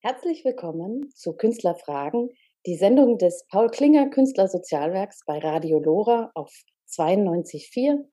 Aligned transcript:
Herzlich 0.00 0.44
willkommen 0.44 1.10
zu 1.12 1.32
Künstlerfragen, 1.32 2.30
die 2.66 2.76
Sendung 2.76 3.18
des 3.18 3.44
Paul 3.50 3.68
Klinger 3.68 4.08
Künstlersozialwerks 4.10 5.22
bei 5.26 5.38
Radio 5.38 5.80
Lora 5.80 6.30
auf 6.34 6.52
92.4. 6.88 8.04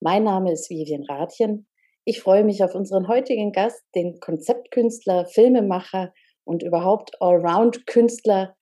Mein 0.00 0.24
Name 0.24 0.50
ist 0.50 0.68
Vivian 0.68 1.04
Rathjen. 1.04 1.68
Ich 2.04 2.20
freue 2.20 2.42
mich 2.42 2.64
auf 2.64 2.74
unseren 2.74 3.06
heutigen 3.06 3.52
Gast, 3.52 3.84
den 3.94 4.18
Konzeptkünstler, 4.18 5.26
Filmemacher 5.26 6.12
und 6.42 6.64
überhaupt 6.64 7.12
Allround-Künstler 7.22 8.56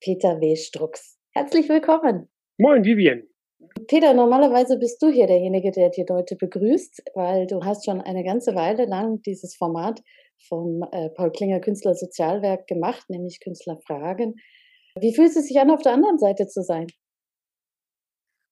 Peter 0.00 0.40
W. 0.40 0.56
Strux. 0.56 1.20
Herzlich 1.32 1.68
willkommen. 1.68 2.28
Moin, 2.58 2.82
Vivian. 2.82 3.22
Peter, 3.86 4.14
normalerweise 4.14 4.78
bist 4.80 5.00
du 5.00 5.10
hier 5.10 5.28
derjenige, 5.28 5.70
der 5.70 5.90
die 5.90 6.04
Leute 6.08 6.34
begrüßt, 6.34 7.04
weil 7.14 7.46
du 7.46 7.64
hast 7.64 7.84
schon 7.84 8.00
eine 8.00 8.24
ganze 8.24 8.56
Weile 8.56 8.86
lang 8.86 9.22
dieses 9.22 9.54
Format 9.54 10.00
vom 10.48 10.82
äh, 10.92 11.10
Paul 11.10 11.32
Klinger 11.32 11.60
Künstler 11.60 11.94
Sozialwerk 11.94 12.66
gemacht, 12.66 13.08
nämlich 13.08 13.40
Künstlerfragen. 13.40 14.36
Wie 14.98 15.14
fühlt 15.14 15.34
es 15.36 15.46
sich 15.46 15.58
an, 15.58 15.70
auf 15.70 15.82
der 15.82 15.92
anderen 15.92 16.18
Seite 16.18 16.46
zu 16.46 16.62
sein? 16.62 16.86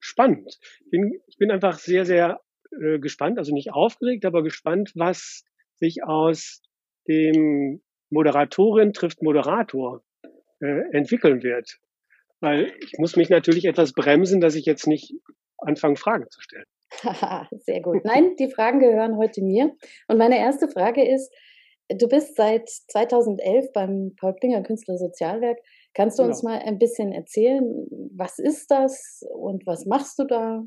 Spannend. 0.01 0.59
Ich 0.85 0.91
bin, 0.91 1.21
ich 1.27 1.39
bin 1.39 1.51
einfach 1.51 1.79
sehr, 1.79 2.05
sehr 2.05 2.41
äh, 2.73 2.99
gespannt, 2.99 3.39
also 3.39 3.53
nicht 3.53 3.73
aufgeregt, 3.73 4.25
aber 4.25 4.43
gespannt, 4.43 4.93
was 4.95 5.45
sich 5.77 6.05
aus 6.05 6.63
dem 7.09 7.83
Moderatorin 8.11 8.93
trifft 8.93 9.23
Moderator 9.23 10.03
äh, 10.61 10.83
entwickeln 10.93 11.43
wird. 11.43 11.79
Weil 12.41 12.73
ich 12.81 12.99
muss 12.99 13.17
mich 13.17 13.31
natürlich 13.31 13.65
etwas 13.65 13.93
bremsen, 13.93 14.41
dass 14.41 14.55
ich 14.55 14.67
jetzt 14.67 14.87
nicht 14.87 15.15
anfange, 15.57 15.97
Fragen 15.97 16.29
zu 16.29 16.41
stellen. 16.43 16.67
Sehr 17.61 17.81
gut. 17.81 18.05
Nein, 18.05 18.37
die 18.37 18.51
Fragen 18.51 18.81
gehören 18.81 19.17
heute 19.17 19.43
mir. 19.43 19.73
Und 20.09 20.19
meine 20.19 20.39
erste 20.39 20.69
Frage 20.69 21.07
ist, 21.07 21.33
Du 21.89 22.09
bist 22.09 22.37
seit 22.37 22.69
2011 22.69 23.73
beim 23.73 24.15
Paul 24.17 24.35
Klinger 24.35 24.63
Künstler 24.63 24.97
Sozialwerk. 24.97 25.59
Kannst 25.93 26.19
du 26.19 26.23
genau. 26.23 26.33
uns 26.33 26.43
mal 26.43 26.59
ein 26.59 26.79
bisschen 26.79 27.13
erzählen, 27.13 27.63
was 28.17 28.39
ist 28.39 28.71
das 28.71 29.23
und 29.35 29.67
was 29.67 29.85
machst 29.85 30.19
du 30.19 30.25
da? 30.25 30.65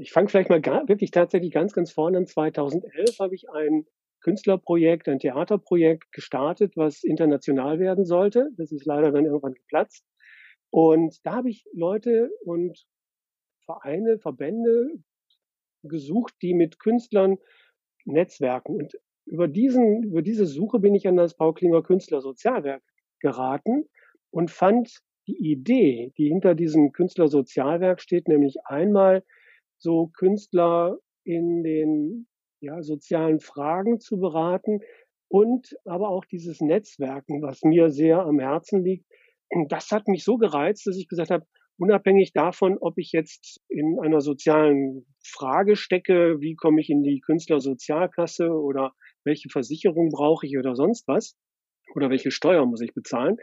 Ich 0.00 0.12
fange 0.12 0.28
vielleicht 0.28 0.48
mal 0.48 0.62
gar, 0.62 0.88
wirklich 0.88 1.10
tatsächlich 1.10 1.52
ganz, 1.52 1.72
ganz 1.74 1.92
vorne 1.92 2.18
an. 2.18 2.26
2011 2.26 3.18
habe 3.18 3.34
ich 3.34 3.50
ein 3.50 3.86
Künstlerprojekt, 4.20 5.08
ein 5.08 5.18
Theaterprojekt 5.18 6.10
gestartet, 6.12 6.76
was 6.76 7.04
international 7.04 7.78
werden 7.78 8.06
sollte. 8.06 8.48
Das 8.56 8.72
ist 8.72 8.86
leider 8.86 9.12
dann 9.12 9.26
irgendwann 9.26 9.54
geplatzt. 9.54 10.04
Und 10.70 11.18
da 11.24 11.36
habe 11.36 11.50
ich 11.50 11.64
Leute 11.72 12.30
und 12.44 12.86
Vereine, 13.64 14.18
Verbände 14.18 14.88
gesucht, 15.82 16.34
die 16.42 16.54
mit 16.54 16.78
Künstlern 16.78 17.38
netzwerken. 18.04 18.76
Und 18.76 18.98
über, 19.28 19.48
diesen, 19.48 20.02
über 20.04 20.22
diese 20.22 20.46
Suche 20.46 20.78
bin 20.78 20.94
ich 20.94 21.06
an 21.06 21.16
das 21.16 21.36
Paul 21.36 21.54
Klinger 21.54 21.82
Künstler 21.82 22.20
Sozialwerk 22.20 22.82
geraten 23.20 23.84
und 24.30 24.50
fand 24.50 25.00
die 25.26 25.50
Idee, 25.50 26.12
die 26.16 26.28
hinter 26.28 26.54
diesem 26.54 26.92
Künstler 26.92 27.28
Sozialwerk 27.28 28.00
steht, 28.00 28.28
nämlich 28.28 28.56
einmal 28.64 29.24
so 29.78 30.08
Künstler 30.16 30.98
in 31.24 31.62
den 31.62 32.26
ja, 32.60 32.82
sozialen 32.82 33.40
Fragen 33.40 34.00
zu 34.00 34.18
beraten 34.18 34.80
und 35.28 35.76
aber 35.84 36.08
auch 36.08 36.24
dieses 36.24 36.60
Netzwerken, 36.60 37.42
was 37.42 37.62
mir 37.62 37.90
sehr 37.90 38.20
am 38.20 38.40
Herzen 38.40 38.82
liegt. 38.82 39.04
Das 39.68 39.90
hat 39.90 40.08
mich 40.08 40.24
so 40.24 40.38
gereizt, 40.38 40.86
dass 40.86 40.96
ich 40.96 41.08
gesagt 41.08 41.30
habe, 41.30 41.46
unabhängig 41.78 42.32
davon, 42.32 42.76
ob 42.78 42.98
ich 42.98 43.12
jetzt 43.12 43.60
in 43.68 43.98
einer 44.00 44.20
sozialen 44.20 45.06
Frage 45.22 45.76
stecke, 45.76 46.40
wie 46.40 46.54
komme 46.54 46.80
ich 46.80 46.90
in 46.90 47.02
die 47.02 47.20
Künstlersozialkasse 47.20 48.50
oder 48.50 48.92
welche 49.28 49.48
Versicherung 49.50 50.08
brauche 50.10 50.46
ich 50.46 50.58
oder 50.58 50.74
sonst 50.74 51.06
was 51.06 51.36
oder 51.94 52.10
welche 52.10 52.30
Steuer 52.30 52.66
muss 52.66 52.80
ich 52.80 52.94
bezahlen, 52.94 53.36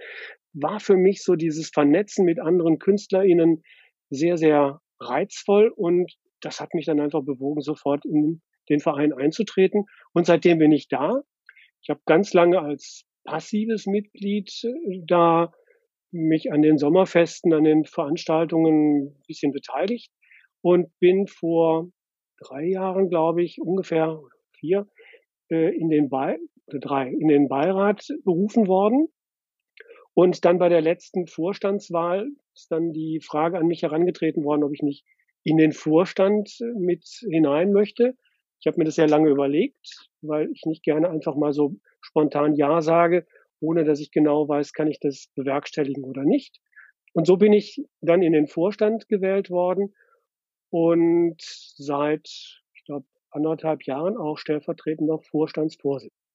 war 0.53 0.79
für 0.79 0.97
mich 0.97 1.23
so 1.23 1.35
dieses 1.35 1.69
Vernetzen 1.69 2.25
mit 2.25 2.40
anderen 2.40 2.79
KünstlerInnen 2.79 3.63
sehr, 4.09 4.38
sehr 4.38 4.81
reizvoll 5.00 5.72
und 5.75 6.12
das 6.41 6.59
hat 6.59 6.73
mich 6.73 6.85
dann 6.85 7.00
einfach 7.00 7.23
bewogen, 7.23 7.62
sofort 7.62 8.06
in 8.06 8.41
den 8.69 8.79
Verein 8.79 9.13
einzutreten. 9.13 9.85
Und 10.13 10.25
seitdem 10.25 10.59
bin 10.59 10.72
ich 10.72 10.88
da. 10.88 11.22
Ich 11.81 11.90
habe 11.90 12.02
ganz 12.06 12.34
lange 12.34 12.59
als 12.59 13.06
passives 13.23 13.85
Mitglied 13.85 14.52
äh, 14.63 15.02
da 15.07 15.52
mich 16.12 16.52
an 16.52 16.62
den 16.62 16.78
Sommerfesten, 16.78 17.53
an 17.53 17.63
den 17.63 17.85
Veranstaltungen 17.85 19.07
ein 19.07 19.23
bisschen 19.28 19.52
beteiligt 19.52 20.12
und 20.62 20.88
bin 21.00 21.28
vor 21.28 21.90
drei 22.40 22.66
Jahren, 22.66 23.09
glaube 23.09 23.44
ich, 23.44 23.59
ungefähr 23.59 24.19
vier, 24.59 24.88
in 25.50 25.89
den 25.89 26.09
Be 26.09 26.38
drei, 26.67 27.09
in 27.09 27.28
den 27.28 27.47
Beirat 27.47 28.07
berufen 28.23 28.67
worden. 28.67 29.07
Und 30.13 30.45
dann 30.45 30.57
bei 30.57 30.69
der 30.69 30.81
letzten 30.81 31.28
Vorstandswahl 31.28 32.29
ist 32.56 32.72
dann 32.72 32.94
die 32.94 33.19
Frage 33.22 33.57
an 33.57 33.67
mich 33.67 33.84
herangetreten 33.84 34.44
worden, 34.44 34.63
ob 34.63 34.73
ich 34.73 34.81
nicht 34.81 35.05
in 35.44 35.57
den 35.57 35.73
Vorstand 35.73 36.50
äh, 36.59 36.79
mit 36.79 37.05
hinein 37.29 37.72
möchte. 37.72 38.16
Ich 38.59 38.67
habe 38.67 38.78
mir 38.78 38.85
das 38.85 38.95
sehr 38.95 39.07
lange 39.07 39.29
überlegt, 39.29 40.09
weil 40.22 40.50
ich 40.51 40.63
nicht 40.66 40.84
gerne 40.84 41.09
einfach 41.09 41.35
mal 41.35 41.53
so 41.53 41.75
spontan 42.01 42.55
Ja 42.55 42.81
sage, 42.81 43.28
ohne 43.59 43.84
dass 43.84 44.00
ich 44.00 44.11
genau 44.11 44.47
weiß, 44.47 44.73
kann 44.73 44.88
ich 44.88 45.00
das 45.00 45.28
bewerkstelligen 45.35 46.03
oder 46.03 46.23
nicht. 46.23 46.59
Und 47.13 47.28
so 47.28 47.38
bin 47.38 47.53
ich 47.53 47.85
dann 48.01 48.22
in 48.22 48.34
den 48.34 48.47
Vorstand 48.47 49.07
gewählt 49.07 49.50
worden 49.50 49.94
und 50.69 51.38
seit, 51.39 52.63
anderthalb 53.35 53.84
Jahren 53.84 54.18
auch 54.18 54.38
stellvertretender 54.38 55.19
Vorstandsvorsitzender. 55.19 56.25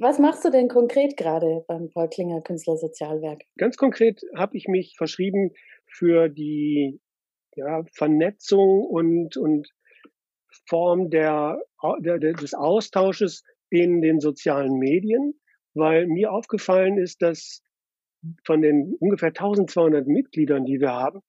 Was 0.00 0.18
machst 0.18 0.42
du 0.44 0.50
denn 0.50 0.68
konkret 0.68 1.18
gerade 1.18 1.64
beim 1.68 1.90
Paul 1.90 2.08
Klinger 2.08 2.40
Künstlersozialwerk? 2.40 3.42
Ganz 3.58 3.76
konkret 3.76 4.22
habe 4.34 4.56
ich 4.56 4.68
mich 4.68 4.94
verschrieben 4.96 5.52
für 5.86 6.28
die 6.30 6.98
ja, 7.56 7.84
Vernetzung 7.92 8.84
und, 8.84 9.36
und 9.36 9.68
Form 10.66 11.10
der, 11.10 11.60
der, 11.98 12.18
des 12.18 12.54
Austausches 12.54 13.42
in 13.68 14.00
den 14.00 14.20
sozialen 14.20 14.78
Medien, 14.78 15.34
weil 15.74 16.06
mir 16.06 16.32
aufgefallen 16.32 16.96
ist, 16.96 17.20
dass 17.20 17.62
von 18.44 18.62
den 18.62 18.96
ungefähr 18.98 19.28
1200 19.28 20.06
Mitgliedern, 20.06 20.64
die 20.64 20.80
wir 20.80 20.92
haben, 20.92 21.20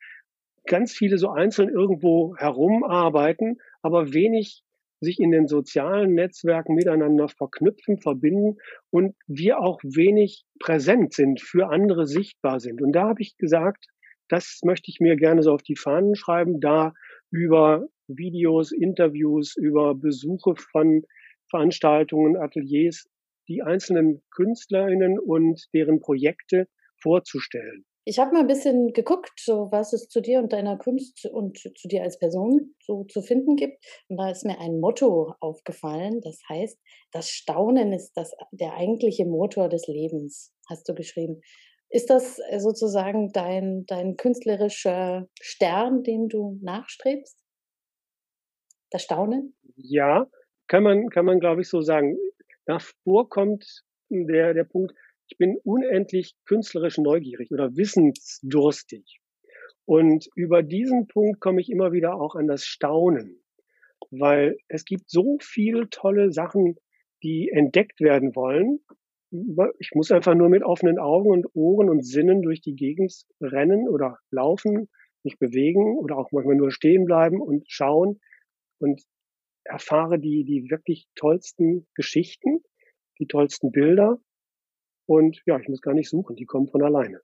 ganz 0.67 0.93
viele 0.93 1.17
so 1.17 1.29
einzeln 1.29 1.69
irgendwo 1.69 2.35
herumarbeiten, 2.37 3.59
aber 3.81 4.13
wenig 4.13 4.63
sich 4.99 5.19
in 5.19 5.31
den 5.31 5.47
sozialen 5.47 6.13
Netzwerken 6.13 6.73
miteinander 6.73 7.27
verknüpfen, 7.27 7.99
verbinden 7.99 8.57
und 8.89 9.15
wir 9.27 9.59
auch 9.59 9.79
wenig 9.83 10.45
präsent 10.59 11.13
sind, 11.13 11.41
für 11.41 11.69
andere 11.69 12.07
sichtbar 12.07 12.59
sind. 12.59 12.81
Und 12.81 12.93
da 12.93 13.09
habe 13.09 13.21
ich 13.21 13.37
gesagt, 13.37 13.85
das 14.27 14.59
möchte 14.63 14.89
ich 14.89 14.99
mir 14.99 15.15
gerne 15.15 15.43
so 15.43 15.51
auf 15.53 15.61
die 15.61 15.75
Fahnen 15.75 16.15
schreiben, 16.15 16.59
da 16.59 16.93
über 17.29 17.87
Videos, 18.07 18.71
Interviews, 18.71 19.55
über 19.55 19.93
Besuche 19.95 20.55
von 20.55 21.03
Veranstaltungen, 21.49 22.35
Ateliers, 22.37 23.07
die 23.47 23.61
einzelnen 23.61 24.21
KünstlerInnen 24.31 25.19
und 25.19 25.67
deren 25.73 25.99
Projekte 25.99 26.67
vorzustellen. 27.01 27.85
Ich 28.09 28.19
habe 28.19 28.31
mal 28.31 28.39
ein 28.39 28.47
bisschen 28.47 28.93
geguckt, 28.93 29.33
so 29.37 29.67
was 29.69 29.91
es 29.91 30.07
zu 30.07 30.21
dir 30.21 30.39
und 30.39 30.53
deiner 30.53 30.77
Kunst 30.77 31.25
und 31.25 31.57
zu 31.57 31.89
dir 31.89 32.03
als 32.03 32.17
Person 32.17 32.73
so 32.79 33.03
zu 33.03 33.21
finden 33.21 33.57
gibt. 33.57 33.83
Und 34.07 34.15
da 34.15 34.31
ist 34.31 34.45
mir 34.45 34.61
ein 34.61 34.79
Motto 34.79 35.33
aufgefallen. 35.41 36.21
Das 36.21 36.39
heißt, 36.47 36.79
das 37.11 37.29
Staunen 37.29 37.91
ist 37.91 38.13
das, 38.13 38.31
der 38.51 38.75
eigentliche 38.75 39.25
Motor 39.25 39.67
des 39.67 39.87
Lebens, 39.87 40.53
hast 40.69 40.87
du 40.87 40.95
geschrieben. 40.95 41.41
Ist 41.89 42.09
das 42.09 42.39
sozusagen 42.59 43.33
dein, 43.33 43.83
dein 43.87 44.15
künstlerischer 44.15 45.27
Stern, 45.41 46.03
den 46.03 46.29
du 46.29 46.57
nachstrebst? 46.61 47.37
Das 48.89 49.03
Staunen? 49.03 49.53
Ja, 49.75 50.27
kann 50.67 50.83
man, 50.83 51.09
kann 51.09 51.25
man, 51.25 51.41
glaube 51.41 51.59
ich, 51.59 51.67
so 51.67 51.81
sagen. 51.81 52.17
Davor 52.65 53.27
kommt 53.27 53.83
der, 54.09 54.53
der 54.53 54.63
Punkt, 54.63 54.93
ich 55.29 55.37
bin 55.37 55.57
unendlich 55.63 56.35
künstlerisch 56.45 56.97
neugierig 56.97 57.51
oder 57.51 57.75
wissensdurstig. 57.75 59.19
Und 59.85 60.27
über 60.35 60.63
diesen 60.63 61.07
Punkt 61.07 61.39
komme 61.39 61.61
ich 61.61 61.69
immer 61.69 61.91
wieder 61.91 62.15
auch 62.15 62.35
an 62.35 62.47
das 62.47 62.65
Staunen, 62.65 63.41
weil 64.11 64.57
es 64.67 64.85
gibt 64.85 65.09
so 65.09 65.37
viele 65.41 65.89
tolle 65.89 66.31
Sachen, 66.31 66.75
die 67.23 67.49
entdeckt 67.49 67.99
werden 67.99 68.35
wollen. 68.35 68.79
Ich 69.79 69.91
muss 69.93 70.11
einfach 70.11 70.35
nur 70.35 70.49
mit 70.49 70.63
offenen 70.63 70.99
Augen 70.99 71.31
und 71.31 71.47
Ohren 71.53 71.89
und 71.89 72.05
Sinnen 72.05 72.41
durch 72.41 72.61
die 72.61 72.75
Gegend 72.75 73.13
rennen 73.41 73.87
oder 73.89 74.19
laufen, 74.31 74.89
mich 75.23 75.37
bewegen 75.37 75.97
oder 75.97 76.17
auch 76.17 76.31
manchmal 76.31 76.55
nur 76.55 76.71
stehen 76.71 77.05
bleiben 77.05 77.41
und 77.41 77.65
schauen 77.67 78.19
und 78.79 79.01
erfahre 79.65 80.19
die, 80.19 80.45
die 80.45 80.69
wirklich 80.69 81.07
tollsten 81.15 81.87
Geschichten, 81.93 82.63
die 83.19 83.27
tollsten 83.27 83.71
Bilder. 83.71 84.19
Und 85.07 85.41
ja, 85.45 85.59
ich 85.59 85.67
muss 85.69 85.81
gar 85.81 85.93
nicht 85.93 86.09
suchen, 86.09 86.35
die 86.35 86.45
kommen 86.45 86.67
von 86.67 86.83
alleine. 86.83 87.21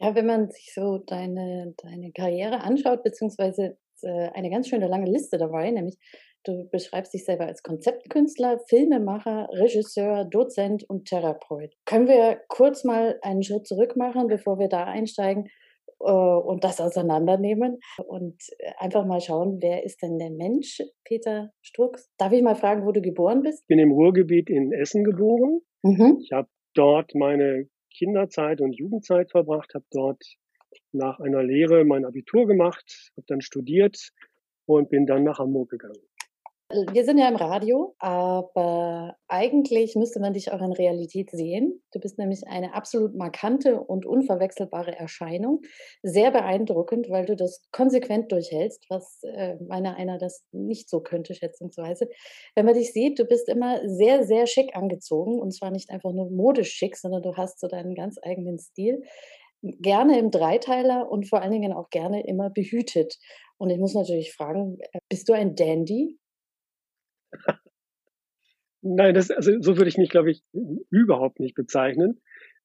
Ja, 0.00 0.14
wenn 0.14 0.26
man 0.26 0.50
sich 0.50 0.72
so 0.74 0.98
deine, 0.98 1.74
deine 1.82 2.10
Karriere 2.12 2.62
anschaut, 2.62 3.02
beziehungsweise 3.02 3.78
äh, 4.02 4.28
eine 4.34 4.50
ganz 4.50 4.68
schöne 4.68 4.88
lange 4.88 5.10
Liste 5.10 5.38
dabei, 5.38 5.70
nämlich 5.70 5.96
du 6.44 6.68
beschreibst 6.70 7.12
dich 7.12 7.24
selber 7.24 7.46
als 7.46 7.62
Konzeptkünstler, 7.62 8.60
Filmemacher, 8.66 9.48
Regisseur, 9.52 10.24
Dozent 10.24 10.84
und 10.88 11.06
Therapeut. 11.06 11.74
Können 11.84 12.08
wir 12.08 12.40
kurz 12.48 12.82
mal 12.82 13.18
einen 13.22 13.42
Schritt 13.42 13.66
zurück 13.66 13.96
machen, 13.96 14.26
bevor 14.26 14.58
wir 14.58 14.68
da 14.68 14.84
einsteigen 14.84 15.48
äh, 16.00 16.10
und 16.10 16.64
das 16.64 16.80
auseinandernehmen 16.80 17.78
und 18.06 18.42
einfach 18.78 19.04
mal 19.04 19.20
schauen, 19.20 19.58
wer 19.60 19.84
ist 19.84 20.02
denn 20.02 20.18
der 20.18 20.30
Mensch, 20.30 20.80
Peter 21.04 21.50
Strux? 21.60 22.10
Darf 22.16 22.32
ich 22.32 22.42
mal 22.42 22.56
fragen, 22.56 22.86
wo 22.86 22.92
du 22.92 23.02
geboren 23.02 23.42
bist? 23.42 23.62
Ich 23.64 23.68
bin 23.68 23.78
im 23.78 23.92
Ruhrgebiet 23.92 24.48
in 24.48 24.72
Essen 24.72 25.04
geboren. 25.04 25.60
Mhm. 25.82 26.18
Ich 26.22 26.32
habe 26.32 26.48
dort 26.74 27.14
meine 27.14 27.68
Kinderzeit 27.90 28.60
und 28.60 28.72
Jugendzeit 28.72 29.30
verbracht, 29.30 29.74
habe 29.74 29.84
dort 29.90 30.22
nach 30.92 31.20
einer 31.20 31.42
Lehre 31.42 31.84
mein 31.84 32.04
Abitur 32.04 32.46
gemacht, 32.46 33.10
habe 33.16 33.26
dann 33.26 33.40
studiert 33.40 34.10
und 34.66 34.90
bin 34.90 35.06
dann 35.06 35.24
nach 35.24 35.38
Hamburg 35.38 35.70
gegangen. 35.70 36.00
Wir 36.92 37.04
sind 37.04 37.18
ja 37.18 37.28
im 37.28 37.34
Radio, 37.34 37.96
aber 37.98 39.16
eigentlich 39.26 39.96
müsste 39.96 40.20
man 40.20 40.34
dich 40.34 40.52
auch 40.52 40.60
in 40.60 40.72
Realität 40.72 41.30
sehen. 41.32 41.82
Du 41.90 41.98
bist 41.98 42.16
nämlich 42.16 42.46
eine 42.46 42.74
absolut 42.74 43.16
markante 43.16 43.80
und 43.80 44.06
unverwechselbare 44.06 44.96
Erscheinung. 44.96 45.62
Sehr 46.04 46.30
beeindruckend, 46.30 47.10
weil 47.10 47.26
du 47.26 47.34
das 47.34 47.66
konsequent 47.72 48.30
durchhältst, 48.30 48.86
was 48.88 49.20
äh, 49.24 49.56
meiner 49.66 49.96
einer 49.96 50.18
das 50.18 50.44
nicht 50.52 50.88
so 50.88 51.00
könnte, 51.00 51.34
schätzungsweise. 51.34 52.08
Wenn 52.54 52.66
man 52.66 52.74
dich 52.74 52.92
sieht, 52.92 53.18
du 53.18 53.24
bist 53.24 53.48
immer 53.48 53.80
sehr, 53.88 54.22
sehr 54.22 54.46
schick 54.46 54.76
angezogen 54.76 55.40
und 55.40 55.50
zwar 55.50 55.72
nicht 55.72 55.90
einfach 55.90 56.12
nur 56.12 56.30
modisch 56.30 56.70
schick, 56.70 56.96
sondern 56.96 57.22
du 57.22 57.36
hast 57.36 57.58
so 57.58 57.66
deinen 57.66 57.96
ganz 57.96 58.16
eigenen 58.22 58.60
Stil. 58.60 59.02
Gerne 59.62 60.20
im 60.20 60.30
Dreiteiler 60.30 61.10
und 61.10 61.28
vor 61.28 61.42
allen 61.42 61.52
Dingen 61.52 61.72
auch 61.72 61.90
gerne 61.90 62.24
immer 62.24 62.48
behütet. 62.48 63.18
Und 63.58 63.70
ich 63.70 63.78
muss 63.78 63.94
natürlich 63.94 64.32
fragen, 64.32 64.78
äh, 64.92 65.00
bist 65.08 65.28
du 65.28 65.32
ein 65.32 65.56
Dandy? 65.56 66.19
Nein, 68.82 69.14
das, 69.14 69.30
also 69.30 69.52
so 69.60 69.76
würde 69.76 69.88
ich 69.88 69.98
mich, 69.98 70.10
glaube 70.10 70.30
ich, 70.30 70.42
überhaupt 70.90 71.38
nicht 71.38 71.54
bezeichnen. 71.54 72.20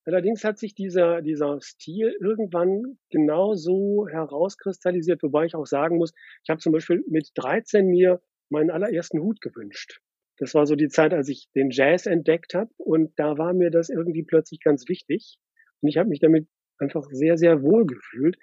Allerdings 0.06 0.44
hat 0.44 0.60
sich 0.60 0.76
dieser, 0.76 1.22
dieser 1.22 1.60
Stil 1.62 2.16
irgendwann 2.22 2.98
genau 3.10 3.56
so 3.56 4.08
herauskristallisiert, 4.08 5.24
wobei 5.24 5.46
ich 5.46 5.56
auch 5.56 5.66
sagen 5.66 5.98
muss, 5.98 6.14
ich 6.44 6.50
habe 6.50 6.60
zum 6.60 6.74
Beispiel 6.74 7.04
mit 7.10 7.32
13 7.36 7.88
mir 7.88 8.22
meinen 8.50 8.70
allerersten 8.70 9.20
Hut 9.20 9.42
gewünscht. 9.42 10.00
Das 10.38 10.54
war 10.54 10.68
so 10.68 10.76
die 10.76 10.90
Zeit, 10.90 11.14
als 11.14 11.28
ich 11.28 11.50
den 11.56 11.72
Jazz 11.72 12.06
entdeckt 12.06 12.54
habe 12.54 12.70
und 12.78 13.18
da 13.18 13.38
war 13.38 13.54
mir 13.54 13.72
das 13.72 13.90
irgendwie 13.90 14.24
plötzlich 14.24 14.60
ganz 14.60 14.88
wichtig 14.88 15.38
und 15.82 15.90
ich 15.90 15.98
habe 15.98 16.10
mich 16.10 16.20
damit 16.20 16.48
einfach 16.78 17.08
sehr, 17.10 17.38
sehr 17.38 17.64
wohl 17.64 17.86
gefühlt. 17.86 18.38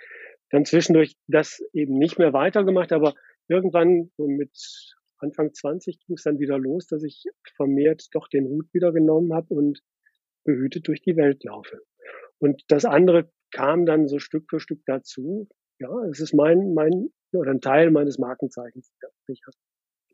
Dann 0.50 0.64
zwischendurch 0.64 1.14
das 1.28 1.62
eben 1.72 1.96
nicht 1.96 2.18
mehr 2.18 2.32
weitergemacht, 2.32 2.92
aber 2.92 3.14
irgendwann 3.48 4.10
so 4.16 4.26
mit 4.26 4.50
Anfang 5.22 5.52
20 5.52 6.00
ging 6.00 6.16
es 6.16 6.24
dann 6.24 6.38
wieder 6.38 6.58
los, 6.58 6.86
dass 6.86 7.02
ich 7.02 7.24
vermehrt 7.56 8.08
doch 8.12 8.28
den 8.28 8.46
Hut 8.46 8.66
wieder 8.72 8.92
genommen 8.92 9.32
habe 9.32 9.54
und 9.54 9.80
behütet 10.44 10.88
durch 10.88 11.02
die 11.02 11.16
Welt 11.16 11.44
laufe. 11.44 11.78
Und 12.38 12.62
das 12.68 12.84
andere 12.84 13.30
kam 13.52 13.86
dann 13.86 14.08
so 14.08 14.18
Stück 14.18 14.46
für 14.50 14.60
Stück 14.60 14.80
dazu. 14.86 15.48
Ja, 15.78 15.90
es 16.10 16.20
ist 16.20 16.34
mein, 16.34 16.74
mein 16.74 17.10
oder 17.32 17.52
ein 17.52 17.60
Teil 17.60 17.90
meines 17.90 18.18
Markenzeichens. 18.18 18.92
Sicher. 19.26 19.52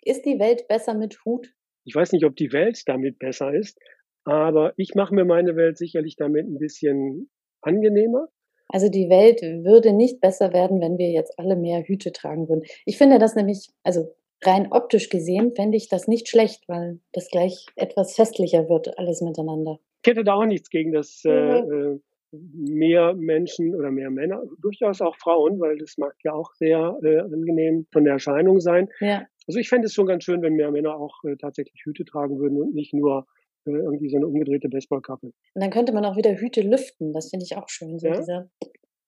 Ist 0.03 0.25
die 0.25 0.39
Welt 0.39 0.69
besser 0.69 0.95
mit 0.95 1.25
Hut? 1.25 1.53
Ich 1.85 1.95
weiß 1.95 2.13
nicht, 2.13 2.25
ob 2.25 2.37
die 2.37 2.53
Welt 2.53 2.83
damit 2.87 3.19
besser 3.19 3.53
ist, 3.55 3.79
aber 4.25 4.75
ich 4.77 4.95
mache 4.95 5.15
mir 5.15 5.25
meine 5.25 5.57
Welt 5.57 5.79
sicherlich 5.79 6.17
damit 6.17 6.47
ein 6.47 6.59
bisschen 6.59 7.31
angenehmer. 7.63 8.29
Also 8.69 8.91
die 8.91 9.09
Welt 9.09 9.41
würde 9.41 9.93
nicht 9.95 10.21
besser 10.21 10.53
werden, 10.53 10.81
wenn 10.83 10.99
wir 10.99 11.11
jetzt 11.11 11.39
alle 11.39 11.57
mehr 11.57 11.83
Hüte 11.83 12.13
tragen 12.13 12.49
würden. 12.49 12.65
Ich 12.85 12.99
finde 12.99 13.19
das 13.19 13.35
nämlich, 13.35 13.71
also 13.83 14.15
rein 14.43 14.71
optisch 14.71 15.09
gesehen 15.09 15.53
fände 15.55 15.77
ich 15.77 15.89
das 15.89 16.09
nicht 16.09 16.29
schlecht, 16.29 16.69
weil 16.69 17.01
das 17.13 17.29
gleich 17.31 17.67
etwas 17.77 18.15
festlicher 18.15 18.69
wird, 18.69 18.99
alles 18.99 19.21
miteinander. 19.21 19.79
Ich 20.03 20.11
hätte 20.11 20.25
da 20.25 20.35
auch 20.35 20.47
nichts 20.47 20.71
gegen 20.71 20.93
das 20.93 21.23
äh, 21.25 21.31
äh, 21.31 22.01
mehr 22.31 23.15
Menschen 23.15 23.75
oder 23.75 23.91
mehr 23.91 24.11
Männer, 24.11 24.43
durchaus 24.61 25.01
auch 25.01 25.17
Frauen, 25.17 25.61
weil 25.61 25.79
das 25.79 25.97
mag 25.99 26.15
ja 26.23 26.33
auch 26.33 26.53
sehr 26.55 26.99
äh, 27.03 27.19
angenehm 27.19 27.87
von 27.93 28.05
der 28.05 28.15
Erscheinung 28.15 28.61
sein. 28.61 28.89
Ja. 29.01 29.27
Also 29.47 29.59
ich 29.59 29.69
fände 29.69 29.87
es 29.87 29.95
schon 29.95 30.07
ganz 30.07 30.25
schön, 30.25 30.43
wenn 30.43 30.55
mehr 30.55 30.71
Männer 30.71 30.97
auch 30.97 31.25
äh, 31.25 31.37
tatsächlich 31.37 31.81
Hüte 31.85 32.05
tragen 32.05 32.39
würden 32.39 32.61
und 32.61 32.75
nicht 32.75 32.93
nur 32.93 33.27
äh, 33.67 33.71
irgendwie 33.71 34.11
so 34.11 34.17
eine 34.19 34.27
umgedrehte 34.27 34.69
Baseballkappe. 34.69 35.27
Und 35.27 35.35
dann 35.55 35.71
könnte 35.71 35.93
man 35.93 36.05
auch 36.05 36.17
wieder 36.17 36.35
Hüte 36.37 36.61
lüften, 36.61 37.13
das 37.13 37.31
finde 37.31 37.45
ich 37.45 37.57
auch 37.57 37.69
schön. 37.69 37.99
So 37.99 38.09
ja? 38.09 38.17
Diese, 38.19 38.51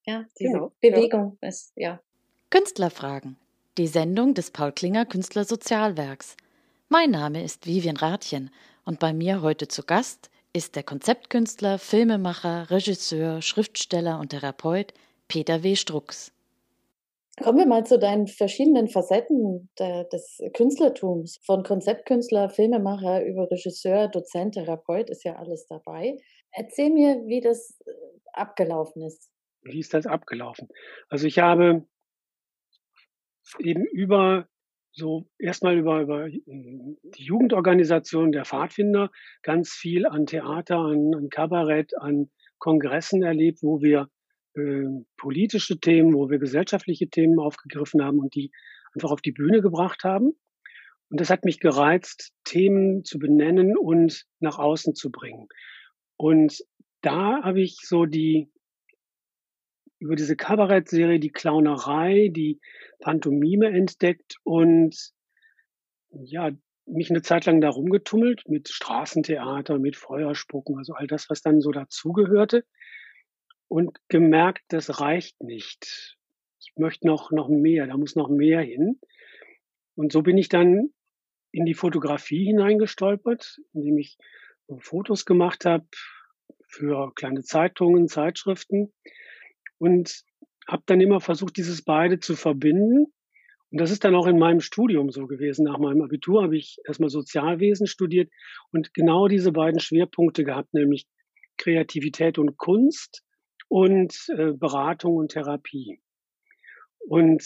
ja, 0.06 0.24
diese 0.38 0.52
genau. 0.52 0.72
Bewegung 0.80 1.38
ja. 1.42 1.48
ist, 1.48 1.72
ja. 1.76 2.00
Künstlerfragen 2.48 3.36
die 3.78 3.86
Sendung 3.86 4.34
des 4.34 4.50
Paul 4.50 4.72
Klinger 4.72 5.06
Künstlersozialwerks. 5.06 6.36
Mein 6.88 7.10
Name 7.10 7.44
ist 7.44 7.66
Vivian 7.66 7.96
Rathjen 7.96 8.50
und 8.84 8.98
bei 8.98 9.12
mir 9.12 9.42
heute 9.42 9.68
zu 9.68 9.84
Gast 9.84 10.30
ist 10.52 10.74
der 10.74 10.82
Konzeptkünstler, 10.82 11.78
Filmemacher, 11.78 12.70
Regisseur, 12.70 13.40
Schriftsteller 13.42 14.18
und 14.18 14.30
Therapeut 14.30 14.92
Peter 15.28 15.62
W. 15.62 15.76
Strux. 15.76 16.32
Kommen 17.40 17.58
wir 17.58 17.66
mal 17.66 17.86
zu 17.86 17.98
deinen 17.98 18.26
verschiedenen 18.26 18.88
Facetten 18.88 19.70
des 19.78 20.42
Künstlertums. 20.54 21.40
Von 21.46 21.62
Konzeptkünstler, 21.62 22.50
Filmemacher 22.50 23.24
über 23.24 23.48
Regisseur, 23.50 24.08
Dozent, 24.08 24.54
Therapeut 24.54 25.08
ist 25.08 25.24
ja 25.24 25.36
alles 25.36 25.66
dabei. 25.68 26.16
Erzähl 26.50 26.90
mir, 26.90 27.22
wie 27.26 27.40
das 27.40 27.78
äh, 27.86 27.92
abgelaufen 28.32 29.02
ist. 29.02 29.30
Wie 29.62 29.78
ist 29.78 29.94
das 29.94 30.06
abgelaufen? 30.06 30.68
Also 31.08 31.26
ich 31.28 31.38
habe 31.38 31.86
eben 33.58 33.84
über 33.84 34.48
so 34.92 35.28
erstmal 35.38 35.78
über, 35.78 36.00
über 36.00 36.28
die 36.28 36.42
Jugendorganisation 37.16 38.32
der 38.32 38.44
Pfadfinder 38.44 39.10
ganz 39.42 39.70
viel 39.70 40.06
an 40.06 40.26
Theater, 40.26 40.78
an, 40.78 41.14
an 41.14 41.28
Kabarett, 41.28 41.96
an 41.98 42.30
Kongressen 42.58 43.22
erlebt, 43.22 43.60
wo 43.62 43.80
wir 43.80 44.08
äh, 44.54 44.84
politische 45.16 45.78
Themen, 45.78 46.14
wo 46.14 46.28
wir 46.28 46.38
gesellschaftliche 46.38 47.08
Themen 47.08 47.38
aufgegriffen 47.38 48.02
haben 48.02 48.18
und 48.18 48.34
die 48.34 48.50
einfach 48.94 49.12
auf 49.12 49.22
die 49.22 49.32
Bühne 49.32 49.60
gebracht 49.60 50.02
haben. 50.04 50.32
Und 51.08 51.20
das 51.20 51.30
hat 51.30 51.44
mich 51.44 51.60
gereizt, 51.60 52.32
Themen 52.44 53.04
zu 53.04 53.18
benennen 53.18 53.76
und 53.76 54.24
nach 54.40 54.58
außen 54.58 54.94
zu 54.94 55.10
bringen. 55.10 55.48
Und 56.16 56.64
da 57.00 57.42
habe 57.42 57.60
ich 57.60 57.78
so 57.82 58.06
die 58.06 58.50
über 60.00 60.16
diese 60.16 60.34
Kabarettserie 60.34 61.20
die 61.20 61.30
Clownerei, 61.30 62.30
die 62.32 62.58
Pantomime 63.00 63.68
entdeckt 63.68 64.36
und 64.42 65.12
ja, 66.10 66.50
mich 66.86 67.10
eine 67.10 67.22
Zeit 67.22 67.46
lang 67.46 67.60
da 67.60 67.68
rumgetummelt 67.68 68.48
mit 68.48 68.68
Straßentheater, 68.68 69.78
mit 69.78 69.96
Feuerspucken, 69.96 70.76
also 70.78 70.94
all 70.94 71.06
das, 71.06 71.30
was 71.30 71.42
dann 71.42 71.60
so 71.60 71.70
dazugehörte 71.70 72.64
und 73.68 73.98
gemerkt, 74.08 74.64
das 74.68 75.00
reicht 75.00 75.40
nicht. 75.42 76.16
Ich 76.58 76.72
möchte 76.76 77.06
noch, 77.06 77.30
noch 77.30 77.48
mehr, 77.48 77.86
da 77.86 77.96
muss 77.96 78.16
noch 78.16 78.28
mehr 78.28 78.62
hin. 78.62 78.98
Und 79.94 80.12
so 80.12 80.22
bin 80.22 80.38
ich 80.38 80.48
dann 80.48 80.92
in 81.52 81.66
die 81.66 81.74
Fotografie 81.74 82.46
hineingestolpert, 82.46 83.60
indem 83.74 83.98
ich 83.98 84.16
Fotos 84.78 85.26
gemacht 85.26 85.66
habe 85.66 85.86
für 86.66 87.12
kleine 87.14 87.42
Zeitungen, 87.42 88.08
Zeitschriften 88.08 88.92
und 89.80 90.24
habe 90.68 90.82
dann 90.86 91.00
immer 91.00 91.20
versucht, 91.20 91.56
dieses 91.56 91.82
beide 91.82 92.20
zu 92.20 92.36
verbinden. 92.36 93.06
Und 93.70 93.80
das 93.80 93.90
ist 93.90 94.04
dann 94.04 94.14
auch 94.14 94.26
in 94.26 94.38
meinem 94.38 94.60
Studium 94.60 95.10
so 95.10 95.26
gewesen. 95.26 95.64
Nach 95.64 95.78
meinem 95.78 96.02
Abitur 96.02 96.42
habe 96.42 96.56
ich 96.56 96.78
erstmal 96.86 97.08
Sozialwesen 97.08 97.86
studiert 97.86 98.30
und 98.72 98.92
genau 98.94 99.26
diese 99.26 99.52
beiden 99.52 99.80
Schwerpunkte 99.80 100.44
gehabt, 100.44 100.74
nämlich 100.74 101.06
Kreativität 101.56 102.38
und 102.38 102.56
Kunst 102.56 103.22
und 103.68 104.14
äh, 104.36 104.52
Beratung 104.52 105.16
und 105.16 105.32
Therapie. 105.32 106.00
Und 106.98 107.42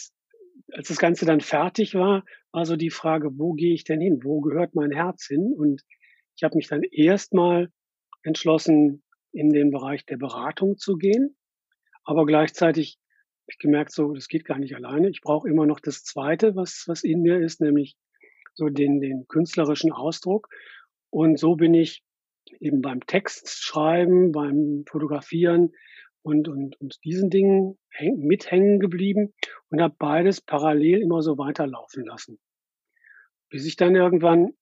als 0.73 0.89
das 0.89 0.99
Ganze 0.99 1.27
dann 1.27 1.41
fertig 1.41 1.95
war, 1.95 2.25
war 2.51 2.67
so 2.67 2.77
die 2.77 2.91
Frage, 2.91 3.31
wo 3.39 3.53
gehe 3.53 3.75
ich 3.75 3.85
denn 3.85 4.01
hin? 4.01 4.21
Wo 4.25 4.41
gehört 4.41 4.75
mein 4.75 4.91
Herz 4.91 5.27
hin? 5.27 5.55
Und 5.57 5.83
ich 6.37 6.43
habe 6.43 6.57
mich 6.57 6.67
dann 6.67 6.83
erstmal 6.83 7.71
entschlossen, 8.23 9.03
in 9.33 9.51
den 9.51 9.71
Bereich 9.71 10.07
der 10.07 10.17
Beratung 10.17 10.79
zu 10.79 10.97
gehen 10.97 11.37
aber 12.05 12.27
gleichzeitig 12.27 12.99
ich 13.47 13.59
gemerkt, 13.59 13.93
so, 13.93 14.13
das 14.13 14.29
geht 14.29 14.45
gar 14.45 14.59
nicht 14.59 14.75
alleine. 14.75 15.11
Ich 15.11 15.21
brauche 15.21 15.49
immer 15.49 15.67
noch 15.67 15.81
das 15.81 16.03
Zweite, 16.03 16.57
was, 16.57 16.85
was 16.87 17.05
in 17.05 17.21
mir 17.21 17.39
ist, 17.39 17.61
nämlich 17.61 17.97
so 18.55 18.69
den, 18.69 19.01
den 19.01 19.27
künstlerischen 19.29 19.93
Ausdruck. 19.93 20.49
Und 21.11 21.39
so 21.39 21.57
bin 21.57 21.75
ich 21.75 22.03
eben 22.61 22.81
beim 22.81 23.05
Textschreiben, 23.07 24.33
beim 24.33 24.85
Fotografieren 24.89 25.73
und, 26.23 26.49
und, 26.49 26.81
und 26.81 26.99
diesen 27.05 27.31
Dingen 27.31 27.79
häng, 27.91 28.19
mithängen 28.19 28.81
geblieben 28.81 29.35
und 29.69 29.83
habe 29.83 29.95
beides 29.99 30.41
parallel 30.41 31.03
immer 31.03 31.23
so 31.23 31.37
weiterlaufen 31.37 32.05
lassen. 32.05 32.39
Bis 33.51 33.67
ich 33.67 33.77
dann 33.77 33.95
irgendwann 33.95 34.55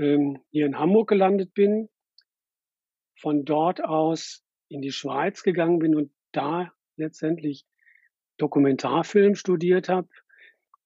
ähm, 0.00 0.42
hier 0.50 0.66
in 0.66 0.78
Hamburg 0.78 1.08
gelandet 1.08 1.52
bin, 1.52 1.88
von 3.20 3.44
dort 3.44 3.84
aus 3.84 4.42
in 4.68 4.80
die 4.80 4.92
Schweiz 4.92 5.42
gegangen 5.42 5.80
bin 5.80 5.94
und 5.94 6.12
da 6.32 6.72
letztendlich 6.96 7.64
Dokumentarfilm 8.38 9.34
studiert 9.34 9.88
habe, 9.88 10.08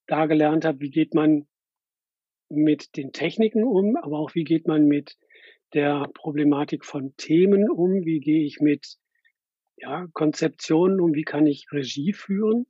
da 0.07 0.25
gelernt 0.25 0.65
habe, 0.65 0.79
wie 0.81 0.89
geht 0.89 1.13
man 1.13 1.47
mit 2.49 2.95
den 2.97 3.11
Techniken 3.11 3.63
um, 3.63 3.95
aber 3.97 4.19
auch 4.19 4.35
wie 4.35 4.43
geht 4.43 4.67
man 4.67 4.87
mit 4.87 5.17
der 5.73 6.07
Problematik 6.13 6.85
von 6.85 7.15
Themen 7.17 7.69
um, 7.69 8.05
wie 8.05 8.19
gehe 8.19 8.45
ich 8.45 8.59
mit 8.59 8.97
ja, 9.77 10.07
Konzeptionen 10.13 10.99
um, 11.01 11.13
wie 11.13 11.23
kann 11.23 11.47
ich 11.47 11.67
Regie 11.71 12.13
führen. 12.13 12.67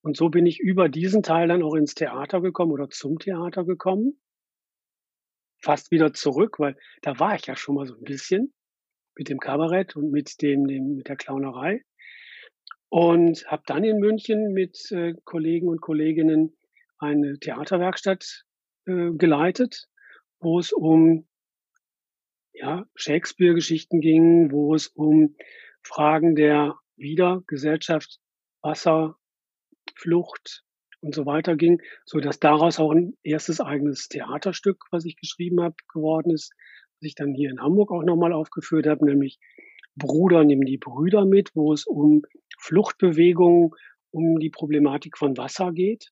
Und 0.00 0.16
so 0.16 0.28
bin 0.28 0.46
ich 0.46 0.60
über 0.60 0.88
diesen 0.88 1.22
Teil 1.22 1.48
dann 1.48 1.62
auch 1.62 1.74
ins 1.74 1.94
Theater 1.94 2.40
gekommen 2.40 2.72
oder 2.72 2.88
zum 2.88 3.18
Theater 3.18 3.64
gekommen. 3.64 4.20
Fast 5.60 5.90
wieder 5.90 6.12
zurück, 6.12 6.58
weil 6.58 6.76
da 7.02 7.18
war 7.18 7.34
ich 7.34 7.46
ja 7.46 7.56
schon 7.56 7.74
mal 7.74 7.86
so 7.86 7.94
ein 7.94 8.04
bisschen 8.04 8.54
mit 9.16 9.28
dem 9.28 9.38
Kabarett 9.38 9.96
und 9.96 10.10
mit 10.10 10.40
dem, 10.40 10.66
dem 10.66 10.94
mit 10.94 11.08
der 11.08 11.16
Clownerei. 11.16 11.82
Und 12.90 13.46
habe 13.46 13.62
dann 13.66 13.84
in 13.84 13.98
München 13.98 14.52
mit 14.52 14.90
äh, 14.92 15.14
Kollegen 15.24 15.68
und 15.68 15.80
Kolleginnen 15.80 16.56
eine 16.98 17.38
Theaterwerkstatt 17.38 18.44
äh, 18.86 19.10
geleitet, 19.12 19.88
wo 20.40 20.58
es 20.58 20.72
um 20.72 21.26
ja, 22.52 22.86
Shakespeare-Geschichten 22.94 24.00
ging, 24.00 24.50
wo 24.50 24.74
es 24.74 24.88
um 24.88 25.36
Fragen 25.82 26.34
der 26.34 26.76
Wiedergesellschaft, 26.96 28.18
Wasser, 28.62 29.16
Flucht 29.94 30.64
und 31.00 31.14
so 31.14 31.26
weiter 31.26 31.56
ging, 31.56 31.80
so 32.04 32.18
dass 32.18 32.40
daraus 32.40 32.80
auch 32.80 32.90
ein 32.90 33.16
erstes 33.22 33.60
eigenes 33.60 34.08
Theaterstück, 34.08 34.84
was 34.90 35.04
ich 35.04 35.16
geschrieben 35.16 35.62
habe, 35.62 35.76
geworden 35.92 36.30
ist, 36.30 36.52
was 36.94 37.06
ich 37.06 37.14
dann 37.14 37.34
hier 37.34 37.50
in 37.50 37.60
Hamburg 37.60 37.92
auch 37.92 38.02
nochmal 38.02 38.32
aufgeführt 38.32 38.86
habe, 38.86 39.04
nämlich 39.04 39.38
Bruder 39.98 40.44
nimm 40.44 40.64
die 40.64 40.78
Brüder 40.78 41.24
mit, 41.24 41.50
wo 41.54 41.72
es 41.72 41.86
um 41.86 42.22
Fluchtbewegungen, 42.58 43.70
um 44.10 44.38
die 44.38 44.50
Problematik 44.50 45.18
von 45.18 45.36
Wasser 45.36 45.72
geht. 45.72 46.10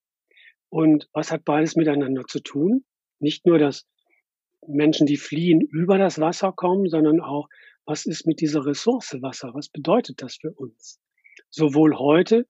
Und 0.68 1.08
was 1.12 1.30
hat 1.30 1.44
beides 1.44 1.76
miteinander 1.76 2.24
zu 2.26 2.40
tun? 2.40 2.84
Nicht 3.18 3.46
nur, 3.46 3.58
dass 3.58 3.86
Menschen, 4.66 5.06
die 5.06 5.16
fliehen, 5.16 5.60
über 5.60 5.98
das 5.98 6.20
Wasser 6.20 6.52
kommen, 6.52 6.88
sondern 6.88 7.20
auch, 7.20 7.48
was 7.84 8.04
ist 8.04 8.26
mit 8.26 8.40
dieser 8.40 8.66
Ressource 8.66 9.16
Wasser? 9.22 9.54
Was 9.54 9.68
bedeutet 9.68 10.20
das 10.22 10.36
für 10.36 10.50
uns? 10.50 11.00
Sowohl 11.50 11.96
heute 11.96 12.46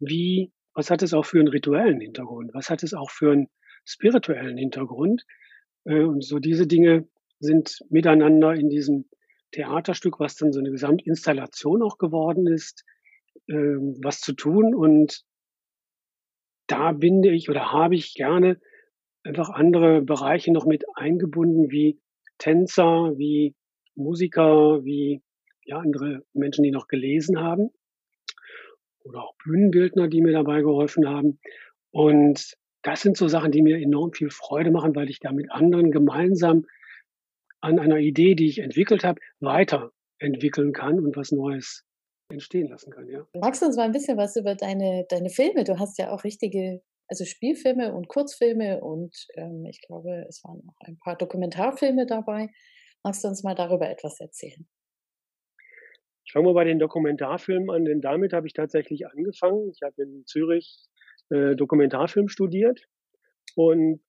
wie, 0.00 0.52
was 0.74 0.90
hat 0.90 1.02
es 1.02 1.12
auch 1.12 1.24
für 1.24 1.38
einen 1.38 1.48
rituellen 1.48 2.00
Hintergrund? 2.00 2.54
Was 2.54 2.70
hat 2.70 2.82
es 2.82 2.94
auch 2.94 3.10
für 3.10 3.32
einen 3.32 3.48
spirituellen 3.84 4.56
Hintergrund? 4.56 5.24
Äh, 5.84 6.02
und 6.02 6.24
so 6.24 6.38
diese 6.38 6.66
Dinge 6.66 7.06
sind 7.40 7.80
miteinander 7.90 8.54
in 8.54 8.68
diesem 8.68 9.04
Theaterstück, 9.52 10.20
was 10.20 10.36
dann 10.36 10.52
so 10.52 10.60
eine 10.60 10.70
Gesamtinstallation 10.70 11.82
auch 11.82 11.98
geworden 11.98 12.46
ist, 12.46 12.84
ähm, 13.48 13.98
was 14.02 14.20
zu 14.20 14.32
tun. 14.34 14.74
Und 14.74 15.24
da 16.66 16.92
binde 16.92 17.30
ich 17.30 17.48
oder 17.48 17.72
habe 17.72 17.94
ich 17.94 18.14
gerne 18.14 18.60
einfach 19.24 19.50
andere 19.50 20.02
Bereiche 20.02 20.52
noch 20.52 20.66
mit 20.66 20.84
eingebunden, 20.94 21.70
wie 21.70 22.00
Tänzer, 22.38 23.14
wie 23.16 23.54
Musiker, 23.94 24.84
wie 24.84 25.22
ja, 25.64 25.78
andere 25.78 26.24
Menschen, 26.32 26.62
die 26.62 26.70
noch 26.70 26.88
gelesen 26.88 27.40
haben 27.40 27.70
oder 29.04 29.22
auch 29.22 29.34
Bühnenbildner, 29.44 30.08
die 30.08 30.20
mir 30.20 30.32
dabei 30.32 30.60
geholfen 30.60 31.08
haben. 31.08 31.40
Und 31.90 32.56
das 32.82 33.00
sind 33.00 33.16
so 33.16 33.28
Sachen, 33.28 33.50
die 33.50 33.62
mir 33.62 33.78
enorm 33.78 34.12
viel 34.12 34.30
Freude 34.30 34.70
machen, 34.70 34.94
weil 34.94 35.10
ich 35.10 35.20
da 35.20 35.32
mit 35.32 35.50
anderen 35.50 35.90
gemeinsam 35.90 36.66
an 37.60 37.78
einer 37.78 37.98
Idee, 37.98 38.34
die 38.34 38.48
ich 38.48 38.58
entwickelt 38.58 39.04
habe, 39.04 39.20
weiterentwickeln 39.40 40.72
kann 40.72 41.00
und 41.00 41.16
was 41.16 41.32
Neues 41.32 41.84
entstehen 42.30 42.68
lassen 42.68 42.90
kann. 42.92 43.08
Ja. 43.08 43.26
Magst 43.34 43.62
du 43.62 43.66
uns 43.66 43.76
mal 43.76 43.84
ein 43.84 43.92
bisschen 43.92 44.18
was 44.18 44.36
über 44.36 44.54
deine, 44.54 45.06
deine 45.08 45.30
Filme? 45.30 45.64
Du 45.64 45.78
hast 45.78 45.98
ja 45.98 46.10
auch 46.10 46.24
richtige, 46.24 46.82
also 47.08 47.24
Spielfilme 47.24 47.94
und 47.94 48.08
Kurzfilme 48.08 48.80
und 48.80 49.26
ähm, 49.34 49.64
ich 49.64 49.80
glaube, 49.80 50.26
es 50.28 50.42
waren 50.44 50.62
auch 50.68 50.86
ein 50.86 50.98
paar 50.98 51.16
Dokumentarfilme 51.16 52.06
dabei. 52.06 52.48
Magst 53.02 53.24
du 53.24 53.28
uns 53.28 53.42
mal 53.42 53.54
darüber 53.54 53.88
etwas 53.88 54.20
erzählen? 54.20 54.68
Ich 56.24 56.32
fange 56.32 56.46
mal 56.46 56.54
bei 56.54 56.64
den 56.64 56.78
Dokumentarfilmen 56.78 57.70
an, 57.70 57.86
denn 57.86 58.02
damit 58.02 58.34
habe 58.34 58.46
ich 58.46 58.52
tatsächlich 58.52 59.06
angefangen. 59.06 59.70
Ich 59.70 59.80
habe 59.82 60.02
in 60.02 60.24
Zürich 60.26 60.86
äh, 61.30 61.56
Dokumentarfilm 61.56 62.28
studiert 62.28 62.86
und 63.54 64.02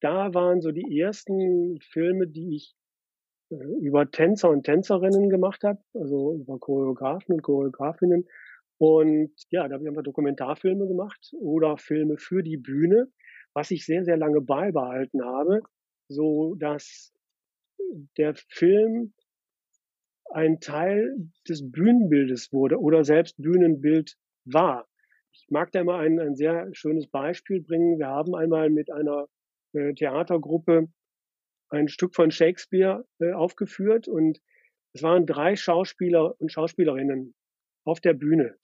da 0.00 0.34
waren 0.34 0.60
so 0.60 0.72
die 0.72 0.98
ersten 1.00 1.78
Filme, 1.80 2.26
die 2.26 2.56
ich 2.56 2.74
äh, 3.50 3.56
über 3.80 4.10
Tänzer 4.10 4.50
und 4.50 4.64
Tänzerinnen 4.64 5.30
gemacht 5.30 5.62
habe, 5.64 5.80
also 5.94 6.34
über 6.34 6.58
Choreografen 6.58 7.34
und 7.34 7.42
Choreografinnen. 7.42 8.26
Und 8.78 9.32
ja, 9.50 9.66
da 9.68 9.74
habe 9.74 9.84
ich 9.84 9.88
einfach 9.88 10.02
Dokumentarfilme 10.02 10.86
gemacht 10.86 11.32
oder 11.40 11.78
Filme 11.78 12.18
für 12.18 12.42
die 12.42 12.58
Bühne, 12.58 13.10
was 13.54 13.70
ich 13.70 13.86
sehr, 13.86 14.04
sehr 14.04 14.18
lange 14.18 14.42
beibehalten 14.42 15.24
habe, 15.24 15.62
so 16.08 16.54
dass 16.56 17.12
der 18.18 18.34
Film 18.48 19.14
ein 20.30 20.60
Teil 20.60 21.16
des 21.48 21.70
Bühnenbildes 21.70 22.52
wurde 22.52 22.78
oder 22.80 23.04
selbst 23.04 23.40
Bühnenbild 23.40 24.16
war. 24.44 24.86
Ich 25.32 25.46
mag 25.50 25.70
da 25.72 25.80
immer 25.80 25.98
ein, 25.98 26.18
ein 26.18 26.34
sehr 26.34 26.68
schönes 26.72 27.06
Beispiel 27.06 27.62
bringen. 27.62 27.98
Wir 27.98 28.08
haben 28.08 28.34
einmal 28.34 28.70
mit 28.70 28.90
einer 28.90 29.26
äh, 29.76 29.94
Theatergruppe 29.94 30.88
ein 31.68 31.88
Stück 31.88 32.14
von 32.14 32.30
Shakespeare 32.30 33.04
äh, 33.20 33.32
aufgeführt 33.32 34.08
und 34.08 34.40
es 34.92 35.02
waren 35.02 35.26
drei 35.26 35.56
Schauspieler 35.56 36.40
und 36.40 36.50
Schauspielerinnen 36.50 37.34
auf 37.84 38.00
der 38.00 38.14
Bühne. 38.14 38.56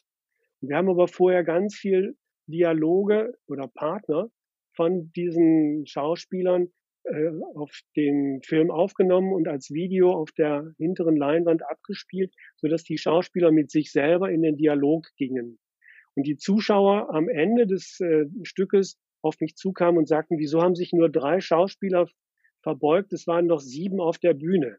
Und 0.61 0.71
wir 0.71 0.77
haben 0.77 0.89
aber 0.89 1.09
vorher 1.09 1.45
ganz 1.45 1.75
viel 1.75 2.17
Dialoge 2.47 3.35
oder 3.47 3.69
Partner 3.69 4.29
von 4.75 5.13
diesen 5.13 5.87
Schauspielern 5.87 6.69
äh, 7.05 7.31
auf 7.55 7.81
den 7.97 8.41
Film 8.43 8.71
aufgenommen 8.71 9.33
und 9.33 9.49
als 9.49 9.71
Video 9.71 10.13
auf 10.13 10.31
der 10.33 10.73
hinteren 10.79 11.17
Leinwand 11.17 11.63
abgespielt, 11.69 12.33
so 12.57 12.69
dass 12.69 12.85
die 12.85 12.99
Schauspieler 12.99 13.51
mit 13.51 13.71
sich 13.71 13.91
selber 13.91 14.31
in 14.31 14.43
den 14.43 14.57
Dialog 14.57 15.09
gingen. 15.17 15.59
Und 16.15 16.27
die 16.27 16.37
Zuschauer 16.37 17.13
am 17.13 17.29
Ende 17.29 17.67
des 17.67 17.99
äh, 18.01 18.27
Stückes 18.45 18.99
auf 19.23 19.41
mich 19.41 19.57
zukamen 19.57 19.99
und 19.99 20.09
sagten, 20.09 20.39
wieso 20.39 20.61
haben 20.63 20.75
sich 20.75 20.93
nur 20.93 21.09
drei 21.09 21.41
Schauspieler 21.41 22.07
verbeugt, 22.63 23.13
es 23.13 23.27
waren 23.27 23.47
noch 23.47 23.61
sieben 23.61 24.01
auf 24.01 24.19
der 24.19 24.35
Bühne. 24.35 24.79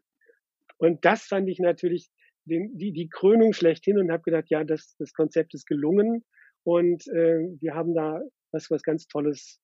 Und 0.78 1.04
das 1.04 1.22
fand 1.22 1.48
ich 1.48 1.58
natürlich 1.58 2.10
den, 2.44 2.76
die, 2.76 2.92
die 2.92 3.08
Krönung 3.08 3.52
schlechthin 3.52 3.98
und 3.98 4.10
habe 4.10 4.22
gedacht, 4.22 4.46
ja, 4.50 4.64
das, 4.64 4.94
das 4.98 5.12
Konzept 5.12 5.54
ist 5.54 5.66
gelungen 5.66 6.24
und 6.64 7.06
äh, 7.08 7.40
wir 7.60 7.74
haben 7.74 7.94
da 7.94 8.20
was, 8.52 8.70
was 8.70 8.82
ganz 8.82 9.06
Tolles 9.06 9.60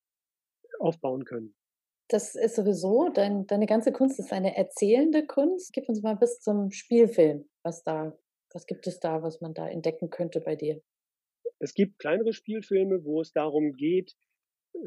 aufbauen 0.79 1.25
können. 1.25 1.55
Das 2.09 2.35
ist 2.35 2.55
sowieso, 2.55 3.09
dein, 3.09 3.47
deine 3.47 3.67
ganze 3.67 3.91
Kunst 3.91 4.19
ist 4.19 4.33
eine 4.33 4.57
erzählende 4.57 5.25
Kunst. 5.25 5.71
Gib 5.71 5.87
uns 5.87 6.01
mal 6.01 6.15
bis 6.15 6.41
zum 6.41 6.71
Spielfilm, 6.71 7.47
was 7.63 7.83
da, 7.83 8.17
was 8.51 8.65
gibt 8.65 8.85
es 8.87 8.99
da, 8.99 9.23
was 9.23 9.39
man 9.39 9.53
da 9.53 9.69
entdecken 9.69 10.09
könnte 10.09 10.41
bei 10.41 10.55
dir? 10.55 10.81
Es 11.59 11.73
gibt 11.73 11.99
kleinere 11.99 12.33
Spielfilme, 12.33 13.05
wo 13.05 13.21
es 13.21 13.31
darum 13.31 13.73
geht, 13.73 14.15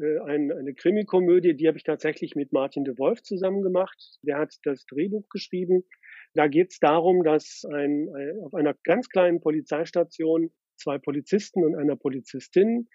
äh, 0.01 0.19
ein, 0.25 0.51
eine 0.51 0.73
Krimikomödie, 0.73 1.55
die 1.55 1.67
habe 1.67 1.77
ich 1.77 1.83
tatsächlich 1.83 2.35
mit 2.35 2.51
Martin 2.51 2.83
de 2.83 2.97
Wolf 2.97 3.21
zusammen 3.23 3.61
gemacht. 3.61 4.17
Der 4.23 4.37
hat 4.37 4.55
das 4.63 4.85
Drehbuch 4.85 5.27
geschrieben. 5.29 5.83
Da 6.33 6.47
geht 6.47 6.71
es 6.71 6.79
darum, 6.79 7.23
dass 7.23 7.63
ein, 7.65 8.09
ein, 8.13 8.39
auf 8.43 8.53
einer 8.53 8.75
ganz 8.83 9.09
kleinen 9.09 9.39
Polizeistation 9.39 10.51
zwei 10.77 10.97
Polizisten 10.97 11.63
und 11.63 11.75
einer 11.75 11.95
Polizistin, 11.95 12.89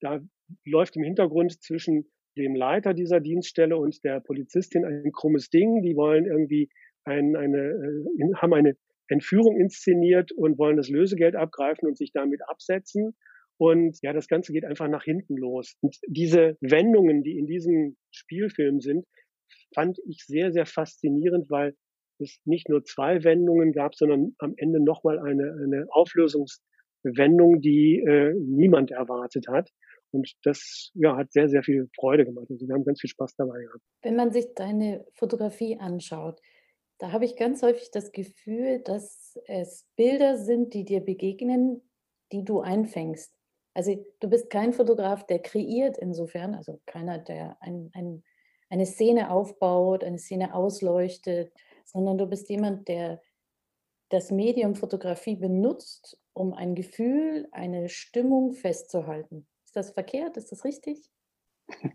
da 0.00 0.20
läuft 0.64 0.96
im 0.96 1.02
Hintergrund 1.02 1.60
zwischen 1.62 2.10
dem 2.36 2.54
Leiter 2.54 2.94
dieser 2.94 3.20
Dienststelle 3.20 3.76
und 3.76 4.04
der 4.04 4.20
Polizistin 4.20 4.84
ein 4.84 5.10
krummes 5.12 5.50
Ding. 5.50 5.82
Die 5.82 5.96
wollen 5.96 6.26
irgendwie 6.26 6.68
ein, 7.04 7.34
eine, 7.34 7.58
äh, 7.58 8.34
haben 8.36 8.54
eine 8.54 8.76
Entführung 9.08 9.56
inszeniert 9.56 10.32
und 10.32 10.58
wollen 10.58 10.76
das 10.76 10.88
Lösegeld 10.88 11.36
abgreifen 11.36 11.88
und 11.88 11.96
sich 11.96 12.12
damit 12.12 12.40
absetzen. 12.48 13.16
Und 13.58 13.98
ja, 14.02 14.12
das 14.12 14.28
Ganze 14.28 14.52
geht 14.52 14.64
einfach 14.64 14.88
nach 14.88 15.04
hinten 15.04 15.36
los. 15.36 15.76
Und 15.80 15.96
diese 16.06 16.56
Wendungen, 16.60 17.22
die 17.22 17.38
in 17.38 17.46
diesem 17.46 17.96
Spielfilm 18.10 18.80
sind, 18.80 19.06
fand 19.74 19.98
ich 20.06 20.24
sehr, 20.26 20.52
sehr 20.52 20.66
faszinierend, 20.66 21.50
weil 21.50 21.74
es 22.18 22.40
nicht 22.44 22.68
nur 22.68 22.84
zwei 22.84 23.24
Wendungen 23.24 23.72
gab, 23.72 23.94
sondern 23.94 24.34
am 24.38 24.54
Ende 24.56 24.82
nochmal 24.82 25.18
eine, 25.18 25.52
eine 25.62 25.86
Auflösungs- 25.90 26.60
Wendung, 27.14 27.60
die 27.60 28.02
äh, 28.06 28.34
niemand 28.34 28.90
erwartet 28.90 29.46
hat. 29.48 29.70
Und 30.12 30.32
das 30.44 30.90
ja, 30.94 31.16
hat 31.16 31.32
sehr, 31.32 31.48
sehr 31.48 31.62
viel 31.62 31.88
Freude 31.94 32.24
gemacht. 32.24 32.46
Also 32.50 32.66
wir 32.66 32.74
haben 32.74 32.84
ganz 32.84 33.00
viel 33.00 33.10
Spaß 33.10 33.34
dabei 33.36 33.60
gehabt. 33.60 33.82
Wenn 34.02 34.16
man 34.16 34.32
sich 34.32 34.46
deine 34.54 35.04
Fotografie 35.14 35.78
anschaut, 35.78 36.40
da 36.98 37.12
habe 37.12 37.26
ich 37.26 37.36
ganz 37.36 37.62
häufig 37.62 37.90
das 37.90 38.12
Gefühl, 38.12 38.80
dass 38.82 39.38
es 39.46 39.86
Bilder 39.96 40.38
sind, 40.38 40.72
die 40.72 40.84
dir 40.84 41.00
begegnen, 41.00 41.82
die 42.32 42.44
du 42.44 42.60
einfängst. 42.60 43.35
Also 43.76 44.02
du 44.20 44.30
bist 44.30 44.48
kein 44.48 44.72
Fotograf, 44.72 45.26
der 45.26 45.38
kreiert 45.38 45.98
insofern, 45.98 46.54
also 46.54 46.80
keiner, 46.86 47.18
der 47.18 47.58
ein, 47.60 47.90
ein, 47.92 48.24
eine 48.70 48.86
Szene 48.86 49.30
aufbaut, 49.30 50.02
eine 50.02 50.18
Szene 50.18 50.54
ausleuchtet, 50.54 51.52
sondern 51.84 52.16
du 52.16 52.24
bist 52.24 52.48
jemand, 52.48 52.88
der 52.88 53.20
das 54.08 54.30
Medium 54.30 54.76
Fotografie 54.76 55.36
benutzt, 55.36 56.18
um 56.32 56.54
ein 56.54 56.74
Gefühl, 56.74 57.48
eine 57.52 57.90
Stimmung 57.90 58.54
festzuhalten. 58.54 59.46
Ist 59.66 59.76
das 59.76 59.90
verkehrt? 59.90 60.38
Ist 60.38 60.50
das 60.52 60.64
richtig? 60.64 61.10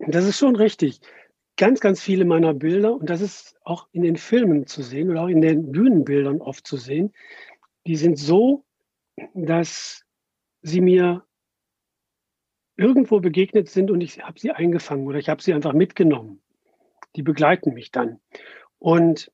Das 0.00 0.24
ist 0.24 0.38
schon 0.38 0.54
richtig. 0.54 1.00
Ganz, 1.56 1.80
ganz 1.80 2.00
viele 2.00 2.24
meiner 2.24 2.54
Bilder, 2.54 2.94
und 2.94 3.10
das 3.10 3.20
ist 3.20 3.56
auch 3.64 3.88
in 3.90 4.02
den 4.02 4.14
Filmen 4.14 4.68
zu 4.68 4.84
sehen 4.84 5.10
oder 5.10 5.22
auch 5.22 5.28
in 5.28 5.40
den 5.40 5.72
Bühnenbildern 5.72 6.40
oft 6.40 6.64
zu 6.64 6.76
sehen, 6.76 7.12
die 7.88 7.96
sind 7.96 8.16
so, 8.16 8.64
dass 9.34 10.04
sie 10.68 10.80
mir 10.80 11.24
irgendwo 12.76 13.20
begegnet 13.20 13.68
sind 13.68 13.90
und 13.90 14.00
ich 14.00 14.22
habe 14.22 14.38
sie 14.38 14.52
eingefangen 14.52 15.06
oder 15.06 15.18
ich 15.18 15.28
habe 15.28 15.42
sie 15.42 15.52
einfach 15.52 15.72
mitgenommen. 15.72 16.40
Die 17.16 17.22
begleiten 17.22 17.74
mich 17.74 17.90
dann. 17.90 18.20
Und 18.78 19.32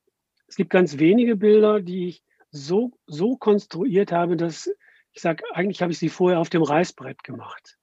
es 0.49 0.57
gibt 0.57 0.71
ganz 0.71 0.99
wenige 0.99 1.37
Bilder, 1.37 1.81
die 1.81 2.09
ich 2.09 2.23
so, 2.51 2.93
so 3.07 3.37
konstruiert 3.37 4.13
habe, 4.13 4.37
dass 4.37 4.71
ich 5.13 5.21
sage, 5.21 5.45
eigentlich 5.53 5.83
habe 5.83 5.93
ich 5.93 5.99
sie 5.99 6.09
vorher 6.09 6.41
auf 6.41 6.49
dem 6.49 6.63
Reißbrett 6.63 7.23
gemacht. 7.23 7.79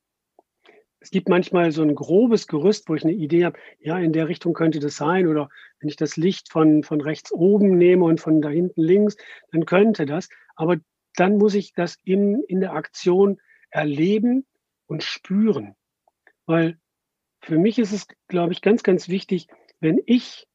Es 0.99 1.09
gibt 1.09 1.29
manchmal 1.29 1.71
so 1.71 1.81
ein 1.81 1.95
grobes 1.95 2.47
Gerüst, 2.47 2.87
wo 2.87 2.95
ich 2.95 3.03
eine 3.03 3.13
Idee 3.13 3.45
habe, 3.45 3.57
ja, 3.79 3.97
in 3.97 4.13
der 4.13 4.27
Richtung 4.27 4.53
könnte 4.53 4.79
das 4.79 4.97
sein. 4.97 5.27
Oder 5.27 5.49
wenn 5.79 5.89
ich 5.89 5.95
das 5.95 6.15
Licht 6.15 6.51
von, 6.51 6.83
von 6.83 7.01
rechts 7.01 7.31
oben 7.31 7.77
nehme 7.77 8.05
und 8.05 8.19
von 8.21 8.41
da 8.41 8.49
hinten 8.49 8.81
links, 8.81 9.17
dann 9.51 9.65
könnte 9.65 10.05
das. 10.05 10.29
Aber 10.55 10.77
dann 11.15 11.37
muss 11.37 11.55
ich 11.55 11.73
das 11.73 11.97
in, 12.03 12.43
in 12.43 12.61
der 12.61 12.73
Aktion 12.73 13.39
erleben 13.69 14.45
und 14.87 15.03
spüren. 15.03 15.75
Weil 16.45 16.77
für 17.41 17.57
mich 17.57 17.79
ist 17.79 17.91
es, 17.91 18.07
glaube 18.27 18.53
ich, 18.53 18.61
ganz, 18.61 18.83
ganz 18.83 19.09
wichtig, 19.09 19.47
wenn 19.79 20.01
ich 20.05 20.47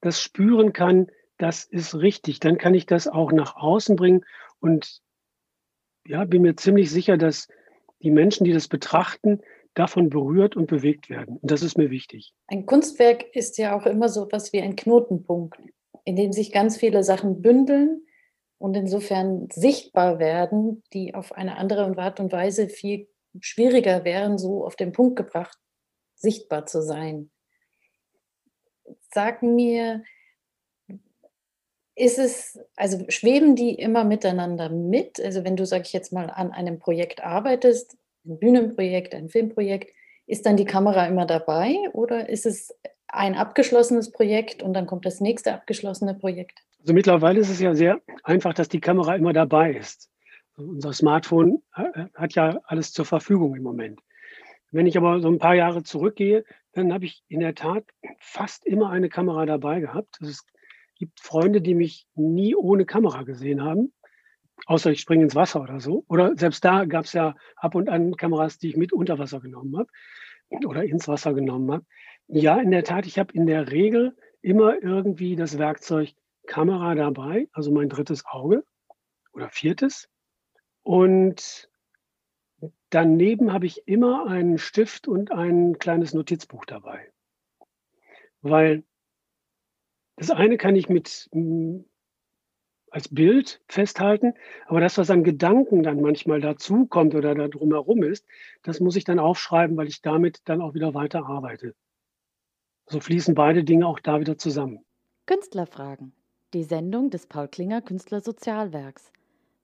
das 0.00 0.20
spüren 0.20 0.72
kann, 0.72 1.08
das 1.38 1.64
ist 1.64 1.94
richtig, 1.94 2.40
dann 2.40 2.58
kann 2.58 2.74
ich 2.74 2.86
das 2.86 3.08
auch 3.08 3.32
nach 3.32 3.56
außen 3.56 3.96
bringen 3.96 4.24
und 4.60 5.00
ja, 6.06 6.24
bin 6.24 6.42
mir 6.42 6.56
ziemlich 6.56 6.90
sicher, 6.90 7.16
dass 7.16 7.48
die 8.02 8.10
Menschen, 8.10 8.44
die 8.44 8.52
das 8.52 8.68
betrachten, 8.68 9.40
davon 9.72 10.10
berührt 10.10 10.56
und 10.56 10.66
bewegt 10.66 11.10
werden. 11.10 11.38
Und 11.38 11.50
das 11.50 11.62
ist 11.62 11.78
mir 11.78 11.90
wichtig. 11.90 12.34
Ein 12.46 12.66
Kunstwerk 12.66 13.24
ist 13.34 13.58
ja 13.58 13.76
auch 13.76 13.86
immer 13.86 14.08
so 14.08 14.24
etwas 14.24 14.52
wie 14.52 14.60
ein 14.60 14.76
Knotenpunkt, 14.76 15.58
in 16.04 16.14
dem 16.16 16.32
sich 16.32 16.52
ganz 16.52 16.76
viele 16.76 17.02
Sachen 17.02 17.42
bündeln 17.42 18.02
und 18.58 18.76
insofern 18.76 19.48
sichtbar 19.52 20.18
werden, 20.18 20.82
die 20.92 21.14
auf 21.14 21.32
eine 21.32 21.56
andere 21.56 21.96
Art 21.98 22.20
und 22.20 22.32
Weise 22.32 22.68
viel 22.68 23.08
schwieriger 23.40 24.04
wären, 24.04 24.38
so 24.38 24.64
auf 24.64 24.76
den 24.76 24.92
Punkt 24.92 25.16
gebracht, 25.16 25.58
sichtbar 26.14 26.66
zu 26.66 26.82
sein. 26.82 27.30
Sag 29.12 29.42
mir, 29.42 30.02
ist 31.96 32.18
es, 32.18 32.58
also 32.76 33.04
schweben 33.08 33.54
die 33.54 33.74
immer 33.74 34.04
miteinander 34.04 34.68
mit? 34.68 35.20
Also 35.20 35.44
wenn 35.44 35.56
du, 35.56 35.64
sag 35.64 35.82
ich 35.82 35.92
jetzt 35.92 36.12
mal, 36.12 36.30
an 36.30 36.52
einem 36.52 36.78
Projekt 36.78 37.22
arbeitest, 37.22 37.96
ein 38.24 38.38
Bühnenprojekt, 38.38 39.14
ein 39.14 39.28
Filmprojekt, 39.28 39.92
ist 40.26 40.46
dann 40.46 40.56
die 40.56 40.64
Kamera 40.64 41.06
immer 41.06 41.26
dabei 41.26 41.76
oder 41.92 42.28
ist 42.28 42.46
es 42.46 42.74
ein 43.06 43.34
abgeschlossenes 43.34 44.10
Projekt 44.10 44.62
und 44.62 44.74
dann 44.74 44.86
kommt 44.86 45.06
das 45.06 45.20
nächste 45.20 45.54
abgeschlossene 45.54 46.14
Projekt? 46.14 46.64
Also 46.84 46.92
mittlerweile 46.92 47.40
ist 47.40 47.48
es 47.48 47.60
ja 47.60 47.74
sehr 47.74 48.02
einfach, 48.24 48.52
dass 48.52 48.68
die 48.68 48.78
Kamera 48.78 49.16
immer 49.16 49.32
dabei 49.32 49.72
ist. 49.72 50.10
Unser 50.58 50.92
Smartphone 50.92 51.62
äh, 51.74 52.04
hat 52.12 52.34
ja 52.34 52.60
alles 52.64 52.92
zur 52.92 53.06
Verfügung 53.06 53.56
im 53.56 53.62
Moment. 53.62 54.00
Wenn 54.70 54.86
ich 54.86 54.98
aber 54.98 55.18
so 55.20 55.28
ein 55.28 55.38
paar 55.38 55.54
Jahre 55.54 55.82
zurückgehe, 55.82 56.44
dann 56.74 56.92
habe 56.92 57.06
ich 57.06 57.24
in 57.28 57.40
der 57.40 57.54
Tat 57.54 57.86
fast 58.18 58.66
immer 58.66 58.90
eine 58.90 59.08
Kamera 59.08 59.46
dabei 59.46 59.80
gehabt. 59.80 60.20
Es 60.20 60.44
gibt 60.98 61.20
Freunde, 61.20 61.62
die 61.62 61.74
mich 61.74 62.06
nie 62.16 62.54
ohne 62.54 62.84
Kamera 62.84 63.22
gesehen 63.22 63.62
haben, 63.62 63.94
außer 64.66 64.90
ich 64.90 65.00
springe 65.00 65.22
ins 65.22 65.34
Wasser 65.34 65.62
oder 65.62 65.80
so. 65.80 66.04
Oder 66.08 66.36
selbst 66.36 66.66
da 66.66 66.84
gab 66.84 67.06
es 67.06 67.14
ja 67.14 67.34
ab 67.56 67.76
und 67.76 67.88
an 67.88 68.14
Kameras, 68.14 68.58
die 68.58 68.68
ich 68.68 68.76
mit 68.76 68.92
unter 68.92 69.18
Wasser 69.18 69.40
genommen 69.40 69.74
habe 69.78 69.88
oder 70.66 70.84
ins 70.84 71.08
Wasser 71.08 71.32
genommen 71.32 71.72
habe. 71.72 71.86
Ja, 72.26 72.58
in 72.60 72.72
der 72.72 72.84
Tat, 72.84 73.06
ich 73.06 73.18
habe 73.18 73.32
in 73.32 73.46
der 73.46 73.72
Regel 73.72 74.14
immer 74.42 74.82
irgendwie 74.82 75.34
das 75.34 75.56
Werkzeug 75.56 76.12
Kamera 76.46 76.94
dabei, 76.94 77.48
also 77.52 77.70
mein 77.70 77.88
drittes 77.88 78.24
Auge 78.26 78.64
oder 79.32 79.48
viertes. 79.48 80.08
Und 80.82 81.68
daneben 82.90 83.52
habe 83.52 83.66
ich 83.66 83.86
immer 83.88 84.26
einen 84.26 84.58
Stift 84.58 85.08
und 85.08 85.32
ein 85.32 85.78
kleines 85.78 86.14
Notizbuch 86.14 86.64
dabei. 86.64 87.10
Weil 88.42 88.84
das 90.16 90.30
eine 90.30 90.58
kann 90.58 90.76
ich 90.76 90.88
mit 90.88 91.28
hm, 91.32 91.84
als 92.90 93.08
Bild 93.08 93.60
festhalten, 93.68 94.34
aber 94.66 94.80
das, 94.80 94.96
was 94.98 95.10
an 95.10 95.24
Gedanken 95.24 95.82
dann 95.82 96.00
manchmal 96.00 96.40
dazukommt 96.40 97.16
oder 97.16 97.34
da 97.34 97.48
drumherum 97.48 98.04
ist, 98.04 98.24
das 98.62 98.78
muss 98.78 98.94
ich 98.94 99.02
dann 99.02 99.18
aufschreiben, 99.18 99.76
weil 99.76 99.88
ich 99.88 100.00
damit 100.00 100.42
dann 100.44 100.60
auch 100.60 100.74
wieder 100.74 100.94
weiter 100.94 101.26
arbeite. 101.26 101.74
So 102.86 103.00
fließen 103.00 103.34
beide 103.34 103.64
Dinge 103.64 103.86
auch 103.88 103.98
da 103.98 104.20
wieder 104.20 104.38
zusammen. 104.38 104.84
Künstlerfragen. 105.26 106.12
Die 106.54 106.62
Sendung 106.62 107.10
des 107.10 107.26
Paul 107.26 107.48
Klinger 107.48 107.82
Künstlersozialwerks. 107.82 109.10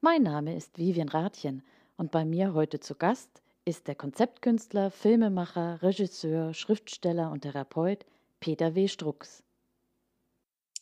Mein 0.00 0.24
Name 0.24 0.56
ist 0.56 0.76
Vivian 0.76 1.08
Rathjen 1.08 1.62
und 1.96 2.10
bei 2.10 2.24
mir 2.24 2.52
heute 2.52 2.80
zu 2.80 2.96
Gast 2.96 3.30
ist 3.64 3.86
der 3.86 3.94
Konzeptkünstler, 3.94 4.90
Filmemacher, 4.90 5.80
Regisseur, 5.84 6.52
Schriftsteller 6.52 7.30
und 7.30 7.42
Therapeut 7.42 8.04
Peter 8.40 8.74
W. 8.74 8.88
Strux. 8.88 9.44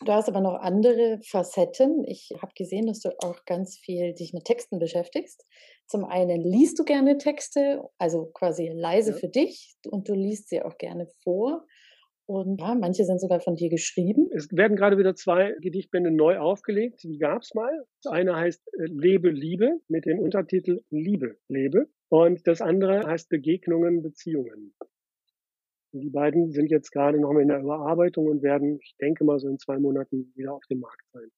Du 0.01 0.11
hast 0.11 0.31
aber 0.31 0.41
noch 0.41 0.55
andere 0.55 1.21
Facetten. 1.23 2.05
Ich 2.07 2.31
habe 2.41 2.53
gesehen, 2.55 2.87
dass 2.87 3.01
du 3.01 3.11
auch 3.19 3.45
ganz 3.45 3.77
viel 3.77 4.15
dich 4.15 4.33
mit 4.33 4.47
Texten 4.47 4.79
beschäftigst. 4.79 5.45
Zum 5.87 6.07
einen 6.07 6.41
liest 6.41 6.79
du 6.79 6.85
gerne 6.85 7.19
Texte, 7.19 7.83
also 7.99 8.31
quasi 8.33 8.69
leise 8.69 9.11
ja. 9.11 9.17
für 9.19 9.29
dich 9.29 9.77
und 9.91 10.09
du 10.09 10.15
liest 10.15 10.49
sie 10.49 10.63
auch 10.63 10.79
gerne 10.79 11.07
vor. 11.23 11.67
Und 12.29 12.61
ja, 12.61 12.75
manche 12.75 13.05
sind 13.05 13.23
sogar 13.23 13.41
von 13.41 13.55
dir 13.55 13.71
geschrieben. 13.71 14.29
Es 14.35 14.53
werden 14.53 14.77
gerade 14.77 14.99
wieder 14.99 15.15
zwei 15.15 15.55
Gedichtbände 15.63 16.11
neu 16.11 16.39
aufgelegt. 16.39 17.03
Die 17.03 17.17
gab 17.17 17.41
es 17.41 17.55
mal. 17.55 17.87
Das 18.03 18.13
eine 18.13 18.37
heißt 18.37 18.69
äh, 18.75 18.85
Lebe, 18.85 19.31
Liebe 19.31 19.81
mit 19.89 20.05
dem 20.05 20.19
Untertitel 20.19 20.83
Liebe, 20.91 21.39
Lebe. 21.49 21.89
Und 22.11 22.47
das 22.47 22.61
andere 22.61 23.07
heißt 23.07 23.31
Begegnungen, 23.31 24.03
Beziehungen. 24.03 24.75
Die 25.93 26.11
beiden 26.11 26.53
sind 26.53 26.71
jetzt 26.71 26.91
gerade 26.91 27.19
noch 27.19 27.33
mal 27.33 27.41
in 27.41 27.49
der 27.49 27.61
Überarbeitung 27.61 28.27
und 28.27 28.43
werden, 28.43 28.79
ich 28.83 28.95
denke 29.01 29.25
mal, 29.25 29.39
so 29.39 29.49
in 29.49 29.59
zwei 29.59 29.79
Monaten 29.79 30.31
wieder 30.37 30.53
auf 30.53 30.67
dem 30.67 30.81
Markt 30.81 31.09
sein. 31.15 31.31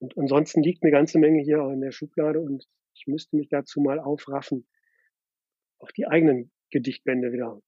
Und 0.00 0.18
ansonsten 0.18 0.64
liegt 0.64 0.82
eine 0.82 0.90
ganze 0.90 1.20
Menge 1.20 1.44
hier 1.44 1.62
auch 1.62 1.70
in 1.70 1.80
der 1.80 1.92
Schublade 1.92 2.40
und 2.40 2.66
ich 2.96 3.06
müsste 3.06 3.36
mich 3.36 3.50
dazu 3.50 3.80
mal 3.80 4.00
aufraffen, 4.00 4.66
auch 5.78 5.92
die 5.92 6.08
eigenen 6.08 6.50
Gedichtbände 6.72 7.30
wieder 7.30 7.62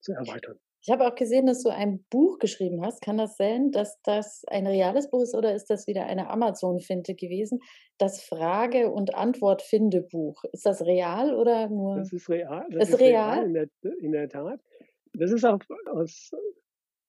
zu 0.00 0.12
erweitern. 0.12 0.58
Ich 0.80 0.90
habe 0.90 1.06
auch 1.06 1.14
gesehen, 1.14 1.46
dass 1.46 1.62
du 1.62 1.70
ein 1.70 2.04
Buch 2.08 2.38
geschrieben 2.38 2.84
hast. 2.84 3.02
Kann 3.02 3.18
das 3.18 3.36
sein, 3.36 3.72
dass 3.72 4.00
das 4.02 4.44
ein 4.46 4.66
reales 4.66 5.10
Buch 5.10 5.22
ist 5.22 5.34
oder 5.34 5.54
ist 5.54 5.66
das 5.70 5.86
wieder 5.86 6.06
eine 6.06 6.30
Amazon-Finte 6.30 7.14
gewesen? 7.14 7.60
Das 7.98 8.22
Frage- 8.22 8.90
und 8.90 9.14
Antwort-Finde-Buch. 9.14 10.44
Ist 10.52 10.66
das 10.66 10.84
real 10.84 11.34
oder 11.34 11.68
nur? 11.68 11.96
Das 11.96 12.12
ist 12.12 12.28
real. 12.28 12.66
Das 12.70 12.88
ist, 12.88 12.94
ist 12.94 13.00
real, 13.00 13.40
real 13.40 13.46
in, 13.46 13.54
der, 13.54 13.68
in 14.00 14.12
der 14.12 14.28
Tat. 14.28 14.60
Das 15.14 15.32
ist 15.32 15.44
auch 15.44 15.58
aus, 15.86 16.30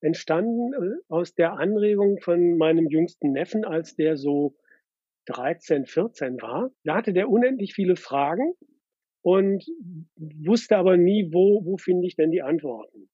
entstanden 0.00 0.72
äh, 0.72 0.96
aus 1.08 1.34
der 1.34 1.52
Anregung 1.52 2.18
von 2.20 2.56
meinem 2.56 2.88
jüngsten 2.88 3.32
Neffen, 3.32 3.64
als 3.64 3.94
der 3.94 4.16
so 4.16 4.56
13, 5.26 5.86
14 5.86 6.42
war. 6.42 6.70
Da 6.84 6.96
hatte 6.96 7.12
der 7.12 7.28
unendlich 7.28 7.74
viele 7.74 7.94
Fragen 7.96 8.54
und 9.22 9.64
wusste 10.16 10.76
aber 10.76 10.96
nie, 10.96 11.30
wo, 11.32 11.64
wo 11.64 11.76
finde 11.76 12.06
ich 12.06 12.16
denn 12.16 12.30
die 12.30 12.42
Antworten. 12.42 13.08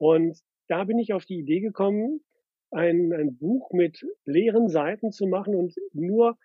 Und 0.00 0.38
da 0.68 0.84
bin 0.84 0.98
ich 0.98 1.12
auf 1.12 1.26
die 1.26 1.38
Idee 1.38 1.60
gekommen, 1.60 2.22
ein, 2.70 3.12
ein 3.12 3.36
Buch 3.36 3.70
mit 3.72 4.02
leeren 4.24 4.68
Seiten 4.68 5.12
zu 5.12 5.26
machen 5.26 5.54
und 5.54 5.74
nur 5.92 6.38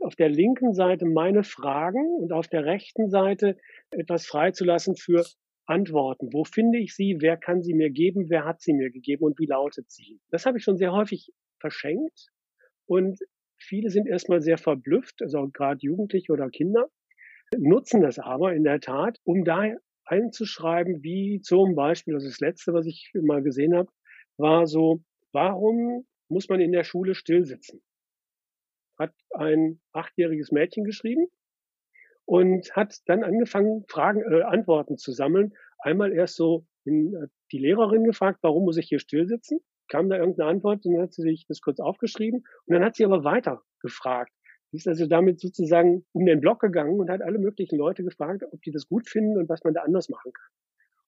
auf 0.00 0.14
der 0.16 0.30
linken 0.30 0.72
Seite 0.72 1.04
meine 1.04 1.42
Fragen 1.42 2.16
und 2.20 2.32
auf 2.32 2.48
der 2.48 2.64
rechten 2.64 3.10
Seite 3.10 3.58
etwas 3.90 4.26
freizulassen 4.26 4.96
für 4.96 5.26
Antworten. 5.66 6.32
Wo 6.32 6.44
finde 6.44 6.78
ich 6.78 6.94
sie? 6.94 7.16
Wer 7.20 7.36
kann 7.36 7.62
sie 7.62 7.74
mir 7.74 7.90
geben? 7.90 8.30
Wer 8.30 8.46
hat 8.46 8.62
sie 8.62 8.72
mir 8.72 8.90
gegeben? 8.90 9.24
Und 9.24 9.38
wie 9.38 9.46
lautet 9.46 9.90
sie? 9.90 10.20
Das 10.30 10.46
habe 10.46 10.56
ich 10.56 10.64
schon 10.64 10.78
sehr 10.78 10.92
häufig 10.92 11.30
verschenkt. 11.60 12.28
Und 12.86 13.18
viele 13.58 13.90
sind 13.90 14.08
erstmal 14.08 14.40
sehr 14.40 14.56
verblüfft, 14.56 15.20
also 15.20 15.46
gerade 15.52 15.80
Jugendliche 15.82 16.32
oder 16.32 16.48
Kinder. 16.48 16.88
nutzen 17.58 18.00
das 18.00 18.18
aber 18.18 18.54
in 18.54 18.64
der 18.64 18.80
Tat, 18.80 19.18
um 19.24 19.44
da 19.44 19.64
einzuschreiben, 20.08 21.02
wie 21.02 21.40
zum 21.40 21.74
Beispiel, 21.74 22.14
also 22.14 22.26
das 22.26 22.40
letzte, 22.40 22.72
was 22.72 22.86
ich 22.86 23.10
mal 23.14 23.42
gesehen 23.42 23.74
habe, 23.74 23.90
war 24.36 24.66
so, 24.66 25.02
warum 25.32 26.06
muss 26.28 26.48
man 26.48 26.60
in 26.60 26.72
der 26.72 26.84
Schule 26.84 27.14
still 27.14 27.44
sitzen? 27.44 27.82
Hat 28.98 29.12
ein 29.34 29.80
achtjähriges 29.92 30.50
Mädchen 30.50 30.84
geschrieben 30.84 31.28
und 32.24 32.74
hat 32.74 32.96
dann 33.06 33.22
angefangen, 33.22 33.84
Fragen, 33.88 34.22
äh, 34.22 34.42
Antworten 34.42 34.98
zu 34.98 35.12
sammeln. 35.12 35.54
Einmal 35.78 36.12
erst 36.12 36.36
so 36.36 36.66
in, 36.84 37.14
äh, 37.14 37.28
die 37.52 37.58
Lehrerin 37.58 38.04
gefragt, 38.04 38.40
warum 38.42 38.64
muss 38.64 38.76
ich 38.76 38.88
hier 38.88 38.98
still 38.98 39.26
sitzen? 39.26 39.60
Kam 39.88 40.10
da 40.10 40.16
irgendeine 40.16 40.50
Antwort 40.50 40.84
und 40.84 40.94
dann 40.94 41.02
hat 41.04 41.14
sie 41.14 41.22
sich 41.22 41.46
das 41.48 41.60
kurz 41.60 41.80
aufgeschrieben 41.80 42.44
und 42.66 42.74
dann 42.74 42.84
hat 42.84 42.96
sie 42.96 43.04
aber 43.04 43.24
weiter 43.24 43.62
gefragt. 43.80 44.32
Sie 44.70 44.76
ist 44.76 44.88
also 44.88 45.06
damit 45.06 45.40
sozusagen 45.40 46.04
um 46.12 46.26
den 46.26 46.40
Block 46.40 46.60
gegangen 46.60 47.00
und 47.00 47.10
hat 47.10 47.22
alle 47.22 47.38
möglichen 47.38 47.76
Leute 47.78 48.04
gefragt, 48.04 48.44
ob 48.50 48.60
die 48.62 48.70
das 48.70 48.86
gut 48.86 49.08
finden 49.08 49.38
und 49.38 49.48
was 49.48 49.64
man 49.64 49.72
da 49.72 49.82
anders 49.82 50.08
machen 50.08 50.32
kann. 50.32 50.50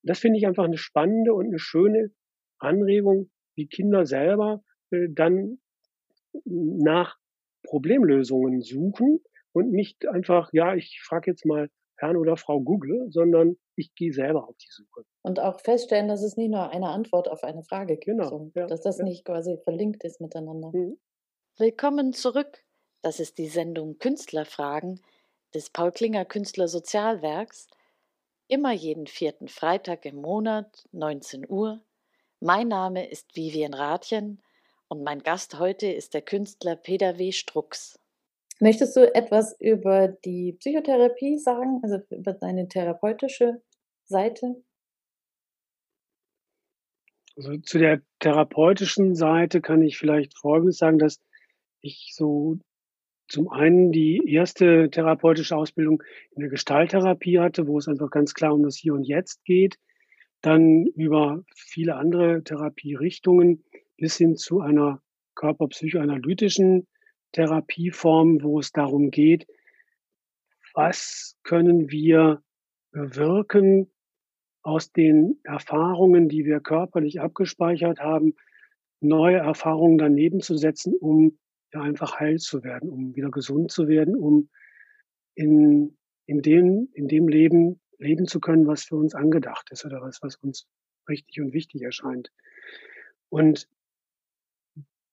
Und 0.01 0.09
das 0.09 0.19
finde 0.19 0.39
ich 0.39 0.47
einfach 0.47 0.63
eine 0.63 0.77
spannende 0.77 1.33
und 1.33 1.47
eine 1.47 1.59
schöne 1.59 2.11
Anregung, 2.57 3.29
wie 3.55 3.67
Kinder 3.67 4.05
selber 4.05 4.63
äh, 4.89 5.07
dann 5.09 5.59
nach 6.43 7.17
Problemlösungen 7.63 8.61
suchen 8.61 9.19
und 9.53 9.71
nicht 9.71 10.07
einfach, 10.07 10.49
ja, 10.53 10.73
ich 10.75 10.99
frage 11.03 11.29
jetzt 11.29 11.45
mal 11.45 11.69
Herrn 11.97 12.17
oder 12.17 12.37
Frau 12.37 12.61
Google, 12.61 13.07
sondern 13.11 13.57
ich 13.75 13.93
gehe 13.93 14.11
selber 14.11 14.47
auf 14.47 14.57
die 14.57 14.69
Suche. 14.71 15.03
Und 15.21 15.39
auch 15.39 15.59
feststellen, 15.59 16.07
dass 16.07 16.23
es 16.23 16.35
nicht 16.35 16.49
nur 16.49 16.71
eine 16.71 16.87
Antwort 16.87 17.27
auf 17.27 17.43
eine 17.43 17.61
Frage 17.63 17.97
gibt, 17.97 18.05
genau, 18.05 18.49
ja, 18.55 18.65
dass 18.65 18.81
das 18.81 18.97
ja. 18.97 19.03
nicht 19.03 19.23
quasi 19.23 19.57
verlinkt 19.63 20.03
ist 20.03 20.19
miteinander. 20.19 20.71
Mhm. 20.73 20.97
Willkommen 21.59 22.13
zurück 22.13 22.63
das 23.01 23.19
ist 23.19 23.37
die 23.37 23.47
Sendung 23.47 23.97
Künstlerfragen 23.97 25.01
des 25.53 25.69
Paul 25.69 25.91
Klinger 25.91 26.25
Künstler 26.25 26.67
Sozialwerks. 26.67 27.67
Immer 28.47 28.71
jeden 28.71 29.07
vierten 29.07 29.47
Freitag 29.47 30.05
im 30.05 30.17
Monat, 30.17 30.87
19 30.91 31.49
Uhr. 31.49 31.81
Mein 32.39 32.67
Name 32.67 33.09
ist 33.09 33.35
Vivian 33.35 33.73
Rathjen 33.73 34.41
und 34.87 35.03
mein 35.03 35.23
Gast 35.23 35.57
heute 35.59 35.87
ist 35.87 36.13
der 36.13 36.21
Künstler 36.21 36.75
Peter 36.75 37.17
W. 37.17 37.31
Strux. 37.31 37.99
Möchtest 38.59 38.95
du 38.95 39.13
etwas 39.15 39.59
über 39.59 40.07
die 40.07 40.53
Psychotherapie 40.53 41.39
sagen, 41.39 41.79
also 41.81 41.97
über 42.09 42.33
deine 42.33 42.67
therapeutische 42.67 43.61
Seite? 44.03 44.61
Also 47.35 47.57
zu 47.57 47.79
der 47.79 48.01
therapeutischen 48.19 49.15
Seite 49.15 49.61
kann 49.61 49.81
ich 49.81 49.97
vielleicht 49.97 50.37
Folgendes 50.37 50.77
sagen, 50.77 50.99
dass 50.99 51.19
ich 51.79 52.13
so 52.13 52.59
zum 53.31 53.49
einen 53.49 53.93
die 53.93 54.21
erste 54.27 54.89
therapeutische 54.89 55.55
Ausbildung 55.55 56.03
in 56.35 56.41
der 56.41 56.49
Gestalttherapie 56.49 57.39
hatte, 57.39 57.65
wo 57.65 57.77
es 57.77 57.87
einfach 57.87 58.09
ganz 58.11 58.33
klar 58.33 58.53
um 58.53 58.63
das 58.63 58.75
Hier 58.75 58.93
und 58.93 59.05
Jetzt 59.05 59.45
geht, 59.45 59.79
dann 60.41 60.85
über 60.95 61.43
viele 61.55 61.95
andere 61.95 62.43
Therapierichtungen 62.43 63.63
bis 63.95 64.17
hin 64.17 64.35
zu 64.35 64.59
einer 64.59 65.01
körperpsychoanalytischen 65.35 66.87
Therapieform, 67.31 68.43
wo 68.43 68.59
es 68.59 68.73
darum 68.73 69.11
geht, 69.11 69.47
was 70.73 71.37
können 71.43 71.89
wir 71.89 72.43
bewirken 72.91 73.89
aus 74.61 74.91
den 74.91 75.39
Erfahrungen, 75.43 76.27
die 76.27 76.43
wir 76.43 76.59
körperlich 76.59 77.21
abgespeichert 77.21 78.01
haben, 78.01 78.35
neue 78.99 79.37
Erfahrungen 79.37 79.97
daneben 79.97 80.41
zu 80.41 80.57
setzen, 80.57 80.93
um 80.99 81.37
ja 81.73 81.81
einfach 81.81 82.19
heil 82.19 82.37
zu 82.37 82.63
werden, 82.63 82.89
um 82.89 83.15
wieder 83.15 83.31
gesund 83.31 83.71
zu 83.71 83.87
werden, 83.87 84.15
um 84.15 84.49
in, 85.35 85.97
in, 86.25 86.41
dem, 86.41 86.89
in 86.93 87.07
dem 87.07 87.27
Leben 87.27 87.79
leben 87.97 88.27
zu 88.27 88.39
können, 88.39 88.67
was 88.67 88.83
für 88.83 88.95
uns 88.95 89.13
angedacht 89.13 89.69
ist 89.71 89.85
oder 89.85 90.01
was, 90.01 90.21
was 90.21 90.35
uns 90.37 90.67
richtig 91.07 91.39
und 91.39 91.53
wichtig 91.53 91.81
erscheint. 91.81 92.31
Und 93.29 93.67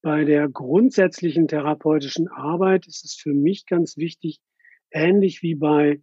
bei 0.01 0.25
der 0.25 0.49
grundsätzlichen 0.49 1.49
therapeutischen 1.49 2.29
Arbeit 2.29 2.87
ist 2.87 3.05
es 3.05 3.15
für 3.15 3.35
mich 3.35 3.67
ganz 3.67 3.97
wichtig, 3.97 4.41
ähnlich 4.91 5.43
wie 5.43 5.55
bei 5.55 6.01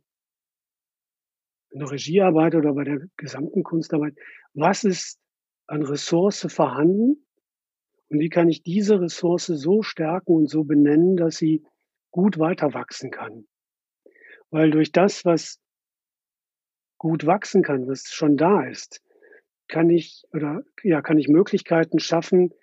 einer 1.74 1.92
Regiearbeit 1.92 2.56
oder 2.56 2.74
bei 2.74 2.84
der 2.84 3.08
gesamten 3.18 3.64
Kunstarbeit, 3.64 4.16
was 4.54 4.84
ist 4.84 5.20
an 5.68 5.84
Ressource 5.84 6.46
vorhanden, 6.50 7.25
und 8.10 8.20
wie 8.20 8.30
kann 8.30 8.50
ich 8.50 8.64
diese 8.64 9.02
Ressource 9.02 9.48
so 9.48 9.82
stärken 9.82 10.36
und 10.36 10.50
so 10.50 10.64
benennen, 10.64 11.18
dass 11.18 11.38
sie 11.38 11.64
gut 12.12 12.38
weiter 12.38 12.74
wachsen 12.74 13.12
kann? 13.12 13.48
Weil 14.52 14.72
durch 14.72 14.92
das, 14.92 15.26
was 15.26 15.60
gut 16.98 17.26
wachsen 17.26 17.64
kann, 17.64 17.88
was 17.88 18.12
schon 18.12 18.38
da 18.38 18.66
ist, 18.66 19.02
kann 19.68 19.90
ich 19.90 20.24
oder 20.32 20.64
ja, 20.84 21.02
kann 21.02 21.18
ich 21.18 21.28
Möglichkeiten 21.28 22.00
schaffen, 22.00 22.54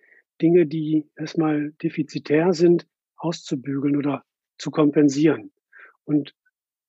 Dinge, 0.41 0.67
die 0.67 1.11
erstmal 1.17 1.73
defizitär 1.83 2.53
sind, 2.53 2.87
auszubügeln 3.17 3.97
oder 3.97 4.25
zu 4.59 4.71
kompensieren. 4.71 5.53
Und 6.05 6.35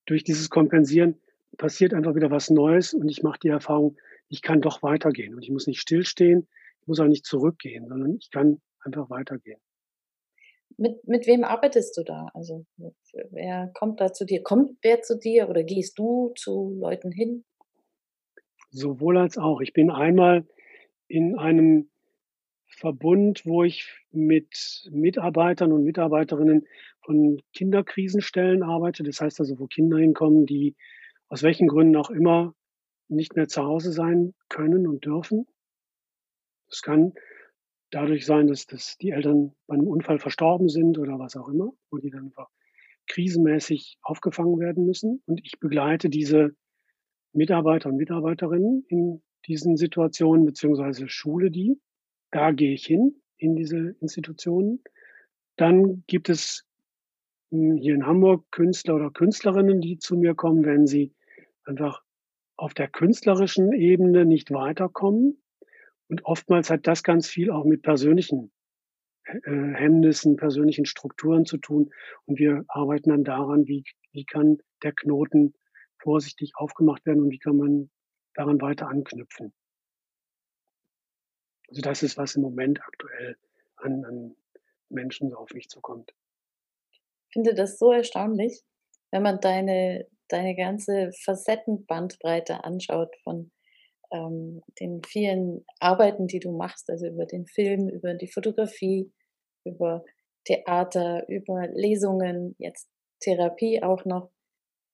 durch 0.06 0.24
dieses 0.24 0.50
Kompensieren 0.50 1.20
passiert 1.56 1.94
einfach 1.94 2.14
wieder 2.14 2.30
was 2.30 2.50
Neues 2.50 2.94
und 2.94 3.08
ich 3.08 3.22
mache 3.22 3.38
die 3.42 3.48
Erfahrung, 3.48 3.96
ich 4.28 4.42
kann 4.42 4.60
doch 4.60 4.82
weitergehen 4.82 5.34
und 5.34 5.42
ich 5.42 5.50
muss 5.50 5.66
nicht 5.66 5.80
stillstehen, 5.80 6.48
muss 6.86 7.00
auch 7.00 7.06
nicht 7.06 7.26
zurückgehen, 7.26 7.88
sondern 7.88 8.16
ich 8.16 8.30
kann 8.30 8.60
einfach 8.80 9.10
weitergehen. 9.10 9.60
Mit, 10.76 11.06
mit 11.06 11.26
wem 11.26 11.44
arbeitest 11.44 11.96
du 11.96 12.02
da? 12.02 12.28
Also 12.34 12.66
wer 13.30 13.70
kommt 13.74 14.00
da 14.00 14.12
zu 14.12 14.24
dir? 14.24 14.42
Kommt 14.42 14.78
wer 14.82 15.02
zu 15.02 15.18
dir 15.18 15.48
oder 15.48 15.62
gehst 15.62 15.98
du 15.98 16.32
zu 16.36 16.76
Leuten 16.80 17.12
hin? 17.12 17.44
Sowohl 18.70 19.18
als 19.18 19.38
auch. 19.38 19.60
Ich 19.60 19.72
bin 19.72 19.90
einmal 19.90 20.46
in 21.06 21.38
einem 21.38 21.90
Verbund, 22.66 23.46
wo 23.46 23.62
ich 23.62 23.88
mit 24.10 24.88
Mitarbeitern 24.90 25.70
und 25.70 25.84
Mitarbeiterinnen 25.84 26.66
von 27.02 27.40
Kinderkrisenstellen 27.52 28.64
arbeite. 28.64 29.04
Das 29.04 29.20
heißt 29.20 29.38
also, 29.38 29.58
wo 29.60 29.66
Kinder 29.66 29.98
hinkommen, 29.98 30.44
die 30.44 30.74
aus 31.28 31.42
welchen 31.42 31.68
Gründen 31.68 31.96
auch 31.96 32.10
immer 32.10 32.54
nicht 33.08 33.36
mehr 33.36 33.48
zu 33.48 33.62
Hause 33.62 33.92
sein 33.92 34.34
können 34.48 34.88
und 34.88 35.04
dürfen. 35.04 35.46
Es 36.74 36.82
kann 36.82 37.12
dadurch 37.90 38.26
sein, 38.26 38.48
dass, 38.48 38.66
dass 38.66 38.98
die 38.98 39.10
Eltern 39.10 39.54
bei 39.66 39.74
einem 39.74 39.86
Unfall 39.86 40.18
verstorben 40.18 40.68
sind 40.68 40.98
oder 40.98 41.18
was 41.18 41.36
auch 41.36 41.48
immer, 41.48 41.70
wo 41.90 41.98
die 41.98 42.10
dann 42.10 42.26
einfach 42.26 42.48
krisenmäßig 43.06 43.98
aufgefangen 44.02 44.58
werden 44.58 44.84
müssen. 44.84 45.22
Und 45.26 45.40
ich 45.44 45.60
begleite 45.60 46.10
diese 46.10 46.56
Mitarbeiter 47.32 47.90
und 47.90 47.96
Mitarbeiterinnen 47.96 48.84
in 48.88 49.22
diesen 49.46 49.76
Situationen, 49.76 50.44
beziehungsweise 50.44 51.08
schule 51.08 51.50
die. 51.50 51.80
Da 52.32 52.50
gehe 52.50 52.72
ich 52.72 52.86
hin 52.86 53.22
in 53.36 53.54
diese 53.54 53.94
Institutionen. 54.00 54.82
Dann 55.56 56.02
gibt 56.08 56.28
es 56.28 56.66
hm, 57.52 57.76
hier 57.76 57.94
in 57.94 58.06
Hamburg 58.06 58.50
Künstler 58.50 58.96
oder 58.96 59.10
Künstlerinnen, 59.10 59.80
die 59.80 59.98
zu 59.98 60.16
mir 60.16 60.34
kommen, 60.34 60.64
wenn 60.64 60.86
sie 60.86 61.14
einfach 61.64 62.02
auf 62.56 62.74
der 62.74 62.88
künstlerischen 62.88 63.72
Ebene 63.72 64.24
nicht 64.24 64.50
weiterkommen 64.50 65.43
und 66.08 66.24
oftmals 66.24 66.70
hat 66.70 66.86
das 66.86 67.02
ganz 67.02 67.28
viel 67.28 67.50
auch 67.50 67.64
mit 67.64 67.82
persönlichen 67.82 68.52
äh, 69.24 69.40
Hemmnissen, 69.50 70.36
persönlichen 70.36 70.86
Strukturen 70.86 71.46
zu 71.46 71.58
tun. 71.58 71.90
Und 72.26 72.38
wir 72.38 72.64
arbeiten 72.68 73.10
dann 73.10 73.24
daran, 73.24 73.66
wie, 73.66 73.84
wie 74.12 74.24
kann 74.24 74.58
der 74.82 74.92
Knoten 74.92 75.54
vorsichtig 75.98 76.52
aufgemacht 76.56 77.06
werden 77.06 77.22
und 77.22 77.30
wie 77.30 77.38
kann 77.38 77.56
man 77.56 77.90
daran 78.34 78.60
weiter 78.60 78.88
anknüpfen. 78.88 79.54
Also 81.68 81.80
das 81.80 82.02
ist, 82.02 82.18
was 82.18 82.36
im 82.36 82.42
Moment 82.42 82.82
aktuell 82.82 83.36
an, 83.76 84.04
an 84.04 84.36
Menschen 84.90 85.30
so 85.30 85.36
auf 85.36 85.54
mich 85.54 85.68
zukommt. 85.68 86.14
Ich 86.92 87.32
finde 87.32 87.54
das 87.54 87.78
so 87.78 87.90
erstaunlich, 87.90 88.62
wenn 89.10 89.22
man 89.22 89.40
deine, 89.40 90.06
deine 90.28 90.54
ganze 90.54 91.10
Facettenbandbreite 91.24 92.62
anschaut 92.62 93.16
von 93.24 93.50
ähm, 94.14 94.62
den 94.80 95.02
vielen 95.04 95.64
Arbeiten, 95.80 96.26
die 96.28 96.38
du 96.38 96.52
machst, 96.56 96.88
also 96.88 97.06
über 97.06 97.26
den 97.26 97.46
Film, 97.46 97.88
über 97.88 98.14
die 98.14 98.28
Fotografie, 98.28 99.12
über 99.64 100.04
Theater, 100.44 101.28
über 101.28 101.66
Lesungen, 101.68 102.54
jetzt 102.58 102.88
Therapie 103.20 103.82
auch 103.82 104.04
noch. 104.04 104.30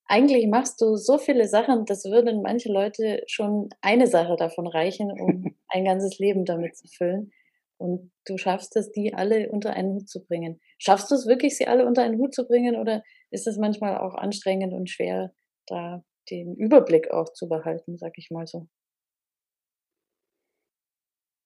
Eigentlich 0.06 0.48
machst 0.48 0.80
du 0.80 0.96
so 0.96 1.18
viele 1.18 1.46
Sachen, 1.46 1.84
das 1.84 2.04
würden 2.04 2.42
manche 2.42 2.72
Leute 2.72 3.22
schon 3.26 3.68
eine 3.80 4.06
Sache 4.06 4.36
davon 4.36 4.66
reichen, 4.66 5.12
um 5.12 5.54
ein 5.68 5.84
ganzes 5.84 6.18
Leben 6.18 6.44
damit 6.44 6.76
zu 6.76 6.88
füllen. 6.88 7.30
Und 7.78 8.12
du 8.26 8.36
schaffst 8.36 8.76
es, 8.76 8.90
die 8.92 9.14
alle 9.14 9.50
unter 9.50 9.72
einen 9.72 9.94
Hut 9.94 10.08
zu 10.08 10.24
bringen. 10.24 10.60
Schaffst 10.78 11.10
du 11.10 11.14
es 11.14 11.26
wirklich, 11.26 11.56
sie 11.56 11.66
alle 11.66 11.86
unter 11.86 12.02
einen 12.02 12.18
Hut 12.18 12.34
zu 12.34 12.46
bringen 12.46 12.76
oder 12.76 13.02
ist 13.30 13.46
es 13.46 13.56
manchmal 13.56 13.98
auch 13.98 14.14
anstrengend 14.14 14.74
und 14.74 14.90
schwer, 14.90 15.32
da 15.66 16.02
den 16.30 16.54
Überblick 16.56 17.10
auch 17.10 17.32
zu 17.32 17.48
behalten, 17.48 17.96
sag 17.96 18.18
ich 18.18 18.30
mal 18.30 18.46
so? 18.46 18.68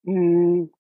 Hm, 0.05 0.71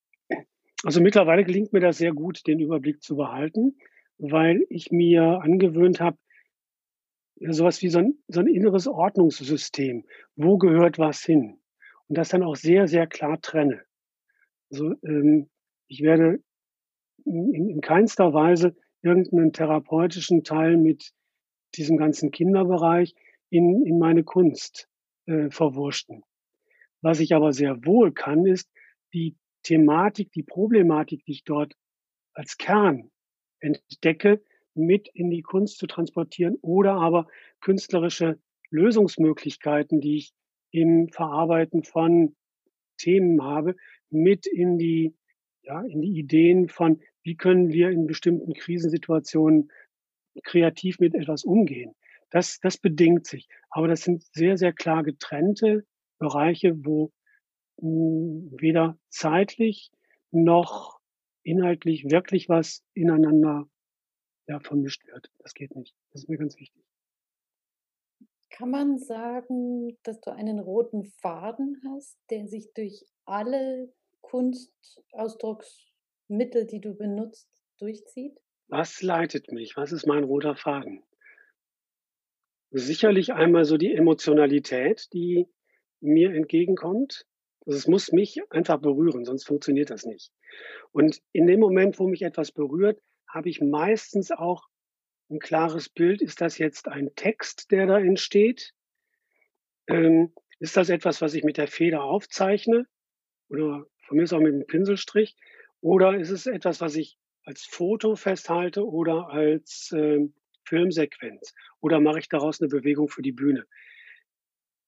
also 0.84 1.00
mittlerweile 1.00 1.44
gelingt 1.44 1.72
mir 1.72 1.80
das 1.80 1.98
sehr 1.98 2.12
gut, 2.12 2.46
den 2.46 2.60
Überblick 2.60 3.02
zu 3.02 3.16
behalten, 3.16 3.76
weil 4.18 4.66
ich 4.68 4.90
mir 4.92 5.40
angewöhnt 5.42 6.00
habe, 6.00 6.18
sowas 7.40 7.82
wie 7.82 7.88
so 7.88 7.98
ein, 7.98 8.18
so 8.28 8.40
ein 8.40 8.46
inneres 8.46 8.86
Ordnungssystem. 8.86 10.04
Wo 10.36 10.58
gehört 10.58 10.98
was 10.98 11.22
hin? 11.22 11.58
Und 12.08 12.18
das 12.18 12.28
dann 12.28 12.42
auch 12.42 12.56
sehr, 12.56 12.86
sehr 12.86 13.06
klar 13.06 13.40
trenne. 13.40 13.82
Also 14.70 14.94
ähm, 15.02 15.48
ich 15.88 16.02
werde 16.02 16.40
in, 17.24 17.52
in 17.54 17.80
keinster 17.80 18.34
Weise 18.34 18.76
irgendeinen 19.02 19.52
therapeutischen 19.52 20.44
Teil 20.44 20.76
mit 20.76 21.12
diesem 21.76 21.96
ganzen 21.96 22.30
Kinderbereich 22.30 23.14
in, 23.50 23.84
in 23.84 23.98
meine 23.98 24.22
Kunst 24.22 24.88
äh, 25.26 25.50
verwurschten. 25.50 26.24
Was 27.00 27.20
ich 27.20 27.34
aber 27.34 27.52
sehr 27.52 27.84
wohl 27.84 28.12
kann, 28.12 28.46
ist 28.46 28.70
die 29.14 29.36
Thematik, 29.62 30.32
die 30.32 30.42
Problematik, 30.42 31.24
die 31.24 31.32
ich 31.32 31.44
dort 31.44 31.74
als 32.34 32.58
Kern 32.58 33.10
entdecke, 33.60 34.42
mit 34.74 35.08
in 35.14 35.30
die 35.30 35.42
Kunst 35.42 35.78
zu 35.78 35.86
transportieren 35.86 36.56
oder 36.60 36.94
aber 36.94 37.28
künstlerische 37.60 38.38
Lösungsmöglichkeiten, 38.70 40.00
die 40.00 40.16
ich 40.16 40.34
im 40.70 41.08
Verarbeiten 41.08 41.84
von 41.84 42.34
Themen 42.98 43.42
habe, 43.42 43.76
mit 44.10 44.46
in 44.46 44.78
die, 44.78 45.14
ja, 45.62 45.82
in 45.82 46.02
die 46.02 46.18
Ideen 46.18 46.68
von, 46.68 47.00
wie 47.22 47.36
können 47.36 47.72
wir 47.72 47.90
in 47.90 48.06
bestimmten 48.06 48.52
Krisensituationen 48.52 49.70
kreativ 50.42 50.98
mit 50.98 51.14
etwas 51.14 51.44
umgehen. 51.44 51.94
Das, 52.30 52.58
das 52.58 52.76
bedingt 52.76 53.26
sich. 53.26 53.48
Aber 53.70 53.86
das 53.86 54.02
sind 54.02 54.24
sehr, 54.32 54.58
sehr 54.58 54.72
klar 54.72 55.04
getrennte 55.04 55.86
Bereiche, 56.18 56.74
wo 56.84 57.12
weder 57.76 58.98
zeitlich 59.08 59.90
noch 60.30 61.00
inhaltlich 61.42 62.10
wirklich 62.10 62.48
was 62.48 62.84
ineinander 62.94 63.68
ja, 64.46 64.60
vermischt 64.60 65.04
wird. 65.06 65.30
Das 65.38 65.54
geht 65.54 65.74
nicht. 65.74 65.96
Das 66.12 66.22
ist 66.22 66.28
mir 66.28 66.38
ganz 66.38 66.56
wichtig. 66.58 66.84
Kann 68.50 68.70
man 68.70 68.98
sagen, 68.98 69.98
dass 70.04 70.20
du 70.20 70.30
einen 70.30 70.60
roten 70.60 71.04
Faden 71.04 71.82
hast, 71.88 72.16
der 72.30 72.46
sich 72.46 72.72
durch 72.72 73.04
alle 73.24 73.92
Kunstausdrucksmittel, 74.20 76.66
die 76.66 76.80
du 76.80 76.94
benutzt, 76.94 77.48
durchzieht? 77.78 78.38
Was 78.68 79.02
leitet 79.02 79.50
mich? 79.50 79.76
Was 79.76 79.92
ist 79.92 80.06
mein 80.06 80.24
roter 80.24 80.56
Faden? 80.56 81.02
Sicherlich 82.70 83.32
einmal 83.32 83.64
so 83.64 83.76
die 83.76 83.92
Emotionalität, 83.92 85.12
die 85.12 85.48
mir 86.00 86.32
entgegenkommt. 86.32 87.26
Also 87.66 87.78
es 87.78 87.86
muss 87.86 88.12
mich 88.12 88.40
einfach 88.50 88.78
berühren, 88.78 89.24
sonst 89.24 89.46
funktioniert 89.46 89.90
das 89.90 90.04
nicht. 90.04 90.32
Und 90.92 91.20
in 91.32 91.46
dem 91.46 91.60
Moment, 91.60 91.98
wo 91.98 92.06
mich 92.06 92.22
etwas 92.22 92.52
berührt, 92.52 93.00
habe 93.26 93.48
ich 93.48 93.60
meistens 93.60 94.30
auch 94.30 94.68
ein 95.30 95.38
klares 95.38 95.88
Bild. 95.88 96.22
Ist 96.22 96.40
das 96.40 96.58
jetzt 96.58 96.88
ein 96.88 97.14
Text, 97.14 97.70
der 97.70 97.86
da 97.86 97.98
entsteht? 97.98 98.74
Ähm, 99.86 100.32
ist 100.60 100.76
das 100.76 100.88
etwas, 100.88 101.20
was 101.20 101.34
ich 101.34 101.44
mit 101.44 101.56
der 101.56 101.68
Feder 101.68 102.02
aufzeichne? 102.02 102.86
Oder 103.48 103.86
von 104.06 104.16
mir 104.16 104.24
ist 104.24 104.32
auch 104.32 104.40
mit 104.40 104.52
dem 104.52 104.66
Pinselstrich? 104.66 105.36
Oder 105.80 106.16
ist 106.16 106.30
es 106.30 106.46
etwas, 106.46 106.80
was 106.80 106.96
ich 106.96 107.18
als 107.44 107.64
Foto 107.64 108.16
festhalte 108.16 108.86
oder 108.86 109.28
als 109.28 109.92
äh, 109.92 110.20
Filmsequenz? 110.64 111.54
Oder 111.80 112.00
mache 112.00 112.20
ich 112.20 112.28
daraus 112.28 112.60
eine 112.60 112.68
Bewegung 112.68 113.08
für 113.08 113.22
die 113.22 113.32
Bühne? 113.32 113.66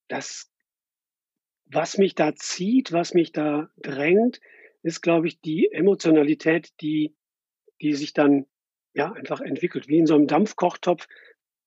Das, 0.08 0.50
was 1.66 1.98
mich 1.98 2.14
da 2.14 2.34
zieht, 2.34 2.92
was 2.92 3.14
mich 3.14 3.32
da 3.32 3.68
drängt, 3.76 4.40
ist, 4.82 5.02
glaube 5.02 5.26
ich, 5.26 5.40
die 5.40 5.70
Emotionalität, 5.72 6.70
die 6.80 7.16
die 7.80 7.94
sich 7.94 8.12
dann 8.12 8.46
ja 8.94 9.12
einfach 9.12 9.40
entwickelt, 9.40 9.88
wie 9.88 9.98
in 9.98 10.06
so 10.06 10.14
einem 10.14 10.26
Dampfkochtopf. 10.26 11.06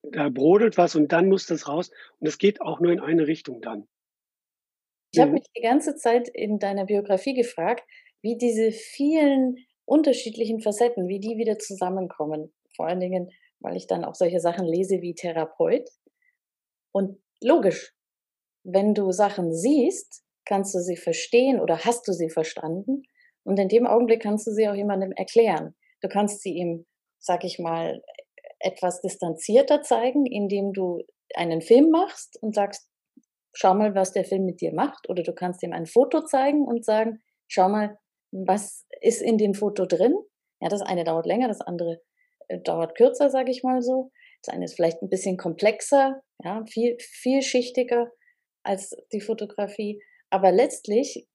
Da 0.02 0.30
brodelt 0.30 0.78
was 0.78 0.96
und 0.96 1.12
dann 1.12 1.28
muss 1.28 1.46
das 1.46 1.68
raus. 1.68 1.92
Und 2.20 2.28
es 2.28 2.38
geht 2.38 2.62
auch 2.62 2.80
nur 2.80 2.92
in 2.92 3.00
eine 3.00 3.28
Richtung 3.28 3.62
dann. 3.62 3.88
Ich 5.12 5.20
habe 5.20 5.32
mich 5.32 5.46
die 5.56 5.62
ganze 5.62 5.96
Zeit 5.96 6.30
in 6.30 6.60
deiner 6.60 6.86
Biografie 6.86 7.34
gefragt, 7.34 7.84
wie 8.22 8.38
diese 8.38 8.72
vielen 8.72 9.58
unterschiedlichen 9.86 10.62
Facetten, 10.62 11.08
wie 11.08 11.20
die 11.20 11.38
wieder 11.38 11.58
zusammenkommen. 11.58 12.54
Vor 12.76 12.88
allen 12.88 13.00
Dingen, 13.00 13.32
weil 13.60 13.76
ich 13.76 13.88
dann 13.88 14.06
auch 14.06 14.16
solche 14.16 14.40
Sachen 14.40 14.66
lese 14.66 15.02
wie 15.02 15.16
Therapeut. 15.16 15.90
Und 16.92 17.20
logisch, 17.42 17.94
wenn 18.64 18.94
du 18.94 19.12
Sachen 19.12 19.54
siehst, 19.54 20.24
kannst 20.46 20.74
du 20.74 20.80
sie 20.80 20.98
verstehen 20.98 21.60
oder 21.60 21.86
hast 21.86 22.08
du 22.08 22.14
sie 22.14 22.30
verstanden. 22.30 23.04
Und 23.44 23.60
in 23.60 23.70
dem 23.70 23.88
Augenblick 23.88 24.22
kannst 24.22 24.48
du 24.48 24.52
sie 24.52 24.68
auch 24.68 24.76
jemandem 24.76 25.12
erklären. 25.12 25.76
Du 26.02 26.08
kannst 26.08 26.42
sie 26.42 26.54
ihm, 26.54 26.86
sag 27.20 27.44
ich 27.44 27.60
mal, 27.60 28.02
etwas 28.60 29.02
distanzierter 29.02 29.82
zeigen, 29.82 30.26
indem 30.26 30.74
du 30.74 31.02
einen 31.36 31.62
Film 31.62 31.90
machst 31.90 32.38
und 32.42 32.56
sagst, 32.56 32.90
schau 33.54 33.74
mal, 33.74 33.96
was 33.96 34.12
der 34.12 34.26
Film 34.26 34.46
mit 34.46 34.62
dir 34.62 34.74
macht. 34.74 35.10
Oder 35.10 35.24
du 35.24 35.34
kannst 35.34 35.64
ihm 35.64 35.74
ein 35.74 35.86
Foto 35.86 36.22
zeigen 36.26 36.66
und 36.66 36.84
sagen, 36.84 37.22
schau 37.48 37.70
mal, 37.70 37.98
was 38.32 38.86
ist 39.02 39.22
in 39.22 39.38
dem 39.38 39.54
Foto 39.54 39.86
drin. 39.86 40.16
Ja, 40.62 40.70
das 40.70 40.82
eine 40.82 41.04
dauert 41.04 41.26
länger, 41.26 41.48
das 41.48 41.62
andere 41.62 42.02
äh, 42.48 42.60
dauert 42.60 42.96
kürzer, 42.96 43.30
sage 43.30 43.52
ich 43.52 43.64
mal 43.64 43.82
so. 43.82 44.12
Das 44.44 44.54
eine 44.54 44.66
ist 44.66 44.76
vielleicht 44.76 45.02
ein 45.02 45.10
bisschen 45.10 45.38
komplexer, 45.38 46.22
ja, 46.44 46.64
viel, 46.66 46.98
vielschichtiger 47.00 48.12
als 48.70 48.96
die 49.12 49.22
Fotografie. 49.22 50.02
Aber 50.30 50.52
letztlich 50.52 51.28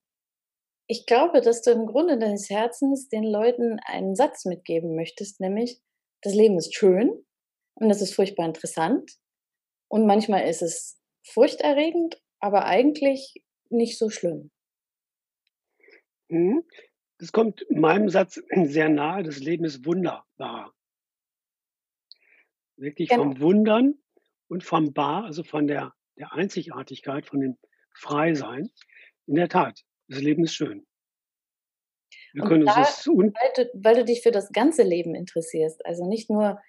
ich 0.87 1.07
glaube, 1.07 1.41
dass 1.41 1.63
du 1.63 1.71
im 1.71 1.87
Grunde 1.87 2.19
deines 2.19 2.51
Herzens 2.51 3.09
den 3.09 3.25
Leuten 3.25 3.79
einen 3.87 4.15
Satz 4.15 4.45
mitgeben 4.45 4.95
möchtest, 4.95 5.41
nämlich, 5.41 5.81
das 6.23 6.35
Leben 6.35 6.59
ist 6.59 6.75
schön 6.75 7.25
und 7.75 7.91
es 7.91 8.03
ist 8.03 8.15
furchtbar 8.15 8.47
interessant 8.47 9.11
und 9.89 10.07
manchmal 10.07 10.49
ist 10.49 10.63
es 10.63 11.01
furchterregend, 11.27 12.21
aber 12.39 12.67
eigentlich 12.67 13.43
nicht 13.71 13.99
so 13.99 14.11
schlimm. 14.11 14.51
Mhm. 16.29 16.65
Das 17.19 17.33
kommt 17.33 17.65
meinem 17.71 18.11
Satz 18.11 18.43
sehr 18.65 18.89
nahe, 18.91 19.23
das 19.23 19.39
Leben 19.39 19.65
ist 19.65 19.87
wunderbar. 19.87 20.75
Wirklich 22.77 23.09
genau. 23.09 23.23
vom 23.23 23.41
Wundern 23.41 23.95
und 24.49 24.65
vom 24.65 24.93
Bar, 24.93 25.25
also 25.25 25.45
von 25.45 25.67
der, 25.67 25.95
der 26.17 26.33
Einzigartigkeit, 26.33 27.27
von 27.27 27.41
dem 27.41 27.59
Freisein. 27.97 28.71
In 29.27 29.37
der 29.37 29.49
Tat, 29.49 29.81
das 30.09 30.21
Leben 30.21 30.45
ist 30.45 30.55
schön. 30.55 30.87
Wir 32.33 32.43
und 32.43 32.49
können 32.49 32.67
da, 32.67 32.83
es 32.83 33.07
weil, 33.07 33.53
du, 33.57 33.71
weil 33.75 33.97
du 33.97 34.05
dich 34.05 34.23
für 34.23 34.31
das 34.31 34.51
ganze 34.53 34.83
Leben 34.83 35.15
interessierst, 35.15 35.85
also 35.87 36.07
nicht 36.07 36.31
nur 36.31 36.61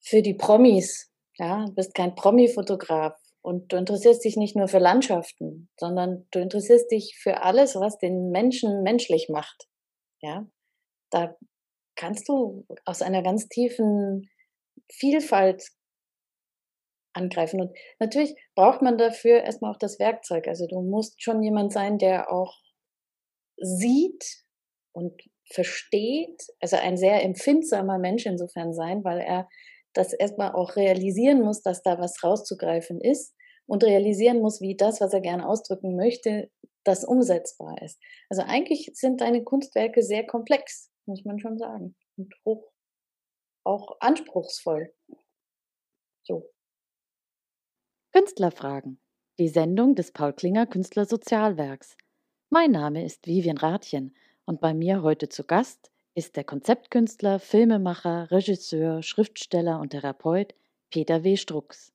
für 0.00 0.22
die 0.22 0.34
Promis, 0.34 1.12
ja, 1.38 1.66
du 1.66 1.74
bist 1.74 1.94
kein 1.94 2.14
Promi-Fotograf 2.14 3.14
und 3.42 3.72
du 3.72 3.76
interessierst 3.76 4.24
dich 4.24 4.36
nicht 4.36 4.56
nur 4.56 4.68
für 4.68 4.78
Landschaften, 4.78 5.68
sondern 5.78 6.26
du 6.30 6.40
interessierst 6.40 6.90
dich 6.90 7.18
für 7.20 7.42
alles, 7.42 7.74
was 7.76 7.98
den 7.98 8.30
Menschen 8.30 8.82
menschlich 8.82 9.28
macht. 9.28 9.68
Ja, 10.20 10.46
da 11.10 11.36
kannst 11.94 12.28
du 12.28 12.66
aus 12.84 13.02
einer 13.02 13.22
ganz 13.22 13.48
tiefen 13.48 14.30
Vielfalt 14.90 15.62
angreifen. 17.16 17.60
Und 17.60 17.76
natürlich 17.98 18.34
braucht 18.54 18.82
man 18.82 18.98
dafür 18.98 19.42
erstmal 19.42 19.72
auch 19.72 19.78
das 19.78 19.98
Werkzeug. 19.98 20.46
Also 20.48 20.66
du 20.66 20.80
musst 20.82 21.22
schon 21.22 21.42
jemand 21.42 21.72
sein, 21.72 21.98
der 21.98 22.30
auch 22.30 22.54
sieht 23.56 24.24
und 24.92 25.20
versteht, 25.50 26.42
also 26.60 26.76
ein 26.76 26.96
sehr 26.96 27.22
empfindsamer 27.22 27.98
Mensch 27.98 28.26
insofern 28.26 28.74
sein, 28.74 29.04
weil 29.04 29.20
er 29.20 29.48
das 29.92 30.12
erstmal 30.12 30.52
auch 30.52 30.76
realisieren 30.76 31.40
muss, 31.40 31.62
dass 31.62 31.82
da 31.82 31.98
was 31.98 32.22
rauszugreifen 32.22 33.00
ist 33.00 33.34
und 33.66 33.84
realisieren 33.84 34.40
muss, 34.40 34.60
wie 34.60 34.76
das, 34.76 35.00
was 35.00 35.12
er 35.12 35.20
gerne 35.20 35.48
ausdrücken 35.48 35.96
möchte, 35.96 36.50
das 36.84 37.04
umsetzbar 37.04 37.80
ist. 37.82 38.00
Also 38.28 38.42
eigentlich 38.42 38.90
sind 38.94 39.20
deine 39.20 39.42
Kunstwerke 39.42 40.02
sehr 40.02 40.26
komplex, 40.26 40.90
muss 41.06 41.24
man 41.24 41.38
schon 41.38 41.58
sagen, 41.58 41.96
und 42.16 42.34
hoch, 42.44 42.70
auch 43.64 43.96
anspruchsvoll. 44.00 44.92
So. 46.24 46.50
Künstlerfragen. 48.16 48.98
Die 49.38 49.48
Sendung 49.48 49.94
des 49.94 50.10
Paul 50.10 50.32
Klinger 50.32 50.66
Künstlersozialwerks. 50.66 51.98
Mein 52.48 52.70
Name 52.70 53.04
ist 53.04 53.26
Vivian 53.26 53.58
Rathjen 53.58 54.16
und 54.46 54.58
bei 54.58 54.72
mir 54.72 55.02
heute 55.02 55.28
zu 55.28 55.44
Gast 55.44 55.90
ist 56.14 56.34
der 56.36 56.44
Konzeptkünstler, 56.44 57.38
Filmemacher, 57.38 58.30
Regisseur, 58.30 59.02
Schriftsteller 59.02 59.80
und 59.80 59.90
Therapeut 59.90 60.54
Peter 60.90 61.24
W. 61.24 61.36
Strux. 61.36 61.92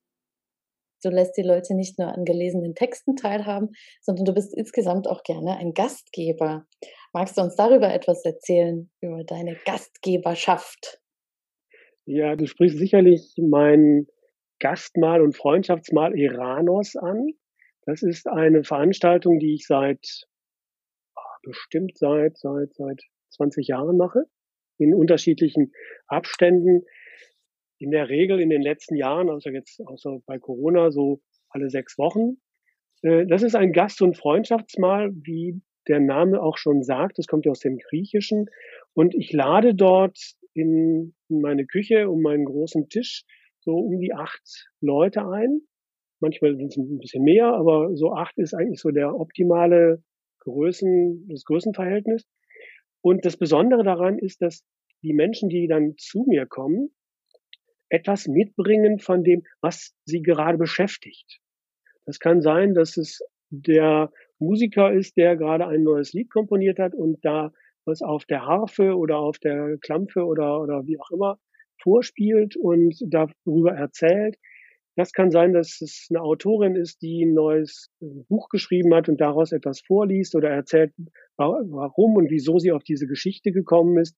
Du 1.02 1.10
lässt 1.10 1.38
die 1.38 1.42
Leute 1.42 1.74
nicht 1.74 1.98
nur 1.98 2.16
an 2.16 2.24
gelesenen 2.24 2.76
Texten 2.76 3.16
teilhaben, 3.16 3.70
sondern 4.00 4.26
du 4.26 4.34
bist 4.36 4.54
insgesamt 4.54 5.08
auch 5.08 5.24
gerne 5.24 5.58
ein 5.58 5.74
Gastgeber. 5.74 6.68
Magst 7.14 7.36
du 7.36 7.42
uns 7.42 7.56
darüber 7.56 7.92
etwas 7.92 8.24
erzählen, 8.24 8.92
über 9.02 9.24
deine 9.24 9.58
Gastgeberschaft? 9.66 11.02
Ja, 12.06 12.36
du 12.36 12.46
sprichst 12.46 12.78
sicherlich 12.78 13.34
mein 13.38 14.06
Gastmahl 14.62 15.22
und 15.22 15.36
Freundschaftsmahl 15.36 16.18
Iranos 16.18 16.96
an. 16.96 17.34
Das 17.86 18.04
ist 18.04 18.28
eine 18.28 18.64
Veranstaltung, 18.64 19.40
die 19.40 19.56
ich 19.56 19.68
seit 19.68 20.26
bestimmt 21.44 21.98
seit, 21.98 22.38
seit, 22.38 22.74
seit 22.74 23.02
20 23.30 23.68
Jahren 23.68 23.98
mache, 23.98 24.26
in 24.78 24.94
unterschiedlichen 24.94 25.74
Abständen. 26.08 26.86
in 27.80 27.90
der 27.90 28.10
Regel 28.10 28.40
in 28.40 28.52
den 28.52 28.62
letzten 28.62 28.96
Jahren, 28.96 29.32
also 29.32 29.50
jetzt 29.50 29.82
außer 29.84 30.20
bei 30.28 30.38
Corona, 30.38 30.92
so 30.92 31.20
alle 31.50 31.72
sechs 31.72 31.98
Wochen. 31.98 32.38
Äh, 33.02 33.26
das 33.26 33.42
ist 33.42 33.56
ein 33.56 33.74
Gast- 33.74 34.04
und 34.04 34.16
Freundschaftsmahl, 34.16 35.12
wie 35.16 35.60
der 35.88 36.00
Name 36.00 36.44
auch 36.44 36.58
schon 36.58 36.84
sagt. 36.84 37.18
Das 37.18 37.26
kommt 37.26 37.48
ja 37.48 37.52
aus 37.52 37.60
dem 37.60 37.78
Griechischen. 37.78 38.52
Und 38.94 39.16
ich 39.16 39.34
lade 39.34 39.74
dort 39.74 40.36
in 40.54 41.16
meine 41.28 41.66
Küche 41.66 42.08
um 42.08 42.22
meinen 42.22 42.46
großen 42.46 42.88
Tisch 42.90 43.24
so 43.62 43.78
um 43.78 44.00
die 44.00 44.14
acht 44.14 44.70
Leute 44.82 45.26
ein. 45.28 45.62
Manchmal 46.20 46.56
sind 46.56 46.68
es 46.68 46.78
ein 46.78 47.00
bisschen 47.00 47.24
mehr, 47.24 47.48
aber 47.48 47.96
so 47.96 48.14
acht 48.14 48.38
ist 48.38 48.54
eigentlich 48.54 48.80
so 48.80 48.92
der 48.92 49.16
optimale 49.16 50.04
Größen, 50.40 51.28
das 51.30 51.46
Größenverhältnis. 51.46 52.28
Und 53.02 53.26
das 53.26 53.38
Besondere 53.38 53.84
daran 53.84 54.20
ist, 54.20 54.42
dass 54.42 54.64
die 55.02 55.14
Menschen, 55.14 55.50
die 55.50 55.68
dann 55.68 55.96
zu 55.98 56.26
mir 56.28 56.46
kommen, 56.46 56.92
etwas 57.90 58.28
mitbringen 58.28 59.00
von 59.00 59.24
dem, 59.24 59.44
was 59.62 59.96
sie 60.06 60.22
gerade 60.22 60.58
beschäftigt. 60.58 61.40
Das 62.06 62.20
kann 62.20 62.42
sein, 62.42 62.74
dass 62.74 62.98
es 62.98 63.22
der 63.50 64.12
Musiker 64.40 64.92
ist, 64.92 65.18
der 65.18 65.36
gerade 65.36 65.68
ein 65.68 65.84
neues 65.84 66.14
Lied 66.14 66.32
komponiert 66.32 66.80
hat 66.80 66.94
und 66.94 67.24
da 67.26 67.52
was 67.86 68.02
auf 68.02 68.26
der 68.26 68.46
Harfe 68.46 68.96
oder 68.96 69.18
auf 69.18 69.40
der 69.40 69.78
Klampfe 69.80 70.24
oder, 70.24 70.62
oder 70.62 70.86
wie 70.86 71.00
auch 71.00 71.10
immer 71.12 71.40
vorspielt 71.82 72.56
und 72.56 72.96
darüber 73.08 73.74
erzählt. 73.74 74.38
Das 74.96 75.14
kann 75.14 75.32
sein, 75.32 75.54
dass 75.54 75.80
es 75.82 76.08
eine 76.10 76.22
Autorin 76.22 76.76
ist, 76.76 77.02
die 77.02 77.24
ein 77.24 77.34
neues 77.34 77.90
äh, 78.02 78.06
Buch 78.28 78.50
geschrieben 78.50 78.94
hat 78.94 79.08
und 79.08 79.22
daraus 79.22 79.52
etwas 79.52 79.82
vorliest 79.82 80.36
oder 80.36 80.50
erzählt, 80.50 80.94
warum 81.38 82.16
und 82.18 82.30
wieso 82.30 82.60
sie 82.60 82.72
auf 82.72 82.84
diese 82.84 83.08
Geschichte 83.08 83.52
gekommen 83.52 83.98
ist. 83.98 84.18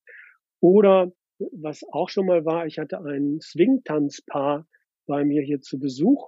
Oder 0.60 1.12
was 1.52 1.84
auch 1.92 2.10
schon 2.10 2.26
mal 2.26 2.46
war, 2.46 2.66
ich 2.66 2.80
hatte 2.80 3.00
ein 3.00 3.40
Swingtanzpaar 3.42 4.68
bei 5.06 5.24
mir 5.24 5.42
hier 5.42 5.62
zu 5.62 5.80
Besuch 5.80 6.28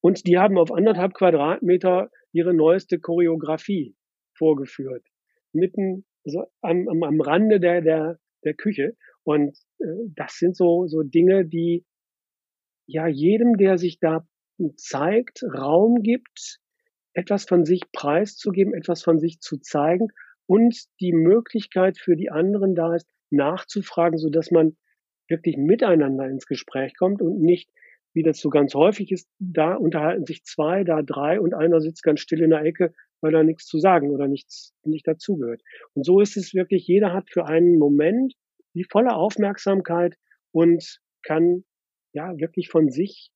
und 0.00 0.26
die 0.26 0.38
haben 0.38 0.58
auf 0.58 0.72
anderthalb 0.72 1.14
Quadratmeter 1.14 2.10
ihre 2.32 2.54
neueste 2.54 2.98
Choreografie 2.98 3.96
vorgeführt. 4.34 5.04
Mitten 5.52 6.04
so 6.24 6.44
am, 6.60 6.88
am, 6.88 7.02
am 7.02 7.20
Rande 7.20 7.60
der, 7.60 7.80
der, 7.80 8.18
der 8.46 8.54
Küche. 8.54 8.96
Und 9.24 9.58
äh, 9.80 9.86
das 10.14 10.38
sind 10.38 10.56
so, 10.56 10.86
so 10.86 11.02
Dinge, 11.02 11.44
die 11.44 11.84
ja 12.86 13.06
jedem, 13.06 13.56
der 13.56 13.78
sich 13.78 13.98
da 13.98 14.26
zeigt, 14.76 15.42
Raum 15.42 16.02
gibt, 16.02 16.60
etwas 17.12 17.44
von 17.44 17.64
sich 17.64 17.82
preiszugeben, 17.92 18.74
etwas 18.74 19.02
von 19.02 19.18
sich 19.18 19.40
zu 19.40 19.58
zeigen 19.58 20.08
und 20.46 20.76
die 21.00 21.12
Möglichkeit 21.12 21.98
für 21.98 22.16
die 22.16 22.30
anderen 22.30 22.74
da 22.74 22.94
ist, 22.94 23.08
nachzufragen, 23.30 24.18
so 24.18 24.30
dass 24.30 24.50
man 24.50 24.76
wirklich 25.28 25.56
miteinander 25.56 26.28
ins 26.28 26.46
Gespräch 26.46 26.96
kommt 26.96 27.20
und 27.20 27.40
nicht, 27.40 27.70
wie 28.12 28.22
das 28.22 28.38
so 28.38 28.48
ganz 28.48 28.74
häufig 28.74 29.10
ist, 29.12 29.28
da 29.38 29.74
unterhalten 29.74 30.24
sich 30.24 30.44
zwei, 30.44 30.84
da 30.84 31.02
drei 31.02 31.40
und 31.40 31.54
einer 31.54 31.80
sitzt 31.80 32.02
ganz 32.02 32.20
still 32.20 32.42
in 32.42 32.50
der 32.50 32.62
Ecke, 32.62 32.94
weil 33.20 33.34
er 33.34 33.44
nichts 33.44 33.66
zu 33.66 33.78
sagen 33.78 34.10
oder 34.10 34.28
nichts 34.28 34.74
nicht 34.84 35.06
dazugehört. 35.06 35.62
Und 35.94 36.04
so 36.04 36.20
ist 36.20 36.36
es 36.36 36.54
wirklich, 36.54 36.86
jeder 36.86 37.12
hat 37.12 37.30
für 37.30 37.46
einen 37.46 37.78
Moment 37.78 38.34
die 38.74 38.84
volle 38.84 39.14
Aufmerksamkeit 39.14 40.16
und 40.52 41.00
kann 41.22 41.64
ja 42.12 42.36
wirklich 42.38 42.68
von 42.68 42.90
sich 42.90 43.30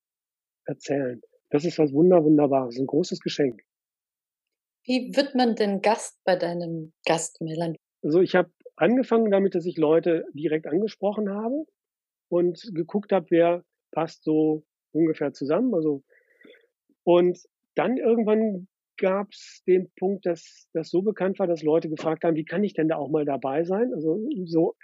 erzählen. 0.64 1.20
Das 1.50 1.64
ist 1.64 1.78
was 1.78 1.92
Wunder, 1.92 2.22
Wunderbares, 2.24 2.78
ein 2.78 2.86
großes 2.86 3.20
Geschenk. 3.20 3.62
Wie 4.84 5.14
wird 5.14 5.34
man 5.34 5.56
denn 5.56 5.82
Gast 5.82 6.18
bei 6.24 6.36
deinem 6.36 6.92
Gast, 7.04 7.40
Melanie? 7.40 7.76
Also 8.02 8.20
ich 8.20 8.34
habe 8.34 8.50
angefangen 8.76 9.30
damit, 9.30 9.54
dass 9.54 9.66
ich 9.66 9.76
Leute 9.76 10.24
direkt 10.32 10.66
angesprochen 10.66 11.30
habe 11.30 11.64
und 12.28 12.62
geguckt 12.74 13.12
habe, 13.12 13.26
wer 13.30 13.64
passt 13.90 14.24
so 14.24 14.64
ungefähr 14.92 15.32
zusammen. 15.32 15.74
Also 15.74 16.02
und 17.02 17.38
dann 17.74 17.96
irgendwann 17.96 18.68
gab 19.00 19.32
es 19.32 19.62
den 19.66 19.90
Punkt, 19.98 20.26
dass 20.26 20.68
das 20.72 20.90
so 20.90 21.02
bekannt 21.02 21.38
war, 21.40 21.48
dass 21.48 21.62
Leute 21.62 21.88
gefragt 21.88 22.22
haben, 22.22 22.36
wie 22.36 22.44
kann 22.44 22.62
ich 22.62 22.74
denn 22.74 22.88
da 22.88 22.96
auch 22.96 23.10
mal 23.10 23.24
dabei 23.24 23.64
sein? 23.64 23.92
Also 23.92 24.20
so 24.44 24.76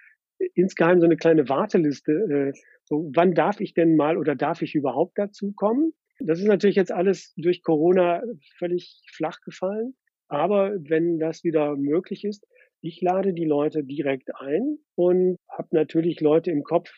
insgeheim 0.54 1.00
so 1.00 1.06
eine 1.06 1.16
kleine 1.16 1.48
Warteliste. 1.48 2.12
Äh, 2.12 2.58
so, 2.84 3.10
wann 3.14 3.34
darf 3.34 3.60
ich 3.60 3.74
denn 3.74 3.96
mal 3.96 4.16
oder 4.16 4.34
darf 4.34 4.62
ich 4.62 4.74
überhaupt 4.74 5.12
dazu 5.16 5.52
kommen? 5.52 5.92
Das 6.18 6.40
ist 6.40 6.46
natürlich 6.46 6.76
jetzt 6.76 6.92
alles 6.92 7.34
durch 7.36 7.62
Corona 7.62 8.22
völlig 8.58 9.02
flach 9.14 9.40
gefallen. 9.44 9.94
Aber 10.28 10.74
wenn 10.78 11.18
das 11.18 11.44
wieder 11.44 11.76
möglich 11.76 12.24
ist, 12.24 12.44
ich 12.80 13.00
lade 13.00 13.32
die 13.32 13.44
Leute 13.44 13.84
direkt 13.84 14.34
ein 14.36 14.78
und 14.94 15.36
habe 15.48 15.68
natürlich 15.72 16.20
Leute 16.20 16.50
im 16.50 16.62
Kopf, 16.62 16.90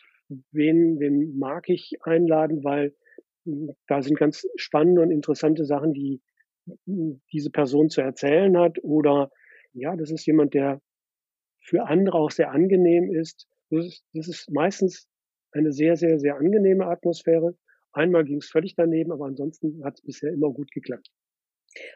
wen, 0.51 0.99
wen 0.99 1.37
mag 1.37 1.69
ich 1.69 1.93
einladen, 2.03 2.63
weil 2.63 2.93
hm, 3.45 3.71
da 3.87 4.01
sind 4.01 4.17
ganz 4.17 4.47
spannende 4.55 5.01
und 5.01 5.11
interessante 5.11 5.65
Sachen, 5.65 5.93
die 5.93 6.21
diese 6.85 7.49
Person 7.49 7.89
zu 7.89 8.01
erzählen 8.01 8.57
hat. 8.57 8.77
Oder 8.83 9.31
ja, 9.73 9.95
das 9.95 10.11
ist 10.11 10.25
jemand, 10.25 10.53
der 10.53 10.81
für 11.61 11.83
andere 11.85 12.17
auch 12.17 12.31
sehr 12.31 12.51
angenehm 12.51 13.13
ist. 13.13 13.47
Das 13.69 13.85
ist, 13.85 14.03
das 14.13 14.27
ist 14.27 14.51
meistens 14.51 15.07
eine 15.51 15.71
sehr, 15.71 15.95
sehr, 15.95 16.19
sehr 16.19 16.35
angenehme 16.35 16.87
Atmosphäre. 16.87 17.55
Einmal 17.91 18.23
ging 18.23 18.37
es 18.37 18.49
völlig 18.49 18.75
daneben, 18.75 19.11
aber 19.11 19.25
ansonsten 19.25 19.83
hat 19.83 19.95
es 19.95 20.01
bisher 20.01 20.31
immer 20.31 20.51
gut 20.51 20.71
geklappt. 20.71 21.09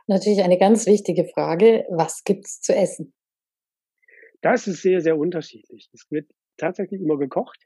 Natürlich 0.08 0.42
eine 0.42 0.58
ganz 0.58 0.86
wichtige 0.86 1.26
Frage, 1.26 1.86
was 1.90 2.24
gibt's 2.24 2.62
zu 2.62 2.76
essen? 2.76 3.14
Das 4.42 4.68
ist 4.68 4.82
sehr, 4.82 5.02
sehr 5.02 5.18
unterschiedlich. 5.18 5.90
Es 5.94 6.10
wird 6.12 6.30
tatsächlich 6.58 7.02
immer 7.02 7.18
gekocht. 7.18 7.60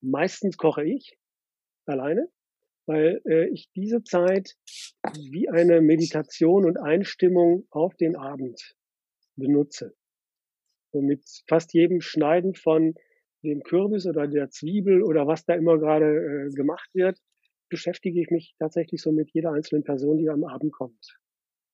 Meistens 0.00 0.56
koche 0.56 0.84
ich 0.84 1.18
alleine, 1.86 2.28
weil 2.88 3.20
äh, 3.26 3.48
ich 3.48 3.70
diese 3.76 4.02
Zeit 4.02 4.56
wie 5.14 5.48
eine 5.48 5.80
Meditation 5.80 6.64
und 6.64 6.78
Einstimmung 6.78 7.66
auf 7.70 7.94
den 7.94 8.16
Abend 8.16 8.74
benutze. 9.36 9.94
So 10.92 11.02
mit 11.02 11.22
fast 11.46 11.74
jedem 11.74 12.00
Schneiden 12.00 12.54
von 12.54 12.94
dem 13.44 13.62
Kürbis 13.62 14.06
oder 14.06 14.26
der 14.26 14.50
Zwiebel 14.50 15.02
oder 15.02 15.26
was 15.26 15.44
da 15.44 15.54
immer 15.54 15.78
gerade 15.78 16.48
äh, 16.48 16.54
gemacht 16.54 16.88
wird, 16.94 17.18
beschäftige 17.68 18.20
ich 18.20 18.30
mich 18.30 18.54
tatsächlich 18.58 19.02
so 19.02 19.12
mit 19.12 19.30
jeder 19.32 19.52
einzelnen 19.52 19.84
Person, 19.84 20.16
die 20.16 20.30
am 20.30 20.44
Abend 20.44 20.72
kommt. 20.72 21.18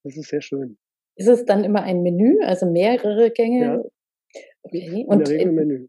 Das 0.03 0.17
ist 0.17 0.29
sehr 0.29 0.43
schön. 0.43 0.79
Ist 1.17 1.29
es 1.29 1.45
dann 1.45 1.63
immer 1.63 1.83
ein 1.83 2.03
Menü, 2.03 2.41
also 2.43 2.71
mehrere 2.71 3.31
Gänge? 3.31 3.61
Ja. 3.61 3.83
Okay. 4.63 5.03
In 5.03 5.07
und 5.07 5.29
der 5.29 5.39
Regel 5.39 5.53
Menü. 5.53 5.89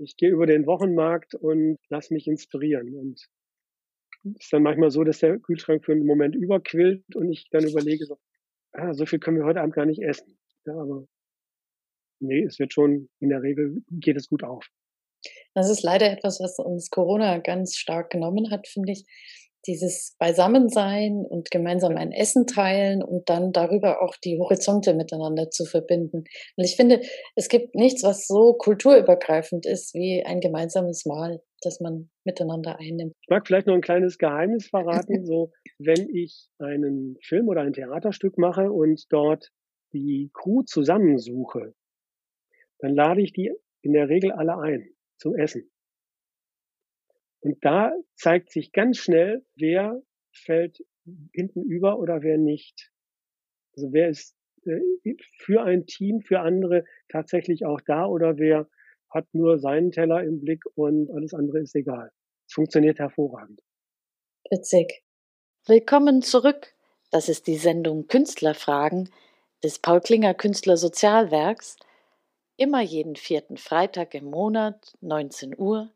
Ich 0.00 0.16
gehe 0.16 0.30
über 0.30 0.46
den 0.46 0.66
Wochenmarkt 0.66 1.34
und 1.34 1.78
lasse 1.88 2.12
mich 2.14 2.26
inspirieren. 2.26 2.96
Und 2.96 3.28
ist 4.38 4.52
dann 4.52 4.62
manchmal 4.62 4.90
so, 4.90 5.04
dass 5.04 5.18
der 5.18 5.38
Kühlschrank 5.38 5.84
für 5.84 5.92
einen 5.92 6.06
Moment 6.06 6.34
überquillt 6.34 7.04
und 7.14 7.30
ich 7.30 7.48
dann 7.50 7.66
überlege, 7.66 8.06
so, 8.06 8.18
ah, 8.72 8.94
so 8.94 9.06
viel 9.06 9.18
können 9.18 9.38
wir 9.38 9.44
heute 9.44 9.60
Abend 9.60 9.74
gar 9.74 9.86
nicht 9.86 10.02
essen. 10.02 10.38
Ja, 10.64 10.74
aber 10.74 11.06
nee, 12.20 12.44
es 12.44 12.58
wird 12.58 12.72
schon, 12.72 13.08
in 13.20 13.28
der 13.28 13.42
Regel 13.42 13.82
geht 13.90 14.16
es 14.16 14.28
gut 14.28 14.44
auf. 14.44 14.66
Das 15.54 15.70
ist 15.70 15.82
leider 15.82 16.10
etwas, 16.10 16.40
was 16.40 16.58
uns 16.58 16.90
Corona 16.90 17.38
ganz 17.38 17.76
stark 17.76 18.10
genommen 18.10 18.50
hat, 18.50 18.66
finde 18.66 18.92
ich. 18.92 19.04
Dieses 19.64 20.16
Beisammensein 20.18 21.24
und 21.24 21.52
gemeinsam 21.52 21.96
ein 21.96 22.10
Essen 22.10 22.48
teilen 22.48 23.00
und 23.00 23.28
dann 23.28 23.52
darüber 23.52 24.02
auch 24.02 24.16
die 24.16 24.36
Horizonte 24.36 24.92
miteinander 24.92 25.50
zu 25.50 25.64
verbinden. 25.66 26.24
Und 26.56 26.64
ich 26.64 26.74
finde, 26.74 27.00
es 27.36 27.48
gibt 27.48 27.76
nichts, 27.76 28.02
was 28.02 28.26
so 28.26 28.54
kulturübergreifend 28.54 29.64
ist 29.64 29.94
wie 29.94 30.24
ein 30.26 30.40
gemeinsames 30.40 31.06
Mahl, 31.06 31.40
das 31.62 31.80
man 31.80 32.10
miteinander 32.24 32.78
einnimmt. 32.78 33.14
Ich 33.20 33.28
mag 33.28 33.46
vielleicht 33.46 33.66
noch 33.66 33.74
ein 33.74 33.80
kleines 33.80 34.18
Geheimnis 34.18 34.68
verraten. 34.68 35.24
so, 35.26 35.52
wenn 35.78 36.08
ich 36.08 36.48
einen 36.58 37.16
Film 37.22 37.48
oder 37.48 37.62
ein 37.62 37.72
Theaterstück 37.72 38.38
mache 38.38 38.70
und 38.70 39.06
dort 39.10 39.50
die 39.92 40.30
Crew 40.32 40.62
zusammensuche, 40.62 41.74
dann 42.78 42.94
lade 42.94 43.22
ich 43.22 43.32
die 43.32 43.52
in 43.82 43.92
der 43.92 44.08
Regel 44.08 44.32
alle 44.32 44.58
ein 44.58 44.90
zum 45.16 45.34
Essen. 45.36 45.70
Und 47.40 47.64
da 47.64 47.92
zeigt 48.14 48.50
sich 48.50 48.72
ganz 48.72 48.98
schnell, 48.98 49.44
wer 49.56 50.00
fällt 50.32 50.78
hinten 51.32 51.62
über 51.62 51.98
oder 51.98 52.22
wer 52.22 52.38
nicht. 52.38 52.92
Also 53.74 53.92
wer 53.92 54.08
ist 54.08 54.36
äh, 54.64 55.16
für 55.38 55.62
ein 55.62 55.86
Team, 55.86 56.20
für 56.20 56.40
andere 56.40 56.84
tatsächlich 57.08 57.66
auch 57.66 57.80
da 57.80 58.06
oder 58.06 58.38
wer 58.38 58.68
hat 59.12 59.26
nur 59.32 59.58
seinen 59.58 59.90
Teller 59.90 60.22
im 60.22 60.40
Blick 60.40 60.64
und 60.74 61.10
alles 61.10 61.34
andere 61.34 61.60
ist 61.60 61.74
egal. 61.74 62.10
Es 62.48 62.54
funktioniert 62.54 62.98
hervorragend. 62.98 63.60
Witzig. 64.50 65.02
Willkommen 65.66 66.22
zurück. 66.22 66.74
Das 67.10 67.28
ist 67.28 67.46
die 67.46 67.56
Sendung 67.56 68.06
Künstlerfragen 68.06 69.10
des 69.62 69.78
Paul 69.78 70.00
Klinger 70.00 70.34
Künstler 70.34 70.76
Sozialwerks 70.76 71.76
immer 72.56 72.80
jeden 72.80 73.16
vierten 73.16 73.56
Freitag 73.56 74.14
im 74.14 74.26
Monat, 74.26 74.94
19 75.00 75.58
Uhr. 75.58 75.90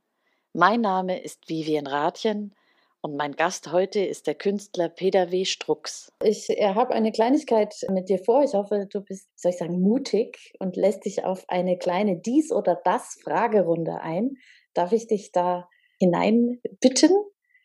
Mein 0.53 0.81
Name 0.81 1.23
ist 1.23 1.49
Vivian 1.49 1.87
Rathjen 1.87 2.55
und 3.03 3.17
mein 3.17 3.33
Gast 3.33 3.73
heute 3.73 4.01
ist 4.01 4.27
der 4.27 4.35
Künstler 4.35 4.89
Peter 4.89 5.31
W. 5.31 5.45
Strux. 5.45 6.13
Ich 6.23 6.49
habe 6.49 6.93
eine 6.93 7.13
Kleinigkeit 7.13 7.75
mit 7.91 8.09
dir 8.09 8.19
vor. 8.19 8.43
Ich 8.43 8.55
hoffe, 8.55 8.87
du 8.91 9.01
bist, 9.01 9.29
soll 9.37 9.51
ich 9.51 9.59
sagen, 9.59 9.81
mutig 9.81 10.55
und 10.59 10.77
lässt 10.77 11.05
dich 11.05 11.25
auf 11.25 11.45
eine 11.49 11.79
kleine 11.79 12.21
Dies- 12.21 12.53
oder 12.53 12.81
Das-Fragerunde 12.85 14.01
ein. 14.01 14.37
Darf 14.75 14.93
ich 14.93 15.07
dich 15.07 15.31
da 15.33 15.69
hineinbitten. 15.99 17.11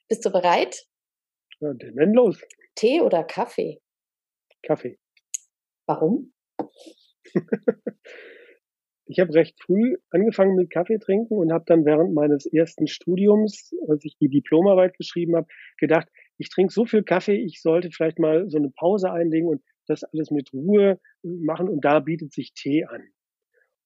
Bist 0.08 0.26
du 0.26 0.32
bereit? 0.32 0.86
Ja, 1.60 1.74
dann 1.74 2.14
los. 2.14 2.40
Tee 2.76 3.02
oder 3.02 3.24
Kaffee? 3.24 3.82
Kaffee. 4.64 5.00
Warum? 5.88 6.34
ich 9.12 9.20
habe 9.20 9.34
recht 9.34 9.62
früh 9.62 9.98
angefangen 10.10 10.56
mit 10.56 10.70
Kaffee 10.70 10.98
trinken 10.98 11.34
und 11.34 11.52
habe 11.52 11.66
dann 11.68 11.84
während 11.84 12.14
meines 12.14 12.46
ersten 12.46 12.88
Studiums, 12.88 13.76
als 13.90 14.06
ich 14.06 14.16
die 14.18 14.30
Diplomarbeit 14.30 14.98
geschrieben 14.98 15.36
habe, 15.36 15.48
gedacht, 15.78 16.08
ich 16.38 16.50
trinke 16.50 16.74
so 16.74 16.86
viel 16.86 17.04
Kaffee, 17.04 17.36
ich 17.36 17.62
sollte 17.62 17.92
vielleicht 17.92 18.20
mal 18.20 18.50
so 18.50 18.58
eine 18.58 18.70
Pause 18.70 19.12
einlegen 19.12 19.50
und 19.50 19.62
das 19.86 20.06
alles 20.06 20.32
mit 20.32 20.54
Ruhe 20.54 20.98
machen 21.24 21.68
und 21.68 21.84
da 21.84 22.00
bietet 22.00 22.32
sich 22.32 22.54
Tee 22.54 22.86
an. 22.86 23.04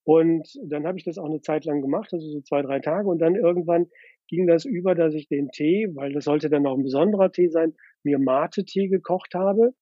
Und 0.03 0.47
dann 0.63 0.85
habe 0.85 0.99
ich 0.99 1.05
das 1.05 1.17
auch 1.17 1.25
eine 1.25 1.41
Zeit 1.41 1.65
lang 1.65 1.81
gemacht, 1.81 2.13
also 2.13 2.29
so 2.29 2.41
zwei, 2.41 2.61
drei 2.61 2.79
Tage 2.79 3.07
und 3.09 3.17
dann 3.17 3.33
irgendwann 3.33 3.87
ging 4.27 4.45
das 4.45 4.63
über, 4.63 4.93
dass 4.93 5.15
ich 5.15 5.27
den 5.27 5.49
Tee, 5.49 5.87
weil 5.95 6.13
das 6.13 6.25
sollte 6.25 6.51
dann 6.51 6.67
auch 6.67 6.77
ein 6.77 6.83
besonderer 6.83 7.31
Tee 7.31 7.47
sein, 7.47 7.73
mir 8.03 8.19
Mate-Tee 8.19 8.89
gekocht 8.89 9.33
habe 9.33 9.73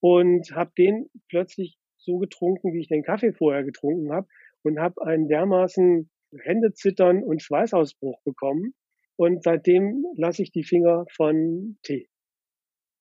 und 0.00 0.50
habe 0.54 0.72
den 0.76 1.08
plötzlich 1.30 1.78
so 1.96 2.18
getrunken, 2.18 2.74
wie 2.74 2.80
ich 2.80 2.88
den 2.88 3.04
Kaffee 3.04 3.32
vorher 3.32 3.64
getrunken 3.64 4.12
habe 4.12 4.26
und 4.64 4.78
habe 4.78 5.02
einen 5.06 5.28
dermaßen 5.28 6.10
Händezittern 6.40 7.22
und 7.22 7.42
Schweißausbruch 7.42 8.20
bekommen. 8.24 8.74
Und 9.16 9.42
seitdem 9.42 10.04
lasse 10.16 10.42
ich 10.42 10.52
die 10.52 10.64
Finger 10.64 11.04
von 11.14 11.78
Tee. 11.82 12.08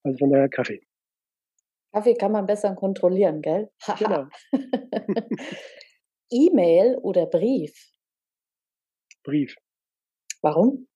Also 0.03 0.17
von 0.17 0.31
daher 0.31 0.49
Kaffee. 0.49 0.81
Kaffee 1.93 2.15
kann 2.15 2.31
man 2.31 2.45
besser 2.45 2.73
kontrollieren, 2.75 3.41
gell? 3.41 3.69
genau. 3.97 4.25
E-Mail 6.31 6.97
oder 7.01 7.25
Brief? 7.25 7.73
Brief. 9.23 9.55
Warum? 10.41 10.87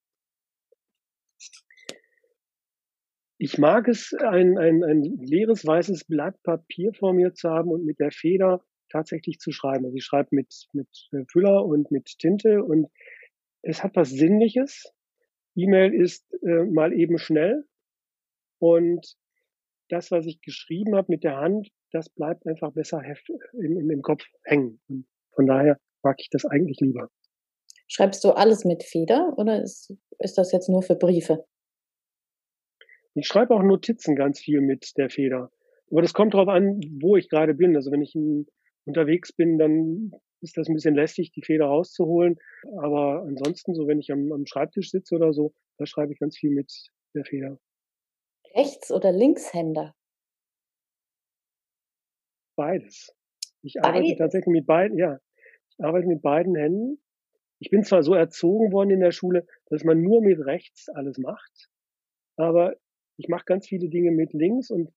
Ich 3.38 3.58
mag 3.58 3.88
es, 3.90 4.14
ein, 4.14 4.58
ein, 4.58 4.84
ein 4.84 5.04
leeres 5.20 5.66
weißes 5.66 6.06
Blatt 6.06 6.42
Papier 6.44 6.94
vor 6.94 7.14
mir 7.14 7.34
zu 7.34 7.50
haben 7.50 7.70
und 7.70 7.86
mit 7.86 8.00
der 8.00 8.12
Feder 8.12 8.64
tatsächlich 8.90 9.40
zu 9.40 9.52
schreiben. 9.52 9.86
Also 9.86 9.98
ich 9.98 10.06
schreibe 10.06 10.30
mit, 10.32 10.68
mit 10.74 10.88
äh, 11.12 11.24
Füller 11.32 11.66
und 11.66 11.92
mit 11.92 12.18
Tinte 12.20 12.64
und 12.64 12.88
es 13.62 13.84
hat 13.84 13.96
was 13.96 14.10
Sinnliches. 14.10 14.92
E-Mail 15.56 15.94
ist 15.94 16.26
äh, 16.44 16.66
mal 16.66 16.94
eben 16.94 17.18
schnell 17.18 17.66
und 18.60 19.16
das, 19.90 20.12
was 20.12 20.26
ich 20.26 20.42
geschrieben 20.42 20.96
habe 20.96 21.08
mit 21.10 21.24
der 21.24 21.38
Hand, 21.38 21.70
das 21.92 22.10
bleibt 22.10 22.46
einfach 22.48 22.72
besser 22.74 23.02
im, 23.54 23.78
im, 23.78 23.90
im 23.90 24.02
Kopf 24.02 24.24
hängen. 24.44 24.82
Und 24.88 25.08
von 25.32 25.46
daher 25.46 25.80
mag 26.04 26.16
ich 26.20 26.30
das 26.30 26.46
eigentlich 26.46 26.80
lieber. 26.80 27.10
Schreibst 27.88 28.24
du 28.24 28.32
alles 28.32 28.66
mit 28.66 28.84
Feder 28.84 29.34
oder 29.38 29.62
ist, 29.62 29.94
ist 30.20 30.38
das 30.38 30.52
jetzt 30.52 30.70
nur 30.70 30.82
für 30.82 30.96
Briefe? 30.96 31.46
Ich 33.14 33.28
schreibe 33.28 33.54
auch 33.54 33.62
Notizen 33.64 34.16
ganz 34.16 34.40
viel 34.40 34.60
mit 34.62 34.98
der 34.98 35.10
Feder. 35.10 35.52
Aber 35.92 36.02
das 36.02 36.14
kommt 36.14 36.34
darauf 36.34 36.50
an, 36.50 36.82
wo 37.00 37.16
ich 37.16 37.30
gerade 37.30 37.54
bin. 37.54 37.76
Also 37.76 37.92
wenn 37.92 38.02
ich 38.02 38.16
in, 38.16 38.48
unterwegs 38.86 39.34
bin, 39.34 39.58
dann 39.58 40.12
ist 40.42 40.58
das 40.58 40.68
ein 40.68 40.76
bisschen 40.76 40.96
lästig, 40.96 41.32
die 41.32 41.44
Feder 41.44 41.66
rauszuholen. 41.66 42.38
Aber 42.78 43.24
ansonsten, 43.24 43.74
so 43.74 43.88
wenn 43.88 44.00
ich 44.00 44.12
am, 44.12 44.32
am 44.32 44.46
Schreibtisch 44.46 44.92
sitze 44.92 45.16
oder 45.16 45.34
so, 45.34 45.54
da 45.78 45.86
schreibe 45.86 46.14
ich 46.14 46.20
ganz 46.20 46.38
viel 46.38 46.52
mit 46.52 46.72
der 47.14 47.26
Feder. 47.26 47.60
Rechts- 48.54 48.92
oder 48.92 49.12
Linkshänder? 49.12 49.96
Beides. 52.56 53.14
Ich 53.62 53.82
arbeite 53.82 54.04
Beides. 54.04 54.18
tatsächlich 54.18 54.52
mit 54.52 54.66
beiden, 54.66 54.98
ja. 54.98 55.20
Ich 55.70 55.84
arbeite 55.84 56.08
mit 56.08 56.22
beiden 56.22 56.56
Händen. 56.56 57.02
Ich 57.60 57.70
bin 57.70 57.84
zwar 57.84 58.04
so 58.04 58.14
erzogen 58.14 58.72
worden 58.72 58.92
in 58.92 59.00
der 59.00 59.12
Schule, 59.12 59.46
dass 59.68 59.84
man 59.84 60.02
nur 60.02 60.22
mit 60.22 60.40
rechts 60.46 60.88
alles 60.90 61.18
macht, 61.18 61.70
aber 62.38 62.76
ich 63.18 63.28
mache 63.30 63.46
ganz 63.46 63.68
viele 63.68 63.90
Dinge 63.90 64.12
mit 64.12 64.34
links 64.34 64.70
und 64.70 64.94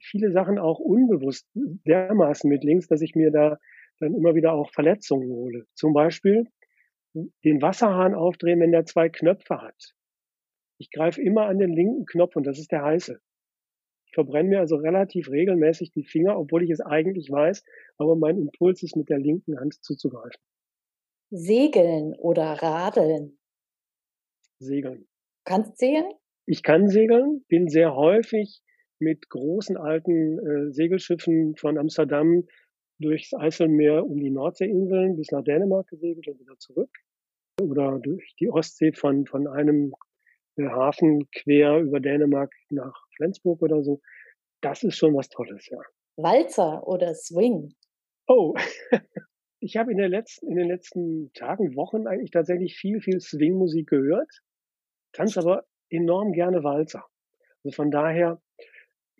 viele 0.00 0.30
Sachen 0.32 0.58
auch 0.58 0.78
unbewusst 0.78 1.48
dermaßen 1.54 2.48
mit 2.48 2.64
links, 2.64 2.88
dass 2.88 3.00
ich 3.00 3.14
mir 3.14 3.30
da 3.30 3.58
dann 4.00 4.14
immer 4.14 4.34
wieder 4.34 4.52
auch 4.52 4.70
Verletzungen 4.70 5.30
hole. 5.30 5.66
Zum 5.74 5.92
Beispiel 5.92 6.46
den 7.44 7.62
Wasserhahn 7.62 8.14
aufdrehen, 8.14 8.60
wenn 8.60 8.72
der 8.72 8.86
zwei 8.86 9.08
Knöpfe 9.08 9.60
hat. 9.60 9.94
Ich 10.78 10.90
greife 10.90 11.22
immer 11.22 11.46
an 11.46 11.58
den 11.58 11.72
linken 11.72 12.04
Knopf 12.06 12.36
und 12.36 12.44
das 12.46 12.58
ist 12.58 12.72
der 12.72 12.82
heiße. 12.82 13.20
Ich 14.06 14.14
verbrenne 14.14 14.48
mir 14.48 14.60
also 14.60 14.76
relativ 14.76 15.30
regelmäßig 15.30 15.92
die 15.92 16.04
Finger, 16.04 16.38
obwohl 16.38 16.64
ich 16.64 16.70
es 16.70 16.80
eigentlich 16.80 17.30
weiß, 17.30 17.64
aber 17.96 18.16
mein 18.16 18.38
Impuls 18.38 18.82
ist, 18.82 18.96
mit 18.96 19.08
der 19.08 19.18
linken 19.18 19.58
Hand 19.58 19.74
zuzugreifen. 19.82 20.40
Segeln 21.30 22.14
oder 22.14 22.44
Radeln? 22.44 23.38
Segeln. 24.58 25.06
Kannst 25.44 25.78
segeln? 25.78 26.12
Ich 26.46 26.62
kann 26.62 26.88
segeln, 26.88 27.44
bin 27.48 27.68
sehr 27.68 27.94
häufig 27.94 28.62
mit 28.98 29.28
großen 29.28 29.76
alten 29.76 30.38
äh, 30.38 30.72
Segelschiffen 30.72 31.56
von 31.56 31.78
Amsterdam 31.78 32.44
durchs 32.98 33.34
Eiselmeer 33.34 34.04
um 34.06 34.18
die 34.20 34.30
Nordseeinseln 34.30 35.16
bis 35.16 35.30
nach 35.30 35.42
Dänemark 35.42 35.88
gesegelt 35.88 36.28
und 36.28 36.40
wieder 36.40 36.56
zurück. 36.58 36.90
Oder 37.60 37.98
durch 38.00 38.34
die 38.40 38.50
Ostsee 38.50 38.92
von, 38.92 39.26
von 39.26 39.46
einem 39.46 39.92
äh, 40.56 40.64
Hafen 40.64 41.28
quer 41.30 41.80
über 41.80 42.00
Dänemark 42.00 42.52
nach 42.70 42.94
Flensburg 43.16 43.62
oder 43.62 43.82
so. 43.82 44.00
Das 44.60 44.82
ist 44.82 44.96
schon 44.96 45.14
was 45.14 45.28
Tolles, 45.28 45.68
ja. 45.68 45.78
Walzer 46.16 46.86
oder 46.86 47.14
Swing? 47.14 47.74
Oh, 48.26 48.54
ich 49.60 49.76
habe 49.76 49.92
in, 49.92 49.98
der 49.98 50.08
letzten, 50.08 50.48
in 50.48 50.56
den 50.56 50.68
letzten 50.68 51.32
Tagen, 51.34 51.76
Wochen 51.76 52.06
eigentlich 52.06 52.30
tatsächlich 52.30 52.76
viel, 52.76 53.00
viel 53.00 53.20
Swing-Musik 53.20 53.88
gehört, 53.88 54.40
tanze 55.12 55.40
aber 55.40 55.64
enorm 55.90 56.32
gerne 56.32 56.62
Walzer. 56.62 57.04
Also 57.62 57.74
von 57.74 57.90
daher 57.90 58.40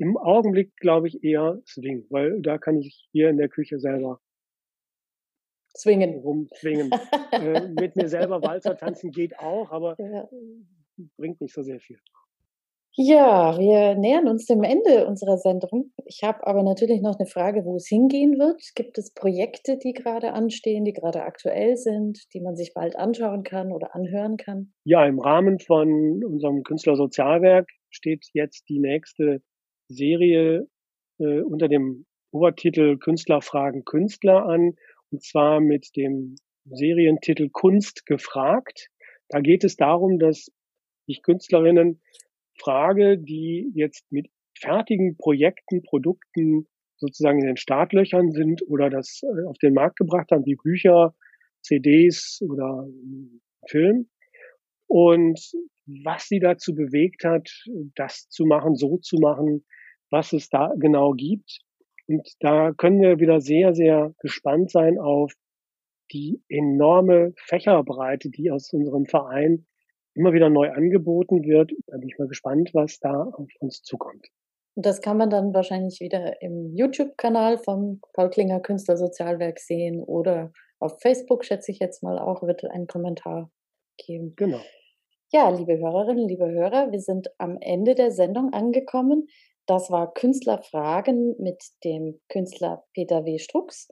im 0.04 0.18
Augenblick 0.18 0.76
glaube 0.76 1.08
ich 1.08 1.24
eher 1.24 1.60
Swing, 1.66 2.04
weil 2.10 2.42
da 2.42 2.58
kann 2.58 2.76
ich 2.78 3.08
hier 3.12 3.30
in 3.30 3.38
der 3.38 3.48
Küche 3.48 3.78
selber 3.78 4.20
zwingen. 5.72 6.18
Rumzwingen. 6.18 6.90
äh, 7.32 7.68
mit 7.68 7.96
mir 7.96 8.08
selber 8.08 8.42
Walzer 8.42 8.76
tanzen 8.76 9.10
geht 9.10 9.38
auch, 9.38 9.70
aber 9.70 9.96
ja. 9.98 10.28
bringt 11.16 11.40
nicht 11.40 11.54
so 11.54 11.62
sehr 11.62 11.80
viel. 11.80 11.98
Ja, 12.96 13.58
wir 13.58 13.96
nähern 13.96 14.28
uns 14.28 14.46
dem 14.46 14.62
Ende 14.62 15.08
unserer 15.08 15.36
Sendung. 15.36 15.92
Ich 16.04 16.22
habe 16.22 16.46
aber 16.46 16.62
natürlich 16.62 17.02
noch 17.02 17.18
eine 17.18 17.26
Frage, 17.26 17.64
wo 17.64 17.74
es 17.74 17.88
hingehen 17.88 18.38
wird. 18.38 18.62
Gibt 18.76 18.98
es 18.98 19.12
Projekte, 19.12 19.78
die 19.78 19.94
gerade 19.94 20.32
anstehen, 20.32 20.84
die 20.84 20.92
gerade 20.92 21.22
aktuell 21.22 21.76
sind, 21.76 22.32
die 22.34 22.40
man 22.40 22.54
sich 22.54 22.72
bald 22.72 22.94
anschauen 22.94 23.42
kann 23.42 23.72
oder 23.72 23.96
anhören 23.96 24.36
kann? 24.36 24.72
Ja, 24.84 25.04
im 25.06 25.18
Rahmen 25.18 25.58
von 25.58 26.22
unserem 26.24 26.62
Künstlersozialwerk 26.62 27.68
steht 27.90 28.26
jetzt 28.32 28.68
die 28.68 28.78
nächste 28.78 29.42
Serie 29.88 30.68
äh, 31.18 31.40
unter 31.40 31.68
dem 31.68 32.06
Obertitel 32.32 32.98
Künstler 32.98 33.42
fragen 33.42 33.84
Künstler 33.84 34.46
an, 34.46 34.74
und 35.10 35.22
zwar 35.22 35.60
mit 35.60 35.96
dem 35.96 36.36
Serientitel 36.64 37.48
Kunst 37.50 38.06
gefragt. 38.06 38.88
Da 39.28 39.40
geht 39.40 39.64
es 39.64 39.76
darum, 39.76 40.18
dass 40.18 40.50
ich 41.06 41.22
Künstlerinnen 41.22 42.00
frage, 42.58 43.18
die 43.18 43.70
jetzt 43.74 44.10
mit 44.10 44.28
fertigen 44.58 45.16
Projekten, 45.16 45.82
Produkten 45.82 46.66
sozusagen 46.96 47.40
in 47.40 47.46
den 47.46 47.56
Startlöchern 47.56 48.32
sind 48.32 48.62
oder 48.66 48.88
das 48.90 49.22
äh, 49.22 49.46
auf 49.46 49.58
den 49.58 49.74
Markt 49.74 49.96
gebracht 49.96 50.30
haben, 50.30 50.46
wie 50.46 50.56
Bücher, 50.56 51.14
CDs 51.62 52.40
oder 52.48 52.86
Film. 53.68 54.08
Und 54.86 55.40
was 55.86 56.28
sie 56.28 56.38
dazu 56.38 56.74
bewegt 56.74 57.24
hat, 57.24 57.48
das 57.94 58.28
zu 58.28 58.46
machen, 58.46 58.74
so 58.74 58.98
zu 58.98 59.16
machen, 59.18 59.64
was 60.10 60.32
es 60.32 60.48
da 60.48 60.72
genau 60.78 61.12
gibt. 61.12 61.60
Und 62.06 62.28
da 62.40 62.72
können 62.72 63.00
wir 63.00 63.18
wieder 63.18 63.40
sehr, 63.40 63.74
sehr 63.74 64.14
gespannt 64.20 64.70
sein 64.70 64.98
auf 64.98 65.32
die 66.12 66.42
enorme 66.48 67.32
Fächerbreite, 67.36 68.30
die 68.30 68.50
aus 68.50 68.72
unserem 68.72 69.06
Verein 69.06 69.66
immer 70.14 70.32
wieder 70.32 70.50
neu 70.50 70.70
angeboten 70.70 71.44
wird. 71.44 71.72
Da 71.86 71.96
bin 71.96 72.08
ich 72.08 72.18
mal 72.18 72.28
gespannt, 72.28 72.70
was 72.72 72.98
da 73.00 73.24
auf 73.24 73.48
uns 73.58 73.82
zukommt. 73.82 74.28
Und 74.76 74.86
das 74.86 75.00
kann 75.00 75.16
man 75.16 75.30
dann 75.30 75.54
wahrscheinlich 75.54 76.00
wieder 76.00 76.40
im 76.42 76.74
YouTube-Kanal 76.74 77.58
vom 77.58 78.00
Paul 78.12 78.30
Klinger 78.30 78.60
Künstlersozialwerk 78.60 79.58
sehen 79.58 80.02
oder 80.02 80.52
auf 80.80 81.00
Facebook, 81.00 81.44
schätze 81.44 81.70
ich 81.70 81.78
jetzt 81.78 82.02
mal 82.02 82.18
auch, 82.18 82.42
wird 82.42 82.64
ein 82.64 82.86
Kommentar 82.86 83.50
geben. 83.96 84.34
Genau. 84.36 84.60
Ja, 85.34 85.48
liebe 85.48 85.76
Hörerinnen, 85.76 86.28
liebe 86.28 86.48
Hörer, 86.48 86.92
wir 86.92 87.00
sind 87.00 87.26
am 87.38 87.58
Ende 87.60 87.96
der 87.96 88.12
Sendung 88.12 88.52
angekommen. 88.52 89.26
Das 89.66 89.90
war 89.90 90.14
Künstlerfragen 90.14 91.34
mit 91.40 91.60
dem 91.82 92.20
Künstler 92.28 92.84
Peter 92.94 93.24
W. 93.24 93.40
Strux. 93.40 93.88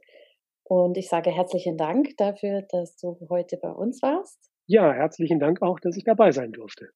Und 0.62 0.96
ich 0.96 1.08
sage 1.08 1.32
herzlichen 1.32 1.76
Dank 1.76 2.16
dafür, 2.16 2.62
dass 2.70 2.96
du 2.96 3.18
heute 3.28 3.56
bei 3.56 3.72
uns 3.72 4.00
warst. 4.02 4.38
Ja, 4.68 4.92
herzlichen 4.92 5.40
Dank 5.40 5.62
auch, 5.62 5.80
dass 5.80 5.96
ich 5.96 6.04
dabei 6.04 6.30
sein 6.30 6.52
durfte. 6.52 6.90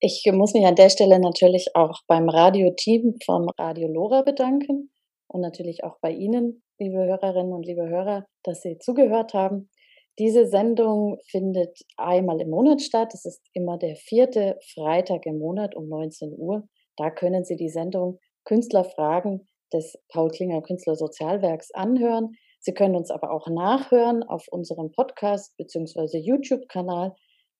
Ich 0.00 0.28
muss 0.32 0.52
mich 0.52 0.66
an 0.66 0.74
der 0.74 0.88
Stelle 0.88 1.20
natürlich 1.20 1.68
auch 1.74 2.00
beim 2.08 2.28
Radioteam 2.28 3.14
von 3.24 3.48
Radio 3.56 3.86
Lora 3.86 4.22
bedanken 4.22 4.90
und 5.28 5.40
natürlich 5.40 5.84
auch 5.84 5.98
bei 6.00 6.10
Ihnen, 6.10 6.64
liebe 6.80 6.98
Hörerinnen 6.98 7.52
und 7.52 7.64
liebe 7.64 7.88
Hörer, 7.88 8.26
dass 8.42 8.62
Sie 8.62 8.78
zugehört 8.78 9.34
haben. 9.34 9.70
Diese 10.18 10.46
Sendung 10.46 11.18
findet 11.26 11.78
einmal 11.98 12.40
im 12.40 12.48
Monat 12.48 12.80
statt. 12.80 13.12
Es 13.12 13.26
ist 13.26 13.42
immer 13.52 13.76
der 13.76 13.96
vierte 13.96 14.58
Freitag 14.74 15.26
im 15.26 15.38
Monat 15.38 15.74
um 15.74 15.88
19 15.88 16.32
Uhr. 16.36 16.66
Da 16.96 17.10
können 17.10 17.44
Sie 17.44 17.56
die 17.56 17.68
Sendung 17.68 18.18
Künstlerfragen 18.44 19.46
des 19.74 19.98
Paul 20.08 20.30
Klinger 20.30 20.62
Künstlersozialwerks 20.62 21.70
anhören. 21.72 22.32
Sie 22.60 22.72
können 22.72 22.96
uns 22.96 23.10
aber 23.10 23.30
auch 23.30 23.46
nachhören 23.48 24.22
auf 24.22 24.48
unserem 24.48 24.90
Podcast 24.92 25.54
bzw. 25.58 26.16
YouTube-Kanal. 26.18 27.14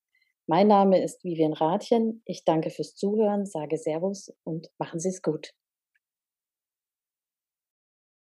Mein 0.48 0.68
Name 0.68 1.02
ist 1.02 1.22
Vivian 1.22 1.52
Rathjen. 1.52 2.22
Ich 2.24 2.44
danke 2.44 2.70
fürs 2.70 2.96
Zuhören, 2.96 3.46
sage 3.46 3.78
Servus 3.78 4.34
und 4.42 4.68
machen 4.78 4.98
Sie 4.98 5.10
es 5.10 5.22
gut. 5.22 5.52